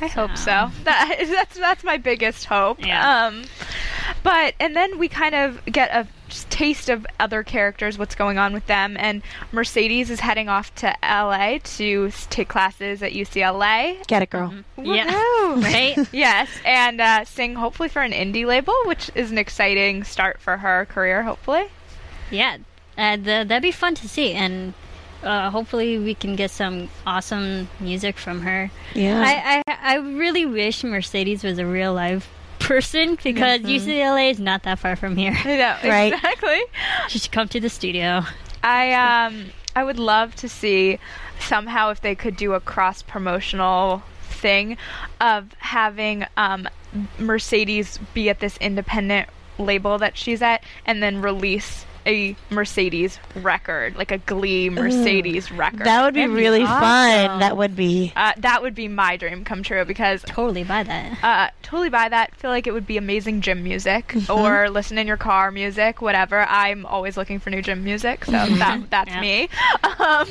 I 0.00 0.08
hope 0.08 0.36
so. 0.36 0.70
That, 0.84 1.16
that's 1.28 1.58
that's 1.58 1.84
my 1.84 1.96
biggest 1.96 2.44
hope. 2.44 2.84
Yeah. 2.84 3.26
Um, 3.26 3.44
but 4.22 4.54
and 4.60 4.76
then 4.76 4.98
we 4.98 5.08
kind 5.08 5.34
of 5.34 5.64
get 5.66 5.90
a 5.90 6.06
just 6.28 6.50
taste 6.50 6.88
of 6.88 7.06
other 7.20 7.42
characters, 7.42 7.98
what's 7.98 8.14
going 8.14 8.38
on 8.38 8.52
with 8.52 8.66
them, 8.66 8.96
and 8.98 9.22
Mercedes 9.52 10.10
is 10.10 10.20
heading 10.20 10.48
off 10.48 10.74
to 10.76 10.94
LA 11.02 11.58
to 11.76 12.10
take 12.30 12.48
classes 12.48 13.02
at 13.02 13.12
UCLA. 13.12 14.06
get 14.06 14.22
it 14.22 14.30
girl 14.30 14.54
Yeah. 14.80 15.06
Right? 15.56 15.96
yes, 16.12 16.48
and 16.64 17.00
uh, 17.00 17.24
sing 17.24 17.54
hopefully 17.54 17.88
for 17.88 18.02
an 18.02 18.12
indie 18.12 18.44
label, 18.46 18.74
which 18.84 19.10
is 19.14 19.30
an 19.30 19.38
exciting 19.38 20.04
start 20.04 20.40
for 20.40 20.56
her 20.56 20.86
career. 20.86 21.22
Hopefully. 21.22 21.66
Yeah, 22.30 22.58
uh, 22.98 23.16
th- 23.16 23.48
that'd 23.48 23.62
be 23.62 23.70
fun 23.70 23.94
to 23.96 24.08
see, 24.08 24.32
and 24.32 24.74
uh, 25.22 25.50
hopefully 25.50 25.98
we 25.98 26.14
can 26.14 26.34
get 26.36 26.50
some 26.50 26.88
awesome 27.06 27.68
music 27.80 28.18
from 28.18 28.40
her. 28.42 28.70
yeah 28.94 29.22
I, 29.24 29.62
I 29.68 29.94
I 29.94 29.96
really 29.98 30.44
wish 30.44 30.82
Mercedes 30.84 31.44
was 31.44 31.58
a 31.58 31.66
real 31.66 31.94
live 31.94 32.28
person 32.66 33.16
because 33.22 33.60
UCLA 33.60 34.30
is 34.30 34.38
not 34.38 34.62
that 34.64 34.78
far 34.78 34.96
from 34.96 35.16
here. 35.16 35.32
Know 35.44 35.76
Right. 35.84 36.12
exactly. 36.12 36.60
She 37.08 37.18
should 37.18 37.32
come 37.32 37.48
to 37.48 37.60
the 37.60 37.68
studio. 37.68 38.22
I 38.62 38.92
um 38.92 39.50
I 39.74 39.84
would 39.84 39.98
love 39.98 40.34
to 40.36 40.48
see 40.48 40.98
somehow 41.38 41.90
if 41.90 42.00
they 42.00 42.14
could 42.14 42.36
do 42.36 42.54
a 42.54 42.60
cross 42.60 43.02
promotional 43.02 44.02
thing 44.22 44.76
of 45.20 45.52
having 45.58 46.26
um 46.36 46.68
Mercedes 47.18 47.98
be 48.14 48.28
at 48.28 48.40
this 48.40 48.56
independent 48.58 49.28
label 49.58 49.98
that 49.98 50.16
she's 50.16 50.42
at 50.42 50.62
and 50.84 51.02
then 51.02 51.22
release 51.22 51.86
a 52.06 52.36
Mercedes 52.50 53.18
record, 53.34 53.96
like 53.96 54.12
a 54.12 54.18
Glee 54.18 54.70
Mercedes 54.70 55.50
record. 55.50 55.80
that 55.86 56.04
would 56.04 56.14
be 56.14 56.20
That'd 56.20 56.36
be 56.36 56.40
really 56.42 56.62
awesome. 56.62 56.80
fun 56.80 57.40
that 57.40 57.56
would 57.56 57.74
be 57.76 58.12
uh, 58.14 58.32
that 58.38 58.62
would 58.62 58.74
be 58.74 58.88
my 58.88 59.16
dream 59.16 59.44
come 59.44 59.62
true 59.62 59.84
because 59.84 60.22
Totally 60.22 60.64
buy 60.64 60.82
that. 60.84 61.24
uh, 61.24 61.50
totally 61.62 61.90
buy 61.90 62.08
that. 62.08 62.34
Feel 62.36 62.50
like 62.50 62.66
it 62.66 62.72
would 62.72 62.86
be 62.86 62.96
amazing 62.96 63.40
gym 63.40 63.62
music 63.62 64.14
or 64.30 64.70
listen 64.70 64.98
in 64.98 65.06
your 65.06 65.16
car 65.16 65.50
music, 65.50 66.00
whatever. 66.00 66.46
I'm 66.48 66.86
always 66.86 67.16
looking 67.16 67.38
for 67.40 67.50
new 67.50 67.62
gym 67.62 67.82
music, 67.84 68.24
so 68.24 68.32
that 68.32 68.82
that's 68.90 69.10
Yeah. 69.10 69.20
me. 69.20 69.48
Um, 69.98 70.28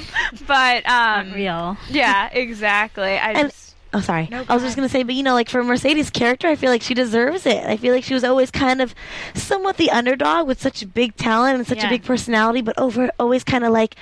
but 0.48 0.88
um, 0.88 1.34
Real. 1.34 1.76
yeah, 1.90 2.30
exactly. 2.32 3.18
I 3.18 3.32
And- 3.32 3.50
just 3.52 3.65
Oh, 3.96 4.02
sorry. 4.02 4.28
No, 4.30 4.44
I 4.50 4.54
was 4.54 4.62
just 4.62 4.76
going 4.76 4.86
to 4.88 4.92
say, 4.92 5.04
but 5.04 5.16
you 5.16 5.24
know, 5.24 5.34
like 5.34 5.48
for 5.48 5.64
Mercedes' 5.64 6.10
character, 6.10 6.50
I 6.50 6.56
feel 6.58 6.70
like 6.70 6.82
she 6.82 6.94
deserves 6.94 7.46
it. 7.46 7.64
I 7.66 7.78
feel 7.78 7.94
like 7.94 8.04
she 8.04 8.14
was 8.14 8.26
always 8.26 8.52
kind 8.52 8.82
of 8.82 8.94
somewhat 9.34 9.78
the 9.78 9.90
underdog 9.90 10.48
with 10.48 10.62
such 10.62 10.94
big 10.94 11.16
talent 11.16 11.56
and 11.58 11.66
such 11.66 11.78
Yeah. 11.78 11.88
a 11.88 11.90
big 11.90 12.04
personality, 12.04 12.62
but 12.62 12.78
over 12.78 13.10
always 13.18 13.46
kind 13.46 13.64
of 13.64 13.72
like 13.72 13.96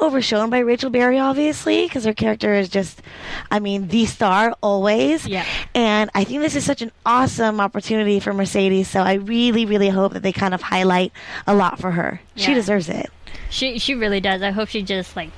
overshown 0.00 0.50
by 0.50 0.58
Rachel 0.58 0.90
Berry, 0.90 1.18
obviously, 1.18 1.84
because 1.86 2.04
her 2.04 2.12
character 2.12 2.52
is 2.54 2.68
just, 2.68 3.00
I 3.50 3.58
mean, 3.58 3.88
the 3.88 4.04
star 4.04 4.54
always. 4.62 5.26
Yeah. 5.26 5.46
And 5.74 6.10
I 6.14 6.24
think 6.24 6.42
this 6.42 6.54
is 6.54 6.64
such 6.66 6.82
an 6.82 6.92
awesome 7.06 7.58
opportunity 7.58 8.20
for 8.20 8.34
Mercedes. 8.34 8.86
So 8.88 9.00
I 9.00 9.14
really, 9.14 9.64
really 9.64 9.88
hope 9.88 10.12
that 10.12 10.22
they 10.22 10.32
kind 10.32 10.52
of 10.52 10.60
highlight 10.60 11.10
a 11.46 11.54
lot 11.54 11.80
for 11.80 11.92
her. 11.92 12.20
Yeah. 12.34 12.46
She 12.46 12.52
deserves 12.54 12.88
it. 12.90 13.10
She 13.50 13.78
she 13.78 13.94
really 13.94 14.20
does. 14.20 14.42
I 14.42 14.50
hope 14.50 14.68
she 14.68 14.82
just 14.82 15.16
like 15.16 15.30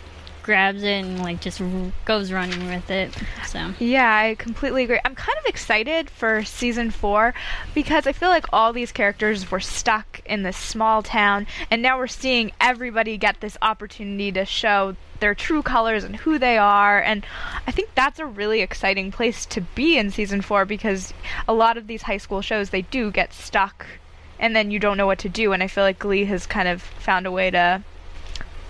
grabs 0.43 0.83
it 0.83 0.89
and 0.89 1.21
like 1.21 1.41
just 1.41 1.61
goes 2.05 2.33
running 2.33 2.67
with 2.69 2.91
it. 2.91 3.17
So 3.47 3.73
Yeah, 3.79 4.15
I 4.15 4.35
completely 4.37 4.85
agree. 4.85 5.01
I'm 5.05 5.15
kind 5.15 5.39
of 5.39 5.47
excited 5.47 6.11
for 6.11 6.45
season 6.45 6.91
four 6.91 7.35
because 7.75 8.07
I 8.07 8.13
feel 8.13 8.29
like 8.29 8.47
all 8.53 8.73
these 8.73 8.93
characters 8.93 9.51
were 9.51 9.61
stuck 9.61 10.21
in 10.25 10.43
this 10.43 10.57
small 10.57 11.03
town, 11.03 11.47
and 11.71 11.83
now 11.83 11.99
we're 11.99 12.07
seeing 12.07 12.53
everybody 12.61 13.17
get 13.17 13.41
this 13.41 13.57
opportunity 13.63 14.33
to 14.33 14.45
show 14.45 14.97
their 15.21 15.35
true 15.35 15.63
colors 15.63 16.03
and 16.03 16.17
who 16.17 16.39
they 16.39 16.59
are. 16.59 17.01
And 17.01 17.25
I 17.67 17.71
think 17.71 17.91
that's 17.95 18.19
a 18.19 18.27
really 18.27 18.61
exciting 18.61 19.13
place 19.13 19.47
to 19.47 19.61
be 19.61 19.99
in 19.99 20.11
season 20.11 20.41
four 20.41 20.65
because 20.65 21.13
a 21.47 21.53
lot 21.53 21.77
of 21.77 21.87
these 21.87 22.03
high 22.03 22.17
school 22.17 22.43
shows 22.43 22.71
they 22.71 22.83
do 22.83 23.11
get 23.11 23.33
stuck, 23.33 23.87
and 24.39 24.57
then 24.57 24.71
you 24.71 24.79
don't 24.79 24.97
know 24.97 25.07
what 25.07 25.19
to 25.21 25.29
do. 25.29 25.53
And 25.53 25.63
I 25.63 25.67
feel 25.67 25.85
like 25.85 25.99
Glee 25.99 26.25
has 26.25 26.47
kind 26.47 26.69
of 26.69 26.83
found 26.83 27.27
a 27.27 27.31
way 27.33 27.51
to 27.51 27.83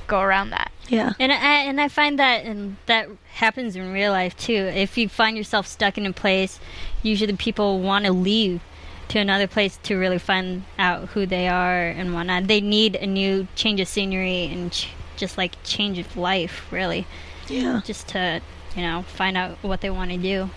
go 0.06 0.20
around 0.20 0.50
that. 0.50 0.72
Yeah. 0.90 1.12
And 1.20 1.31
I 1.33 1.37
and 1.62 1.81
I 1.81 1.88
find 1.88 2.18
that 2.18 2.44
and 2.44 2.76
that 2.87 3.09
happens 3.35 3.76
in 3.76 3.92
real 3.92 4.11
life 4.12 4.37
too. 4.37 4.53
If 4.74 4.98
you 4.98 5.09
find 5.09 5.37
yourself 5.37 5.66
stuck 5.66 5.96
in 5.96 6.05
a 6.05 6.12
place, 6.12 6.59
usually 7.03 7.35
people 7.37 7.79
want 7.81 8.05
to 8.07 8.12
leave, 8.12 8.61
to 9.09 9.18
another 9.20 9.46
place 9.46 9.79
to 9.85 9.94
really 9.96 10.18
find 10.18 10.64
out 10.79 11.09
who 11.11 11.26
they 11.26 11.48
are 11.48 11.87
and 11.87 12.12
whatnot. 12.12 12.48
They 12.48 12.61
need 12.61 12.96
a 12.96 13.07
new 13.07 13.46
change 13.55 13.81
of 13.81 13.88
scenery 13.88 14.46
and 14.46 14.72
ch- 14.72 14.88
just 15.16 15.38
like 15.38 15.53
change 15.64 15.98
of 15.98 16.16
life, 16.16 16.66
really, 16.72 17.07
Yeah. 17.48 17.81
just 17.85 18.09
to 18.09 18.40
you 18.76 18.83
know 18.83 19.03
find 19.03 19.37
out 19.37 19.59
what 19.62 19.81
they 19.83 19.90
want 19.90 20.11
to 20.11 20.16
do. 20.16 20.50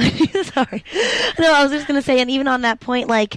Sorry. 0.42 0.84
No, 1.38 1.52
I 1.52 1.62
was 1.62 1.72
just 1.72 1.86
going 1.86 1.98
to 1.98 2.04
say, 2.04 2.20
and 2.20 2.30
even 2.30 2.48
on 2.48 2.62
that 2.62 2.80
point, 2.80 3.08
like 3.08 3.36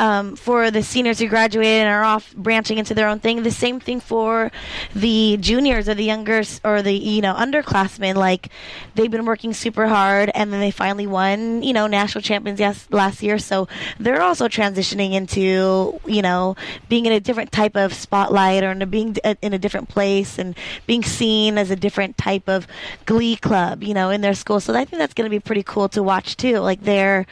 um, 0.00 0.36
for 0.36 0.70
the 0.70 0.82
seniors 0.82 1.18
who 1.18 1.28
graduated 1.28 1.82
and 1.82 1.88
are 1.88 2.04
off 2.04 2.34
branching 2.34 2.78
into 2.78 2.94
their 2.94 3.08
own 3.08 3.20
thing, 3.20 3.42
the 3.42 3.50
same 3.50 3.80
thing 3.80 4.00
for 4.00 4.50
the 4.94 5.36
juniors 5.38 5.88
or 5.88 5.94
the 5.94 6.04
younger 6.04 6.42
or 6.64 6.82
the 6.82 6.92
you 6.92 7.20
know 7.20 7.34
underclassmen. 7.34 8.14
Like 8.14 8.48
they've 8.94 9.10
been 9.10 9.24
working 9.24 9.52
super 9.52 9.86
hard, 9.86 10.30
and 10.34 10.52
then 10.52 10.60
they 10.60 10.70
finally 10.70 11.06
won 11.06 11.62
you 11.62 11.72
know 11.72 11.86
national 11.86 12.22
champions 12.22 12.60
yes, 12.60 12.86
last 12.90 13.22
year. 13.22 13.38
So 13.38 13.68
they're 13.98 14.22
also 14.22 14.48
transitioning 14.48 15.12
into 15.12 16.00
you 16.06 16.22
know 16.22 16.56
being 16.88 17.06
in 17.06 17.12
a 17.12 17.20
different 17.20 17.52
type 17.52 17.76
of 17.76 17.94
spotlight 17.94 18.62
or 18.62 18.72
in 18.72 18.88
being 18.90 19.16
in 19.40 19.52
a 19.52 19.58
different 19.58 19.88
place 19.88 20.38
and 20.38 20.56
being 20.86 21.02
seen 21.02 21.58
as 21.58 21.70
a 21.70 21.76
different 21.76 22.18
type 22.18 22.48
of 22.48 22.66
glee 23.06 23.36
club, 23.36 23.82
you 23.82 23.94
know, 23.94 24.10
in 24.10 24.20
their 24.20 24.34
school. 24.34 24.60
So 24.60 24.74
I 24.74 24.84
think 24.84 24.98
that's 24.98 25.14
going 25.14 25.26
to 25.26 25.30
be 25.30 25.40
pretty 25.40 25.62
cool 25.62 25.88
to 25.90 26.01
watch 26.02 26.36
too, 26.36 26.58
like 26.58 26.82
their 26.82 27.26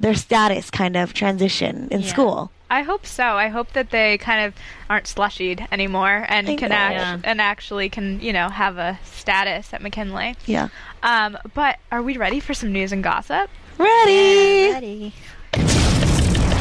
their 0.00 0.14
status 0.14 0.70
kind 0.70 0.96
of 0.96 1.12
transition 1.14 1.88
in 1.90 2.00
Yeah. 2.02 2.08
school. 2.08 2.50
I 2.70 2.82
hope 2.82 3.04
so. 3.04 3.22
I 3.36 3.48
hope 3.48 3.72
that 3.74 3.90
they 3.90 4.16
kind 4.16 4.46
of 4.46 4.54
aren't 4.88 5.04
slushied 5.04 5.66
anymore 5.70 6.24
and 6.28 6.48
I 6.48 6.56
can 6.56 6.70
know. 6.70 6.74
act 6.76 6.94
Yeah. 6.94 7.18
and 7.30 7.38
actually 7.40 7.90
can 7.90 8.18
you 8.20 8.32
know 8.32 8.48
have 8.48 8.78
a 8.78 8.98
status 9.04 9.74
at 9.74 9.82
McKinley. 9.82 10.36
Yeah. 10.46 10.68
Um, 11.02 11.36
but 11.54 11.78
are 11.90 12.02
we 12.02 12.16
ready 12.16 12.40
for 12.40 12.54
some 12.54 12.72
news 12.72 12.92
and 12.92 13.02
gossip? 13.04 13.50
Ready? 13.76 14.70
Ready. 14.72 15.12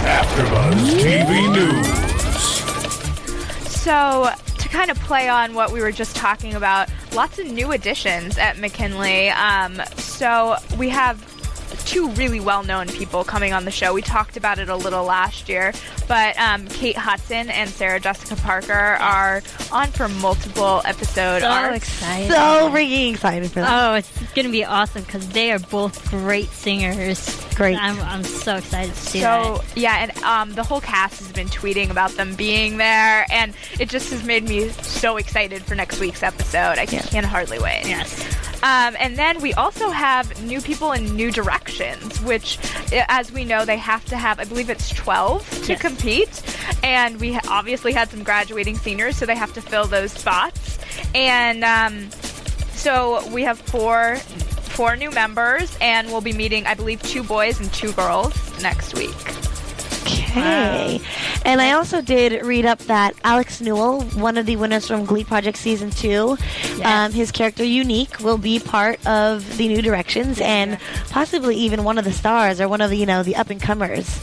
AfterBuzz 0.02 1.02
TV 1.02 1.54
News. 1.54 1.88
So, 3.71 4.30
to 4.58 4.69
kind 4.69 4.91
of 4.91 5.00
play 5.00 5.28
on 5.30 5.54
what 5.54 5.71
we 5.71 5.80
were 5.82 5.91
just 5.91 6.15
talking 6.15 6.54
about, 6.56 6.89
lots 7.13 7.39
of 7.39 7.47
new 7.47 7.71
additions 7.71 8.38
at 8.38 8.58
McKinley. 8.60 9.30
Um, 9.30 9.82
so, 9.97 10.56
we 10.78 10.89
have 10.89 11.19
two 11.91 12.10
really 12.12 12.39
well 12.39 12.63
known 12.63 12.88
people 12.88 13.23
coming 13.25 13.51
on 13.51 13.65
the 13.65 13.71
show. 13.71 13.93
We 13.93 14.01
talked 14.01 14.38
about 14.38 14.60
it 14.60 14.69
a 14.69 14.75
little 14.75 15.04
last 15.04 15.49
year, 15.49 15.73
but 16.08 16.38
um, 16.39 16.65
Kate 16.67 16.95
Hudson 16.97 17.49
and 17.49 17.69
Sarah 17.69 17.99
Jessica 17.99 18.41
Parker 18.41 18.71
are 18.73 19.41
on 19.71 19.88
for 19.89 20.08
multiple 20.08 20.82
episodes. 20.86 21.43
So 21.43 21.49
arcs. 21.49 21.77
excited. 21.77 22.32
So 22.32 22.69
freaking 22.71 23.12
excited 23.13 23.51
for 23.51 23.60
that. 23.60 23.91
Oh, 23.91 23.95
it's 23.95 24.34
gonna 24.34 24.49
be 24.49 24.63
awesome 24.63 25.04
because 25.04 25.27
they 25.30 25.51
are 25.51 25.60
both 25.60 26.10
great 26.10 26.49
singers. 26.49 27.38
Great. 27.56 27.77
I'm, 27.77 27.99
I'm 27.99 28.23
so 28.23 28.56
excited 28.56 28.93
to 28.93 28.99
see 28.99 29.19
So 29.19 29.62
yeah, 29.75 29.97
and 30.04 30.17
um, 30.23 30.54
the 30.54 30.63
whole 30.63 30.80
cast 30.82 31.19
has 31.19 31.32
been 31.34 31.47
tweeting 31.49 31.89
about 31.89 32.12
them 32.12 32.36
being 32.36 32.77
there, 32.77 33.25
and 33.30 33.54
it 33.80 33.89
just 33.89 34.10
has 34.12 34.23
made 34.23 34.47
me 34.47 34.69
so 34.69 35.17
excited 35.17 35.62
for 35.63 35.75
next 35.75 35.99
week's 35.99 36.23
episode. 36.23 36.77
I 36.80 36.88
Yeah. 36.89 37.01
can 37.01 37.23
hardly 37.25 37.60
wait. 37.60 37.82
Yes. 37.86 38.38
Um, 38.63 38.95
and 39.00 39.17
then 39.17 39.41
we 39.41 39.54
also 39.54 39.89
have 39.89 40.43
new 40.43 40.62
people 40.62 40.91
in 40.91 41.15
new 41.15 41.32
directions, 41.32 42.21
which, 42.21 42.60
as 43.10 43.32
we 43.32 43.43
know, 43.43 43.65
they 43.65 43.78
have 43.78 44.06
to 44.06 44.17
have, 44.17 44.39
I 44.39 44.43
believe 44.45 44.69
it's 44.69 44.89
12 44.89 45.50
to 45.65 45.74
Yes. 45.74 45.82
compete. 45.82 46.58
And 46.84 47.19
we 47.19 47.39
obviously 47.47 47.91
had 47.93 48.10
some 48.10 48.24
graduating 48.24 48.78
seniors, 48.78 49.17
so 49.17 49.26
they 49.26 49.36
have 49.36 49.54
to 49.54 49.62
fill 49.62 49.86
those 49.86 50.12
spots. 50.12 50.78
And 51.15 51.63
um, 51.63 52.12
so 52.74 53.28
we 53.30 53.43
have 53.43 53.60
four. 53.60 54.17
Four 54.71 54.95
new 54.95 55.12
members, 55.12 55.78
and 55.82 56.08
we'll 56.08 56.21
be 56.21 56.32
meeting, 56.32 56.65
I 56.65 56.76
believe, 56.76 57.04
two 57.04 57.24
boys 57.24 57.60
and 57.60 57.71
two 57.74 57.91
girls 57.91 58.34
next 58.62 58.93
week. 58.97 59.10
Okay. 60.32 61.02
And 61.44 61.60
I 61.62 61.72
also 61.74 62.02
did 62.02 62.46
read 62.46 62.65
up 62.65 62.80
that 62.80 63.15
Alex 63.24 63.60
Newell, 63.60 64.02
one 64.02 64.38
of 64.38 64.46
the 64.46 64.56
winners 64.56 64.88
from 64.88 65.06
Glee 65.06 65.24
Project 65.24 65.58
Season 65.58 65.89
2, 65.89 66.38
um, 66.84 67.12
his 67.12 67.32
character 67.32 67.63
Unique 67.63 68.20
will 68.20 68.38
be 68.38 68.60
part 68.60 69.06
of 69.06 69.58
the 69.58 69.67
New 69.67 69.82
Directions 69.82 70.39
and 70.39 70.80
possibly 71.10 71.56
even 71.58 71.84
one 71.84 71.98
of 71.98 72.06
the 72.06 72.13
stars 72.13 72.62
or 72.62 72.70
one 72.70 72.80
of 72.82 72.89
the, 72.89 72.98
you 72.98 73.06
know, 73.06 73.24
the 73.24 73.36
up 73.36 73.50
and 73.50 73.62
comers. 73.62 74.22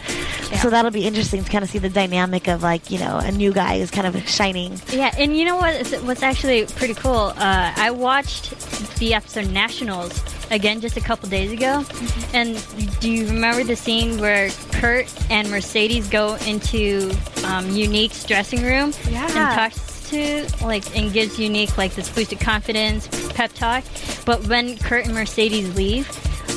So 0.57 0.71
that'll 0.71 0.91
be 0.91 1.05
interesting 1.07 1.45
to 1.45 1.51
kind 1.51 1.63
of 1.63 1.71
see 1.71 1.79
the 1.79 1.91
dynamic 1.91 2.49
of 2.49 2.63
like, 2.63 2.91
you 2.91 2.99
know, 2.99 3.19
a 3.19 3.31
new 3.31 3.53
guy 3.53 3.79
who's 3.79 3.91
kind 3.91 4.07
of 4.07 4.29
shining. 4.29 4.81
Yeah, 4.91 5.15
and 5.19 5.37
you 5.37 5.45
know 5.45 5.57
what? 5.57 5.75
is- 5.75 6.03
What's 6.03 6.23
actually 6.23 6.65
pretty 6.67 6.95
cool? 6.95 7.33
Uh, 7.37 7.73
I 7.77 7.91
watched 7.91 8.51
the 8.99 9.15
episode 9.15 9.51
Nationals 9.51 10.21
again 10.51 10.81
just 10.81 10.97
a 10.97 11.01
couple 11.01 11.29
days 11.29 11.53
ago, 11.53 11.85
and 12.33 12.57
do 13.01 13.11
you 13.11 13.27
remember 13.27 13.63
the 13.65 13.77
scene 13.77 14.19
where 14.19 14.49
Kurt 14.73 15.13
and 15.31 15.51
Mercedes 15.51 16.09
go 16.09 16.37
into 16.47 17.13
um, 17.45 17.69
Unique's 17.71 18.25
dressing 18.25 18.63
room 18.63 18.93
Yeah. 19.11 19.25
and 19.27 19.55
talks 19.73 20.09
to 20.11 20.47
like 20.65 20.97
and 20.97 21.13
gives 21.13 21.39
Unique 21.39 21.77
like 21.77 21.95
this 21.95 22.09
boosted 22.09 22.41
confidence 22.41 23.07
pep 23.35 23.53
talk, 23.53 23.85
but 24.25 24.47
when 24.49 24.79
Kurt 24.79 25.05
and 25.05 25.15
Mercedes 25.15 25.75
leave, 25.77 26.09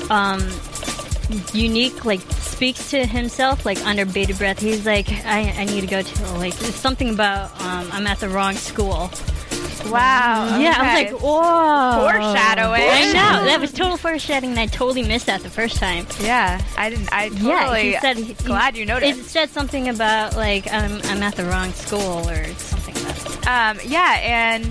um, 0.10 0.40
Unique 1.54 2.06
like 2.06 2.22
speaks 2.62 2.92
to 2.92 3.08
himself 3.08 3.66
like 3.66 3.84
under 3.88 4.06
bated 4.06 4.38
breath. 4.38 4.60
He's 4.60 4.86
like, 4.86 5.12
I, 5.26 5.52
I 5.58 5.66
need 5.66 5.82
to 5.82 5.88
go 5.88 6.04
to 6.04 6.34
like 6.34 6.54
something 6.54 7.10
about 7.10 7.60
um, 7.60 7.90
I'm 7.92 8.06
at 8.06 8.20
the 8.20 8.30
wrong 8.30 8.54
school. 8.54 9.10
Wow. 9.90 10.60
Yeah, 10.60 10.76
I 10.78 11.02
okay. 11.02 11.04
was 11.06 11.14
like, 11.14 11.24
whoa. 11.24 12.12
Foreshadowing. 12.12 12.82
I 12.84 13.06
know 13.14 13.46
that 13.46 13.58
was 13.60 13.72
total 13.72 13.98
foreshadowing. 13.98 14.52
and 14.52 14.60
I 14.60 14.68
totally 14.68 15.02
missed 15.02 15.26
that 15.26 15.42
the 15.42 15.50
first 15.50 15.78
time. 15.78 16.06
Yeah, 16.20 16.62
I 16.78 16.92
didn't. 16.92 17.12
I 17.12 17.30
totally. 17.30 17.50
yeah, 17.50 17.74
he 17.82 17.98
said. 17.98 18.18
He, 18.18 18.34
glad 18.46 18.78
you 18.78 18.86
noticed. 18.86 19.20
It 19.20 19.24
said 19.24 19.50
something 19.50 19.90
about 19.90 20.36
like 20.36 20.72
I'm 20.72 21.02
I'm 21.06 21.24
at 21.24 21.34
the 21.38 21.46
wrong 21.46 21.72
school 21.74 22.30
or 22.30 22.46
something 22.46 22.94
like 23.04 23.42
that. 23.42 23.78
Um, 23.78 23.80
yeah, 23.90 24.20
and 24.22 24.66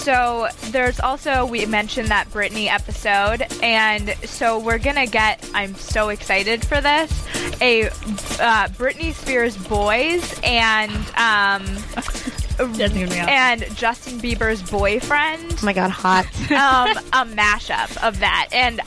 so 0.00 0.48
there's 0.70 0.98
also 1.00 1.44
we 1.44 1.66
mentioned 1.66 2.08
that 2.08 2.28
Britney 2.30 2.66
episode, 2.66 3.46
and 3.62 4.10
so 4.24 4.58
we're 4.58 4.78
gonna 4.78 5.06
get. 5.06 5.48
I'm 5.54 5.74
so 5.74 6.08
excited 6.08 6.64
for 6.64 6.80
this. 6.80 7.12
A 7.60 7.88
uh, 7.88 8.68
Britney 8.78 9.12
Spears 9.12 9.56
boys 9.56 10.40
and 10.42 10.90
um, 11.16 11.64
That's 12.56 12.92
gonna 12.92 13.06
be 13.06 13.20
awesome. 13.20 13.28
and 13.28 13.76
Justin 13.76 14.18
Bieber's 14.20 14.62
boyfriend. 14.68 15.56
Oh 15.62 15.64
my 15.64 15.72
god, 15.72 15.90
hot. 15.90 16.26
um, 16.50 16.96
a 17.12 17.34
mashup 17.34 17.96
of 18.02 18.20
that. 18.20 18.48
And 18.52 18.80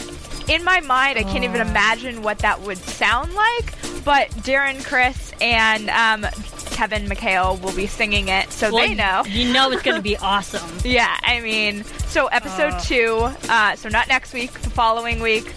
in 0.50 0.64
my 0.64 0.80
mind, 0.82 1.18
I 1.18 1.24
can't 1.24 1.44
even 1.44 1.62
imagine 1.62 2.22
what 2.22 2.40
that 2.40 2.62
would 2.62 2.78
sound 2.78 3.34
like. 3.34 3.74
But 4.04 4.30
Darren, 4.32 4.84
Chris, 4.86 5.32
and 5.40 5.90
um, 5.90 6.30
Kevin 6.74 7.06
McHale 7.08 7.62
will 7.62 7.76
be 7.76 7.88
singing 7.88 8.28
it, 8.28 8.52
so 8.52 8.72
Well, 8.74 8.86
they 8.88 8.94
know. 8.96 9.24
You 9.28 9.54
know 9.54 9.72
it's 9.72 9.82
gonna 9.84 10.02
be 10.02 10.18
awesome. 10.22 10.70
Yeah, 10.84 11.16
I 11.24 11.40
mean, 11.40 11.84
so 12.08 12.28
episode 12.28 12.78
two, 12.84 13.30
uh, 13.50 13.76
so 13.76 13.90
not 13.90 14.08
next 14.08 14.34
week, 14.34 14.52
the 14.62 14.70
following 14.70 15.22
week, 15.22 15.54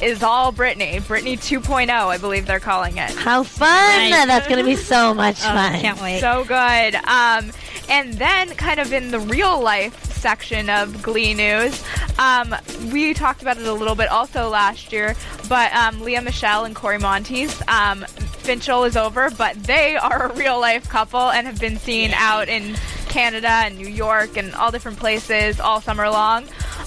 is 0.00 0.22
all 0.22 0.52
Britney. 0.52 1.00
Britney 1.00 1.34
2.0, 1.38 1.88
I 1.90 2.18
believe 2.18 2.44
they're 2.46 2.58
calling 2.58 2.96
it. 2.96 3.10
How 3.10 3.44
fun! 3.44 3.68
Nice. 3.68 4.26
That's 4.26 4.48
going 4.48 4.58
to 4.58 4.64
be 4.68 4.74
so 4.74 5.14
much 5.14 5.38
Oh, 5.42 5.44
fun. 5.44 5.80
can't 5.80 6.00
wait. 6.02 6.18
So 6.20 6.42
good. 6.44 6.96
Um, 6.96 7.52
and 7.88 8.14
then, 8.14 8.48
kind 8.56 8.80
of 8.80 8.92
in 8.92 9.12
the 9.12 9.20
real 9.20 9.60
life 9.62 10.12
section 10.12 10.68
of 10.70 11.02
Glee 11.02 11.34
news, 11.34 11.84
um, 12.18 12.52
we 12.92 13.14
talked 13.14 13.42
about 13.42 13.58
it 13.58 13.66
a 13.66 13.72
little 13.72 13.94
bit 13.94 14.08
also 14.08 14.48
last 14.48 14.92
year, 14.92 15.14
but 15.48 15.72
um, 15.72 16.00
Lea 16.00 16.18
Michele 16.18 16.64
and 16.64 16.74
Cory 16.74 16.98
Monteith, 16.98 17.62
um, 17.68 18.04
Finchel 18.42 18.86
is 18.86 18.96
over, 18.96 19.30
but 19.30 19.62
they 19.62 19.96
are 19.96 20.26
a 20.30 20.34
real 20.34 20.60
life 20.60 20.88
couple 20.88 21.30
and 21.30 21.46
have 21.46 21.60
been 21.60 21.78
seen 21.78 22.10
out 22.14 22.48
in 22.48 22.74
Canada 23.08 23.48
and 23.48 23.76
New 23.76 23.88
York 23.88 24.36
and 24.36 24.54
all 24.54 24.70
different 24.70 24.98
places 24.98 25.60
all 25.60 25.80
summer 25.80 26.08
long. 26.08 26.44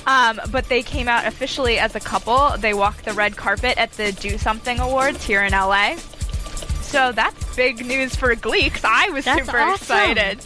Um, 0.07 0.39
but 0.51 0.67
they 0.69 0.83
came 0.83 1.07
out 1.07 1.25
officially 1.25 1.79
as 1.79 1.95
a 1.95 1.99
couple. 1.99 2.51
They 2.57 2.73
walked 2.73 3.05
the 3.05 3.13
red 3.13 3.35
carpet 3.37 3.77
at 3.77 3.91
the 3.93 4.11
Do 4.11 4.37
Something 4.37 4.79
Awards 4.79 5.23
here 5.25 5.43
in 5.43 5.53
LA. 5.53 5.95
So 6.81 7.11
that's 7.11 7.55
big 7.55 7.85
news 7.85 8.15
for 8.15 8.33
Glee 8.35 8.69
'cause 8.69 8.83
I 8.85 9.09
was 9.09 9.25
That's 9.25 9.45
super 9.45 9.59
awesome. 9.59 9.73
excited. 9.97 10.39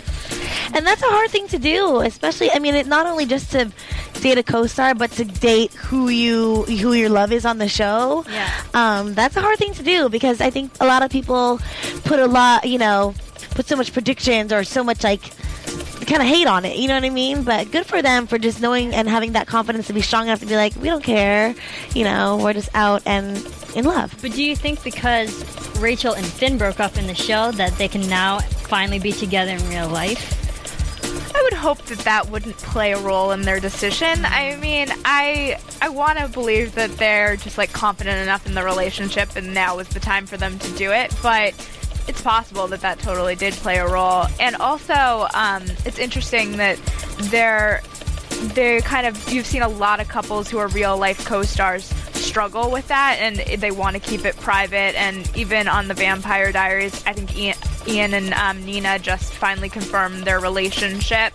And 0.74 0.86
that's 0.86 1.02
a 1.02 1.08
hard 1.08 1.30
thing 1.30 1.48
to 1.50 1.60
do, 1.60 2.02
especially. 2.02 2.52
I 2.52 2.60
mean, 2.60 2.76
it 2.76 2.88
not 2.88 3.06
only 3.06 3.26
just 3.26 3.52
to 3.52 3.72
date 4.22 4.38
a 4.38 4.44
co-star, 4.44 4.96
but 4.96 5.12
to 5.14 5.26
date 5.26 5.74
who 5.74 6.10
you 6.10 6.64
who 6.64 6.94
your 6.94 7.10
love 7.10 7.32
is 7.32 7.46
on 7.46 7.58
the 7.58 7.68
show. 7.68 8.26
Yeah. 8.30 8.50
Um, 8.74 9.14
that's 9.14 9.36
a 9.36 9.42
hard 9.42 9.58
thing 9.58 9.74
to 9.76 9.84
do 9.84 10.10
because 10.10 10.42
I 10.42 10.50
think 10.50 10.72
a 10.80 10.86
lot 10.86 11.04
of 11.04 11.10
people 11.12 11.60
put 12.04 12.20
a 12.20 12.28
lot, 12.28 12.66
you 12.66 12.78
know, 12.78 13.16
put 13.52 13.68
so 13.68 13.76
much 13.76 13.94
predictions 13.94 14.54
or 14.54 14.64
so 14.64 14.84
much 14.84 15.04
like 15.04 15.22
kind 16.10 16.22
of 16.22 16.28
hate 16.28 16.48
on 16.48 16.66
it. 16.66 16.78
You 16.78 16.88
know 16.88 16.96
what 16.96 17.06
I 17.06 17.10
mean? 17.10 17.44
But 17.44 17.72
good 17.72 17.86
for 17.86 18.02
them 18.02 18.28
for 18.28 18.38
just 18.38 18.62
knowing 18.62 18.94
and 18.94 19.08
having 19.08 19.34
that 19.34 19.48
confidence 19.48 19.88
to 19.88 19.94
be 19.94 20.02
strong 20.02 20.26
enough 20.28 20.40
to 20.40 20.46
be 20.46 20.56
like, 20.56 20.76
we 20.76 20.84
don't 20.84 21.04
care. 21.04 21.56
You 21.94 22.04
know, 22.04 22.38
we're 22.38 22.54
just 22.54 22.70
out 22.74 23.04
and 23.06 23.38
in 23.76 23.86
love. 23.86 24.16
But 24.22 24.34
do 24.34 24.44
you 24.44 24.56
think 24.56 24.84
because 24.84 25.44
Rachel 25.80 26.14
and 26.14 26.26
Finn 26.26 26.58
broke 26.58 26.80
up 26.80 26.98
in 26.98 27.08
the 27.08 27.16
show 27.16 27.52
that 27.54 27.78
they 27.78 27.88
can 27.88 28.02
now 28.10 28.40
finally 28.40 29.00
be 29.00 29.12
together 29.12 29.52
in 29.52 29.70
real 29.70 29.88
life? 29.88 30.36
I 31.36 31.42
would 31.44 31.54
hope 31.54 31.84
that 31.86 32.00
that 32.00 32.30
wouldn't 32.30 32.58
play 32.58 32.92
a 32.92 33.00
role 33.00 33.32
in 33.32 33.44
their 33.44 33.60
decision. 33.60 34.26
I 34.26 34.58
mean, 34.58 34.88
I 35.06 35.60
I 35.82 35.90
want 35.90 36.20
to 36.20 36.28
believe 36.28 36.76
that 36.76 36.92
they're 36.98 37.36
just 37.38 37.58
like 37.58 37.72
confident 37.72 38.18
enough 38.22 38.46
in 38.46 38.56
the 38.56 38.64
relationship, 38.64 39.36
and 39.36 39.54
now 39.54 39.80
is 39.80 39.88
the 39.90 40.00
time 40.00 40.26
for 40.26 40.38
them 40.38 40.60
to 40.60 40.72
do 40.72 40.92
it. 40.92 41.16
But 41.22 41.54
it's 42.08 42.22
possible 42.22 42.68
that 42.68 42.82
that 42.82 43.00
totally 43.00 43.36
did 43.36 43.54
play 43.54 43.78
a 43.78 43.88
role. 43.88 44.26
And 44.40 44.56
also, 44.56 45.28
um, 45.34 45.64
it's 45.86 46.00
interesting 46.00 46.58
that 46.58 46.78
they're 47.32 47.82
they 48.54 48.80
kind 48.82 49.06
of 49.06 49.32
you've 49.34 49.46
seen 49.46 49.62
a 49.64 49.68
lot 49.68 50.00
of 50.00 50.08
couples 50.08 50.50
who 50.50 50.58
are 50.60 50.70
real 50.70 50.98
life 50.98 51.26
co-stars 51.26 51.84
struggle 52.14 52.72
with 52.72 52.88
that 52.88 53.18
and 53.20 53.36
they 53.62 53.72
want 53.72 53.96
to 53.96 54.00
keep 54.00 54.24
it 54.24 54.34
private 54.38 54.96
and 54.98 55.30
even 55.36 55.68
on 55.68 55.90
the 55.90 55.94
vampire 55.94 56.50
diaries 56.52 57.04
i 57.06 57.12
think 57.12 57.36
ian, 57.38 57.56
ian 57.88 58.14
and 58.14 58.34
um, 58.36 58.64
nina 58.64 58.98
just 59.00 59.34
finally 59.34 59.68
confirmed 59.68 60.24
their 60.24 60.40
relationship 60.40 61.34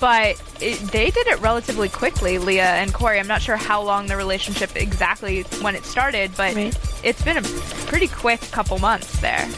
but 0.00 0.40
it, 0.60 0.78
they 0.90 1.10
did 1.10 1.26
it 1.28 1.38
relatively 1.40 1.88
quickly 1.88 2.38
leah 2.38 2.74
and 2.74 2.92
corey 2.92 3.20
i'm 3.20 3.28
not 3.28 3.40
sure 3.42 3.56
how 3.56 3.80
long 3.80 4.06
the 4.08 4.16
relationship 4.16 4.74
exactly 4.74 5.42
when 5.60 5.76
it 5.76 5.84
started 5.84 6.30
but 6.36 6.56
Right. 6.56 6.76
it's 7.04 7.22
been 7.22 7.36
a 7.36 7.42
pretty 7.86 8.08
quick 8.08 8.40
couple 8.50 8.78
months 8.80 9.20
there 9.20 9.48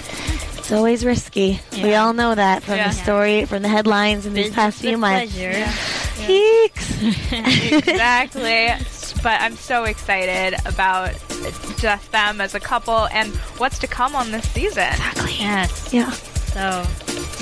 It's 0.64 0.72
always 0.72 1.05
risky. 1.05 1.61
We 1.74 1.94
all 1.94 2.14
know 2.14 2.35
that 2.35 2.62
from 2.62 2.77
Yeah. 2.77 2.88
the 2.88 2.94
story, 2.94 3.44
from 3.44 3.61
the 3.61 3.68
headlines 3.68 4.24
in 4.24 4.33
these 4.33 4.50
past 4.50 4.81
few 4.81 4.96
months. 4.96 5.35
pleasure. 5.35 5.62
Yeeks. 6.22 7.79
exactly. 7.87 8.68
But 9.22 9.42
I'm 9.42 9.57
so 9.57 9.85
excited 9.85 10.55
about 10.64 11.11
just 11.77 12.11
them 12.12 12.40
as 12.40 12.55
a 12.55 12.61
couple 12.61 13.07
and 13.09 13.29
what's 13.59 13.79
to 13.81 13.87
come 13.87 14.16
on 14.16 14.31
this 14.33 14.48
season. 14.53 14.88
Yes. 15.38 15.92
Yeah. 15.92 16.11
So 16.11 16.83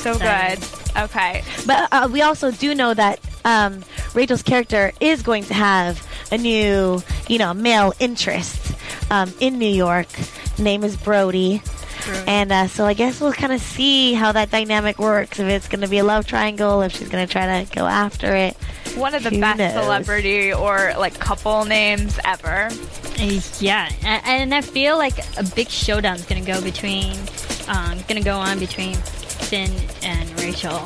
So 0.03 0.19
good. 0.19 0.59
Okay. 1.05 1.45
But 1.65 1.89
uh, 1.93 2.09
we 2.11 2.23
also 2.23 2.51
do 2.51 2.75
know 2.75 2.93
that 2.93 3.21
um, 3.45 3.85
Rachel's 4.15 4.43
character 4.43 4.91
is 4.99 5.23
going 5.23 5.45
to 5.45 5.55
have 5.55 6.05
a 6.33 6.39
new, 6.39 7.01
you 7.29 7.39
know, 7.39 7.55
male 7.55 7.93
interest 8.01 8.75
um, 9.13 9.33
in 9.39 9.59
New 9.61 9.73
York. 9.73 10.09
Name 10.59 10.83
is 10.83 10.97
Brody. 10.97 11.63
And 12.27 12.51
uh, 12.53 12.67
so 12.69 12.85
I 12.85 12.95
guess 12.95 13.21
we'll 13.21 13.33
kind 13.33 13.53
of 13.53 13.61
see 13.61 14.13
how 14.15 14.33
that 14.33 14.51
dynamic 14.51 14.99
works. 14.99 15.39
If 15.39 15.47
it's 15.49 15.69
going 15.69 15.81
to 15.83 15.89
be 15.89 15.99
a 15.99 16.05
love 16.05 16.27
triangle, 16.27 16.83
if 16.83 16.93
she's 16.93 17.09
going 17.09 17.27
to 17.27 17.31
try 17.33 17.65
to 17.65 17.75
go 17.75 17.87
after 17.87 18.35
it. 18.35 18.57
One 18.97 19.15
of 19.15 19.23
the 19.23 19.31
Who 19.31 19.41
best 19.41 19.59
knows? 19.59 19.73
celebrity 19.73 20.53
or 20.53 20.93
like 20.99 21.19
couple 21.19 21.65
names 21.65 22.19
ever. 22.25 22.69
yeah, 23.61 23.89
a- 24.03 24.27
and 24.27 24.55
I 24.55 24.61
feel 24.61 24.99
like 24.99 25.19
a 25.39 25.45
big 25.55 25.69
showdown's 25.69 26.27
gonna 26.27 26.45
go 26.45 26.61
between, 26.61 27.17
um, 27.69 27.99
gonna 28.07 28.23
go 28.23 28.37
on 28.37 28.59
between 28.59 28.97
Finn 28.97 29.71
and 30.03 30.29
Rachel. 30.41 30.83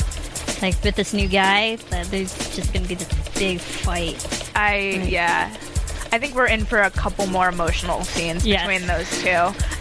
Like 0.63 0.81
with 0.85 0.95
this 0.95 1.13
new 1.13 1.27
guy, 1.29 1.77
that 1.91 2.07
there's 2.07 2.33
just 2.55 2.73
gonna 2.73 2.87
be 2.87 2.95
this 2.95 3.09
big 3.37 3.59
fight. 3.59 4.25
I 4.55 4.77
yeah. 5.09 5.53
I 6.17 6.19
think 6.19 6.35
we're 6.35 6.47
in 6.47 6.65
for 6.65 6.81
a 6.81 6.89
couple 6.91 7.27
more 7.27 7.47
emotional 7.51 8.03
scenes 8.05 8.47
Yes. 8.47 8.67
between 8.67 8.87
those 8.89 9.07
two. 9.23 9.29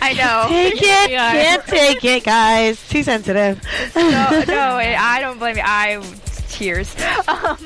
I 0.01 0.11
know. 0.17 0.47
Take 0.49 0.73
it. 0.81 1.09
Can't 1.09 1.65
take 1.65 2.03
it, 2.03 2.25
guys. 2.25 2.85
Too 2.89 3.03
sensitive. 3.03 3.61
no, 3.95 4.01
no, 4.49 4.75
I 4.75 5.19
don't 5.21 5.39
blame 5.39 5.55
you. 5.55 5.63
I 5.65 6.03
tears. 6.49 6.93
Um, 7.27 7.57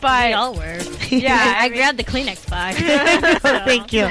but 0.00 0.28
We 0.28 0.32
all 0.32 0.54
were. 0.54 0.78
yeah, 1.10 1.54
I, 1.58 1.66
I 1.66 1.68
mean- 1.68 1.78
grabbed 1.78 1.98
the 1.98 2.04
Kleenex 2.04 2.48
box. 2.50 2.78
Thank 3.64 3.92
you. 3.92 4.08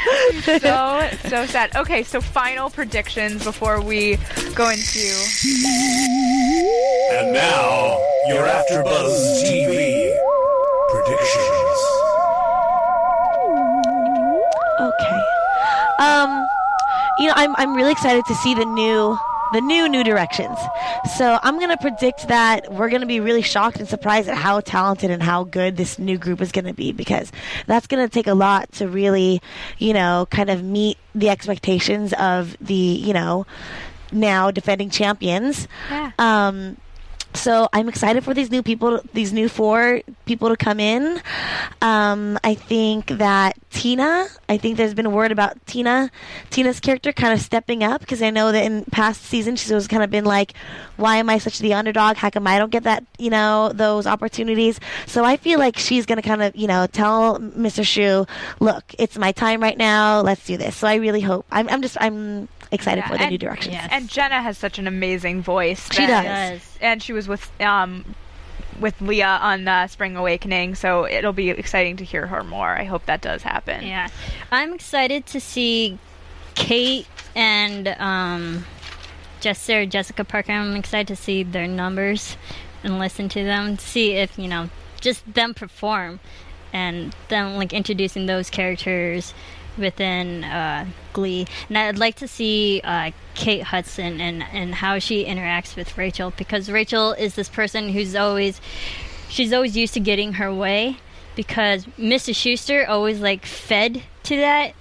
so 0.60 1.10
so 1.28 1.46
sad. 1.48 1.76
Okay, 1.76 2.04
so 2.04 2.22
final 2.22 2.70
predictions 2.70 3.44
before 3.44 3.82
we 3.82 4.18
go 4.56 4.70
into 4.70 5.00
And 7.12 7.34
now, 7.34 7.98
your 8.28 8.46
AfterBuzz 8.48 9.44
TV 9.44 10.16
predictions. 10.90 11.63
Okay. 15.02 15.24
Um, 16.00 16.48
you 17.20 17.28
know, 17.28 17.34
I'm 17.36 17.56
I'm 17.58 17.74
really 17.76 17.92
excited 17.92 18.26
to 18.26 18.36
see 18.36 18.54
the 18.54 18.66
new 18.66 19.18
the 19.54 19.62
new 19.62 19.88
new 19.88 20.04
directions. 20.04 20.58
So 21.18 21.38
I'm 21.44 21.60
gonna 21.60 21.78
predict 21.78 22.28
that 22.28 22.72
we're 22.74 22.90
gonna 22.90 23.06
be 23.06 23.20
really 23.20 23.44
shocked 23.44 23.78
and 23.78 23.88
surprised 23.88 24.28
at 24.28 24.36
how 24.36 24.60
talented 24.62 25.12
and 25.12 25.22
how 25.22 25.44
good 25.44 25.78
this 25.78 26.00
new 26.00 26.18
group 26.18 26.42
is 26.42 26.52
gonna 26.52 26.74
be 26.74 26.92
because 26.92 27.32
that's 27.68 27.86
gonna 27.86 28.10
take 28.10 28.28
a 28.28 28.34
lot 28.34 28.72
to 28.74 28.88
really, 28.88 29.42
you 29.78 29.94
know, 29.94 30.28
kind 30.32 30.50
of 30.50 30.64
meet 30.64 30.98
the 31.14 31.30
expectations 31.30 32.14
of 32.14 32.58
the 32.60 32.74
you 32.74 33.14
know 33.14 33.46
now 34.12 34.50
defending 34.52 34.90
champions. 34.90 35.68
Yeah. 35.90 36.12
Um, 36.18 36.78
so 37.36 37.70
I'm 37.74 37.90
excited 37.90 38.24
for 38.24 38.34
these 38.34 38.52
new 38.52 38.64
people, 38.64 39.02
these 39.14 39.34
new 39.34 39.50
four 39.50 40.02
people 40.26 40.50
to 40.50 40.58
come 40.58 40.80
in. 40.80 41.22
Um, 41.82 42.40
I 42.44 42.56
think 42.56 43.08
that 43.08 43.58
Tina, 43.72 44.28
I 44.48 44.58
think 44.58 44.78
there's 44.78 44.94
been 44.94 45.06
a 45.06 45.10
word 45.10 45.32
about 45.32 45.66
Tina, 45.66 46.12
Tina's 46.50 46.80
character 46.80 47.12
kind 47.12 47.34
of 47.34 47.40
stepping 47.40 47.84
up 47.84 48.02
because 48.02 48.22
I 48.22 48.30
know 48.30 48.52
that 48.52 48.64
in 48.64 48.86
past 48.86 49.24
seasons 49.24 49.62
she's 49.62 49.72
always 49.72 49.88
kind 49.88 50.04
of 50.04 50.10
been 50.10 50.26
like, 50.26 50.54
why 50.98 51.18
am 51.18 51.30
I 51.30 51.38
such 51.40 51.60
the 51.60 51.74
underdog? 51.74 52.18
How 52.18 52.30
come 52.30 52.48
I 52.48 52.58
don't 52.58 52.72
get 52.72 52.84
that, 52.84 53.04
you 53.18 53.30
know, 53.30 53.72
those 53.74 54.06
opportunities? 54.06 54.80
So 55.08 55.24
I 55.24 55.38
feel 55.38 55.60
like 55.60 55.78
she's 55.78 56.06
going 56.06 56.22
to 56.22 56.28
kind 56.28 56.44
of, 56.44 56.56
you 56.56 56.68
know, 56.68 56.88
tell 56.88 57.40
Mr. 57.40 57.84
Schue, 57.84 58.28
look, 58.60 58.84
it's 59.00 59.18
my 59.18 59.32
time 59.32 59.62
right 59.62 59.78
now. 59.78 60.22
Let's 60.22 60.46
do 60.46 60.58
this. 60.58 60.76
So 60.76 60.88
I 60.88 60.96
really 60.96 61.22
hope, 61.22 61.46
I'm, 61.52 61.68
I'm 61.70 61.82
just, 61.82 61.98
I'm 62.00 62.48
excited 62.74 63.02
Yeah, 63.02 63.08
for 63.08 63.18
the 63.18 63.24
and- 63.24 63.32
new 63.32 63.38
directions. 63.38 63.74
Yes. 63.74 63.90
And 63.92 64.10
Jenna 64.10 64.42
has 64.42 64.58
such 64.58 64.80
an 64.80 64.88
amazing 64.88 65.42
voice. 65.42 65.90
She 65.92 66.06
that- 66.06 66.24
does. 66.54 66.78
And 66.82 67.02
she 67.02 67.14
was 67.14 67.28
with 67.28 67.50
um 67.62 68.16
with 68.80 69.00
Lea 69.02 69.22
on 69.24 69.68
uh, 69.68 69.88
Spring 69.88 70.18
Awakening, 70.18 70.76
so 70.76 71.06
it'll 71.08 71.32
be 71.32 71.50
exciting 71.52 71.96
to 71.98 72.04
hear 72.04 72.28
her 72.28 72.44
more. 72.44 72.70
I 72.76 72.84
hope 72.86 73.06
that 73.06 73.22
does 73.22 73.44
happen. 73.44 73.86
Yeah, 73.86 74.10
I'm 74.52 74.74
excited 74.74 75.26
to 75.28 75.40
see 75.40 76.00
Kate 76.56 77.08
and 77.36 77.90
um, 78.00 78.66
Jess, 79.42 79.60
Sarah 79.60 79.86
Jessica 79.86 80.24
Parker. 80.26 80.52
I'm 80.54 80.76
excited 80.76 81.08
to 81.10 81.16
see 81.16 81.44
their 81.44 81.68
numbers 81.68 82.36
and 82.84 82.98
listen 83.00 83.30
to 83.30 83.44
them, 83.44 83.78
see 83.78 84.14
if 84.14 84.38
you 84.40 84.48
know 84.48 84.70
just 85.00 85.32
them 85.34 85.54
perform 85.54 86.20
and 86.74 87.16
them 87.30 87.56
like 87.58 87.74
introducing 87.74 88.26
those 88.26 88.50
characters 88.50 89.34
within 89.78 90.44
uh, 90.44 90.86
Glee. 91.14 91.48
And 91.70 91.78
I'd 91.78 91.98
like 91.98 92.16
to 92.16 92.28
see 92.28 92.82
uh, 92.84 93.12
Kate 93.34 93.64
Hudson 93.64 94.22
and 94.22 94.44
and 94.44 94.76
how 94.76 95.00
she 95.00 95.26
interacts 95.26 95.76
with 95.76 95.98
Rachel 95.98 96.34
because 96.38 96.70
Rachel 96.70 97.14
is 97.14 97.36
this 97.36 97.50
person 97.50 97.90
who's 97.90 98.16
always 98.16 98.62
she's 99.30 99.54
always 99.54 99.76
used 99.76 99.94
to 99.96 100.00
getting 100.00 100.34
her 100.34 100.54
way 100.54 100.98
because 101.36 101.86
Mrs. 101.98 102.36
Schuester 102.36 102.88
always 102.88 103.20
like 103.20 103.46
fed 103.46 104.04
to 104.24 104.38
that 104.38 104.74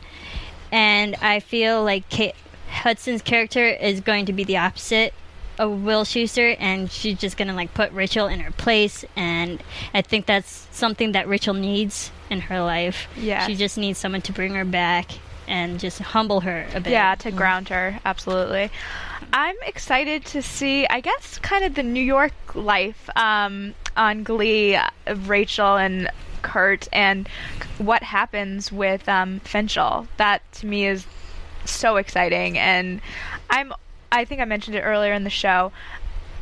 and 0.71 1.15
I 1.17 1.41
feel 1.41 1.83
like 1.83 2.09
Kate 2.09 2.35
Hudson's 2.69 3.23
character 3.23 3.67
is 3.67 4.01
going 4.01 4.27
to 4.27 4.33
be 4.33 4.45
the 4.45 4.57
opposite 4.57 5.15
of 5.63 5.85
Will 5.85 6.05
Schuester 6.05 6.57
and 6.59 6.91
she's 6.91 7.19
just 7.19 7.37
to 7.37 7.53
like 7.53 7.73
put 7.73 7.93
Rachel 7.93 8.27
in 8.27 8.41
her 8.41 8.51
place 8.51 9.05
and 9.17 9.63
I 9.95 10.03
think 10.03 10.27
that's 10.27 10.67
something 10.73 11.13
that 11.13 11.29
Rachel 11.29 11.55
needs 11.55 12.11
in 12.31 12.41
her 12.41 12.61
life. 12.61 13.07
Yes. 13.17 13.47
She 13.47 13.55
just 13.55 13.79
needs 13.79 13.99
someone 13.99 14.23
to 14.23 14.33
bring 14.33 14.55
her 14.55 14.65
back 14.65 15.13
and 15.47 15.79
just 15.79 16.01
humble 16.01 16.41
her 16.41 16.67
a 16.75 16.81
bit. 16.81 16.91
Yeah, 16.93 17.15
to 17.17 17.31
ground 17.31 17.69
her, 17.69 18.01
absolutely. 18.05 18.71
I'm 19.33 19.57
excited 19.67 20.25
to 20.27 20.43
see, 20.43 20.87
I 20.87 21.01
guess, 21.01 21.39
kind 21.39 21.65
of 21.65 21.75
the 21.75 21.83
New 21.83 22.03
York 22.03 22.33
life 22.55 23.09
um, 23.17 23.75
on 23.97 24.25
Glee 24.25 24.77
of 25.07 25.29
Rachel 25.29 25.77
and 25.77 26.11
Kurt 26.43 26.89
and 26.93 27.29
what 27.79 28.03
happens 28.03 28.73
with 28.73 29.09
um, 29.09 29.41
Finchel. 29.41 30.07
That 30.17 30.43
to 30.55 30.67
me 30.67 30.87
is 30.87 31.07
so 31.65 31.97
exciting, 31.97 32.59
and 32.59 33.01
I'm. 33.51 33.73
I 34.13 34.27
think 34.27 34.43
I 34.43 34.45
mentioned 34.45 34.77
it 34.77 34.83
earlier 34.83 35.15
in 35.15 35.25
the 35.25 35.31
show. 35.31 35.73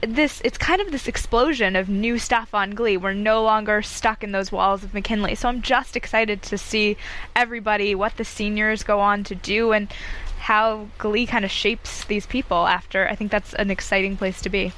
This 0.03 0.41
it's 0.45 0.59
kind 0.59 0.81
of 0.81 0.91
this 0.91 1.07
explosion 1.07 1.77
of 1.77 1.89
new 1.89 2.19
stuff 2.19 2.53
on 2.53 2.73
Glee. 2.73 2.97
We're 2.97 3.13
no 3.13 3.45
longer 3.45 3.81
stuck 3.81 4.25
in 4.25 4.33
those 4.33 4.51
walls 4.51 4.83
of 4.83 4.93
McKinley. 4.93 5.37
So 5.37 5.49
I'm 5.49 5.63
just 5.63 5.95
excited 5.95 6.43
to 6.43 6.59
see 6.59 6.97
everybody 7.37 7.95
what 7.95 8.17
the 8.17 8.25
seniors 8.25 8.83
go 8.83 8.99
on 8.99 9.23
to 9.25 9.35
do 9.35 9.73
and 9.73 9.93
how 10.41 10.89
Glee 10.99 11.27
kind 11.27 11.45
of 11.45 11.51
shapes 11.51 12.05
these 12.05 12.27
people 12.27 12.67
after. 12.67 13.09
I 13.09 13.15
think 13.15 13.31
that's 13.31 13.55
an 13.55 13.71
exciting 13.71 14.17
place 14.17 14.41
to 14.43 14.49
be. 14.49 14.73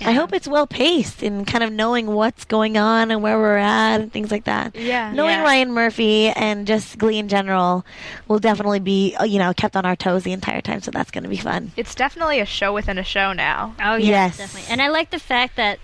I 0.00 0.12
hope 0.12 0.32
it's 0.32 0.46
well 0.48 0.66
paced 0.66 1.22
and 1.22 1.46
kind 1.46 1.64
of 1.64 1.72
knowing 1.72 2.06
what's 2.06 2.44
going 2.44 2.76
on 2.76 3.10
and 3.10 3.22
where 3.22 3.38
we're 3.38 3.56
at 3.56 4.00
and 4.00 4.12
things 4.12 4.30
like 4.30 4.44
that. 4.44 4.76
Yeah. 4.76 5.12
Knowing 5.12 5.32
Yeah. 5.38 5.42
Ryan 5.42 5.72
Murphy 5.72 6.28
and 6.28 6.66
just 6.66 6.98
Glee 6.98 7.18
in 7.18 7.28
general 7.28 7.84
will 8.28 8.38
definitely 8.38 8.80
be, 8.80 9.14
uh, 9.16 9.24
you 9.24 9.38
know, 9.38 9.52
kept 9.54 9.76
on 9.76 9.86
our 9.86 9.96
toes 9.96 10.22
the 10.24 10.32
entire 10.32 10.60
time. 10.60 10.80
So 10.80 10.90
that's 10.90 11.10
going 11.10 11.24
to 11.24 11.30
be 11.30 11.36
fun. 11.38 11.72
It's 11.76 11.94
definitely 11.94 12.40
a 12.40 12.46
show 12.46 12.72
within 12.74 12.98
a 12.98 13.04
show 13.04 13.32
now. 13.32 13.74
Oh 13.80 13.94
yeah, 13.96 14.08
Yes. 14.26 14.36
definitely. 14.38 14.70
And 14.72 14.82
I 14.82 14.88
like 14.88 15.10
the 15.10 15.18
fact 15.18 15.56
that 15.56 15.78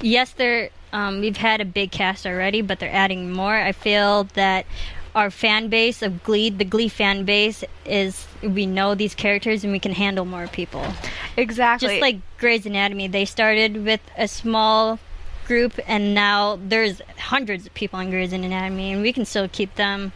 yes, 0.00 0.30
they're 0.32 0.70
um, 0.92 1.20
we've 1.20 1.36
had 1.36 1.60
a 1.60 1.64
big 1.64 1.92
cast 1.92 2.26
already, 2.26 2.62
but 2.62 2.78
they're 2.80 2.92
adding 2.92 3.30
more. 3.32 3.54
I 3.54 3.72
feel 3.72 4.24
that 4.34 4.66
our 5.14 5.30
fan 5.30 5.68
base 5.68 6.02
of 6.02 6.22
Glee, 6.22 6.50
the 6.50 6.64
Glee 6.64 6.88
fan 6.88 7.24
base, 7.24 7.64
is 7.84 8.26
we 8.42 8.66
know 8.66 8.94
these 8.94 9.14
characters 9.14 9.64
and 9.64 9.72
we 9.72 9.78
can 9.78 9.92
handle 9.92 10.24
more 10.24 10.46
people. 10.46 10.86
Exactly. 11.36 11.88
Just 11.88 12.00
like 12.00 12.20
Grey's 12.38 12.66
Anatomy, 12.66 13.08
they 13.08 13.24
started 13.24 13.84
with 13.84 14.00
a 14.16 14.28
small 14.28 14.98
group, 15.46 15.78
and 15.86 16.14
now 16.14 16.58
there's 16.62 17.02
hundreds 17.18 17.66
of 17.66 17.74
people 17.74 17.98
on 17.98 18.10
Grey's 18.10 18.32
Anatomy, 18.32 18.92
and 18.92 19.02
we 19.02 19.12
can 19.12 19.24
still 19.24 19.48
keep 19.48 19.74
them 19.74 20.12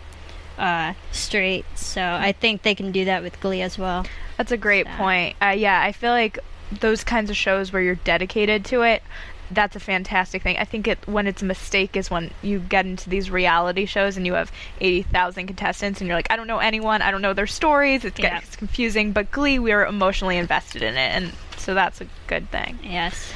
uh, 0.59 0.95
straight. 1.11 1.65
So 1.75 2.01
I 2.01 2.33
think 2.33 2.63
they 2.63 2.75
can 2.75 2.93
do 2.93 3.05
that 3.07 3.23
with 3.23 3.41
Glee 3.41 3.63
as 3.63 3.77
well. 3.77 4.07
That's 4.37 4.53
a 4.53 4.57
great 4.57 4.87
point. 4.87 5.37
Uh, 5.43 5.55
yeah, 5.57 5.81
I 5.81 5.93
feel 5.93 6.13
like 6.13 6.39
those 6.81 7.05
kinds 7.05 7.31
of 7.31 7.37
shows 7.37 7.73
where 7.73 7.83
you're 7.83 7.97
dedicated 7.97 8.65
to 8.67 8.83
it, 8.83 9.03
that's 9.51 9.77
a 9.77 9.81
fantastic 9.81 10.43
thing. 10.43 10.57
I 10.59 10.65
think 10.65 10.89
it 10.89 10.99
when 11.07 11.27
it's 11.27 11.43
a 11.43 11.45
mistake 11.45 11.97
is 11.97 12.11
when 12.11 12.31
you 12.43 12.59
get 12.61 12.87
into 12.87 13.09
these 13.11 13.31
reality 13.31 13.87
shows 13.87 14.17
and 14.17 14.25
you 14.27 14.35
have 14.35 14.51
80,000 14.81 15.47
contestants 15.47 16.01
and 16.01 16.09
you're 16.09 16.17
like, 16.17 16.31
I 16.31 16.37
don't 16.37 16.47
know 16.47 16.59
anyone, 16.59 17.03
I 17.03 17.11
don't 17.11 17.23
know 17.23 17.33
their 17.35 17.47
stories, 17.47 18.05
it's, 18.05 18.19
Yeah. 18.19 18.41
gets 18.41 18.57
confusing. 18.57 19.13
But 19.13 19.31
Glee, 19.31 19.59
we 19.59 19.73
are 19.73 19.87
emotionally 19.87 20.37
invested 20.39 20.83
in 20.83 20.95
it, 20.97 21.11
and 21.15 21.33
so 21.57 21.75
that's 21.75 22.01
a 22.01 22.07
good 22.27 22.51
thing. 22.51 22.79
Yes. 22.83 23.33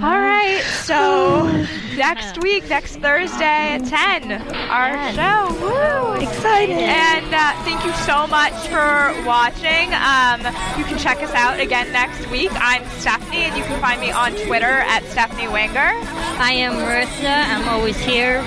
All 0.00 0.04
right, 0.18 0.62
so 0.84 1.42
next 1.96 2.40
week, 2.42 2.68
next 2.68 2.96
Thursday 2.96 3.74
at 3.74 3.84
10, 3.84 4.30
our 4.70 4.94
show. 5.12 5.54
Woo! 5.60 6.14
Excited. 6.22 6.76
And 6.78 7.34
uh, 7.34 7.52
thank 7.64 7.84
you 7.84 7.92
so 8.06 8.28
much 8.28 8.54
for 8.68 9.10
watching. 9.26 9.90
Um, 9.94 10.38
you 10.78 10.84
can 10.84 10.98
check 10.98 11.18
us 11.20 11.32
out 11.34 11.58
again 11.58 11.90
next 11.90 12.30
week. 12.30 12.50
I'm 12.54 12.84
Stephanie, 13.00 13.38
and 13.38 13.56
you 13.56 13.64
can 13.64 13.80
find 13.80 14.00
me 14.00 14.12
on 14.12 14.32
Twitter 14.46 14.86
at 14.86 15.02
Stephanie 15.06 15.48
Wenger. 15.48 15.90
I 16.38 16.52
am 16.52 16.74
Marissa. 16.74 17.44
I'm 17.50 17.68
always 17.68 17.98
here 17.98 18.40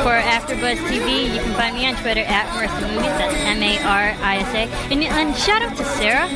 for 0.00 0.16
AfterBuzz 0.16 0.76
TV. 0.88 1.24
You 1.34 1.40
can 1.42 1.52
find 1.54 1.76
me 1.76 1.86
on 1.86 1.94
Twitter 1.96 2.22
at 2.22 2.46
Marissa 2.56 2.88
Movies. 2.88 3.12
That's 3.20 3.34
M-A-R-I-S-A. 3.36 4.92
And, 4.92 5.04
and 5.04 5.36
shout 5.36 5.60
out 5.60 5.76
to 5.76 5.84
Sarah, 5.84 6.26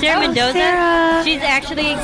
Sarah 0.00 0.16
Oh, 0.16 0.20
Mendoza. 0.20 0.52
Sarah. 0.54 1.22
She's 1.24 1.42
actually 1.42 1.96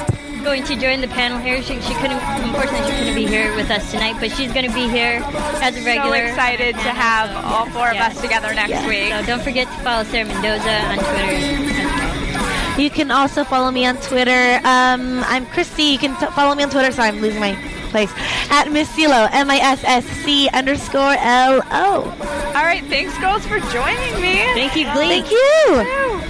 going 0.43 0.65
to 0.65 0.77
join 0.77 1.01
the 1.01 1.09
panel 1.09 1.39
here. 1.39 1.63
She, 1.63 1.81
she 1.81 1.95
couldn't, 1.95 2.21
unfortunately, 2.45 2.91
she 2.91 2.97
couldn't 2.99 3.15
be 3.15 3.27
here 3.27 3.55
with 3.57 3.71
us 3.71 3.91
tonight, 3.91 4.17
but 4.21 4.31
she's 4.33 4.53
going 4.53 4.67
to 4.69 4.75
be 4.75 4.89
here 4.89 5.21
as 5.63 5.77
a 5.77 5.85
regular. 5.85 6.19
So 6.19 6.33
excited 6.33 6.75
to 6.75 6.91
have 6.93 7.31
so, 7.31 7.37
all 7.49 7.67
four 7.67 7.91
of 7.91 7.97
us 7.97 8.21
together 8.21 8.53
next 8.55 8.71
Yes. 8.71 8.89
week. 8.89 9.13
So 9.13 9.27
don't 9.27 9.43
forget 9.43 9.67
to 9.69 9.79
follow 9.83 10.05
Sarah 10.05 10.27
Mendoza 10.27 10.81
on 10.91 10.99
Twitter. 10.99 12.81
You 12.81 12.89
can 12.91 13.11
also 13.11 13.45
follow 13.45 13.71
me 13.71 13.85
on 13.85 13.97
Twitter. 13.99 14.61
Um, 14.65 15.23
I'm 15.27 15.45
Christy. 15.47 15.83
You 15.85 15.99
can 15.99 16.19
t- 16.19 16.27
follow 16.35 16.55
me 16.55 16.63
on 16.63 16.71
Twitter. 16.71 16.91
Sorry, 16.93 17.09
I'm 17.09 17.21
losing 17.21 17.41
my 17.41 17.55
place. 17.91 18.11
At 18.51 18.71
Miss 18.73 18.89
Silo, 18.91 19.29
M-I-S-S-C 19.33 20.49
underscore 20.51 21.15
L-O. 21.19 22.03
All 22.55 22.65
right, 22.65 22.85
thanks, 22.87 23.19
girls, 23.19 23.45
for 23.45 23.59
joining 23.71 24.15
me. 24.23 24.37
Thank 24.55 24.77
you, 24.77 24.85
Glee. 24.95 25.21
Thank 25.23 25.31
you. 25.31 26.30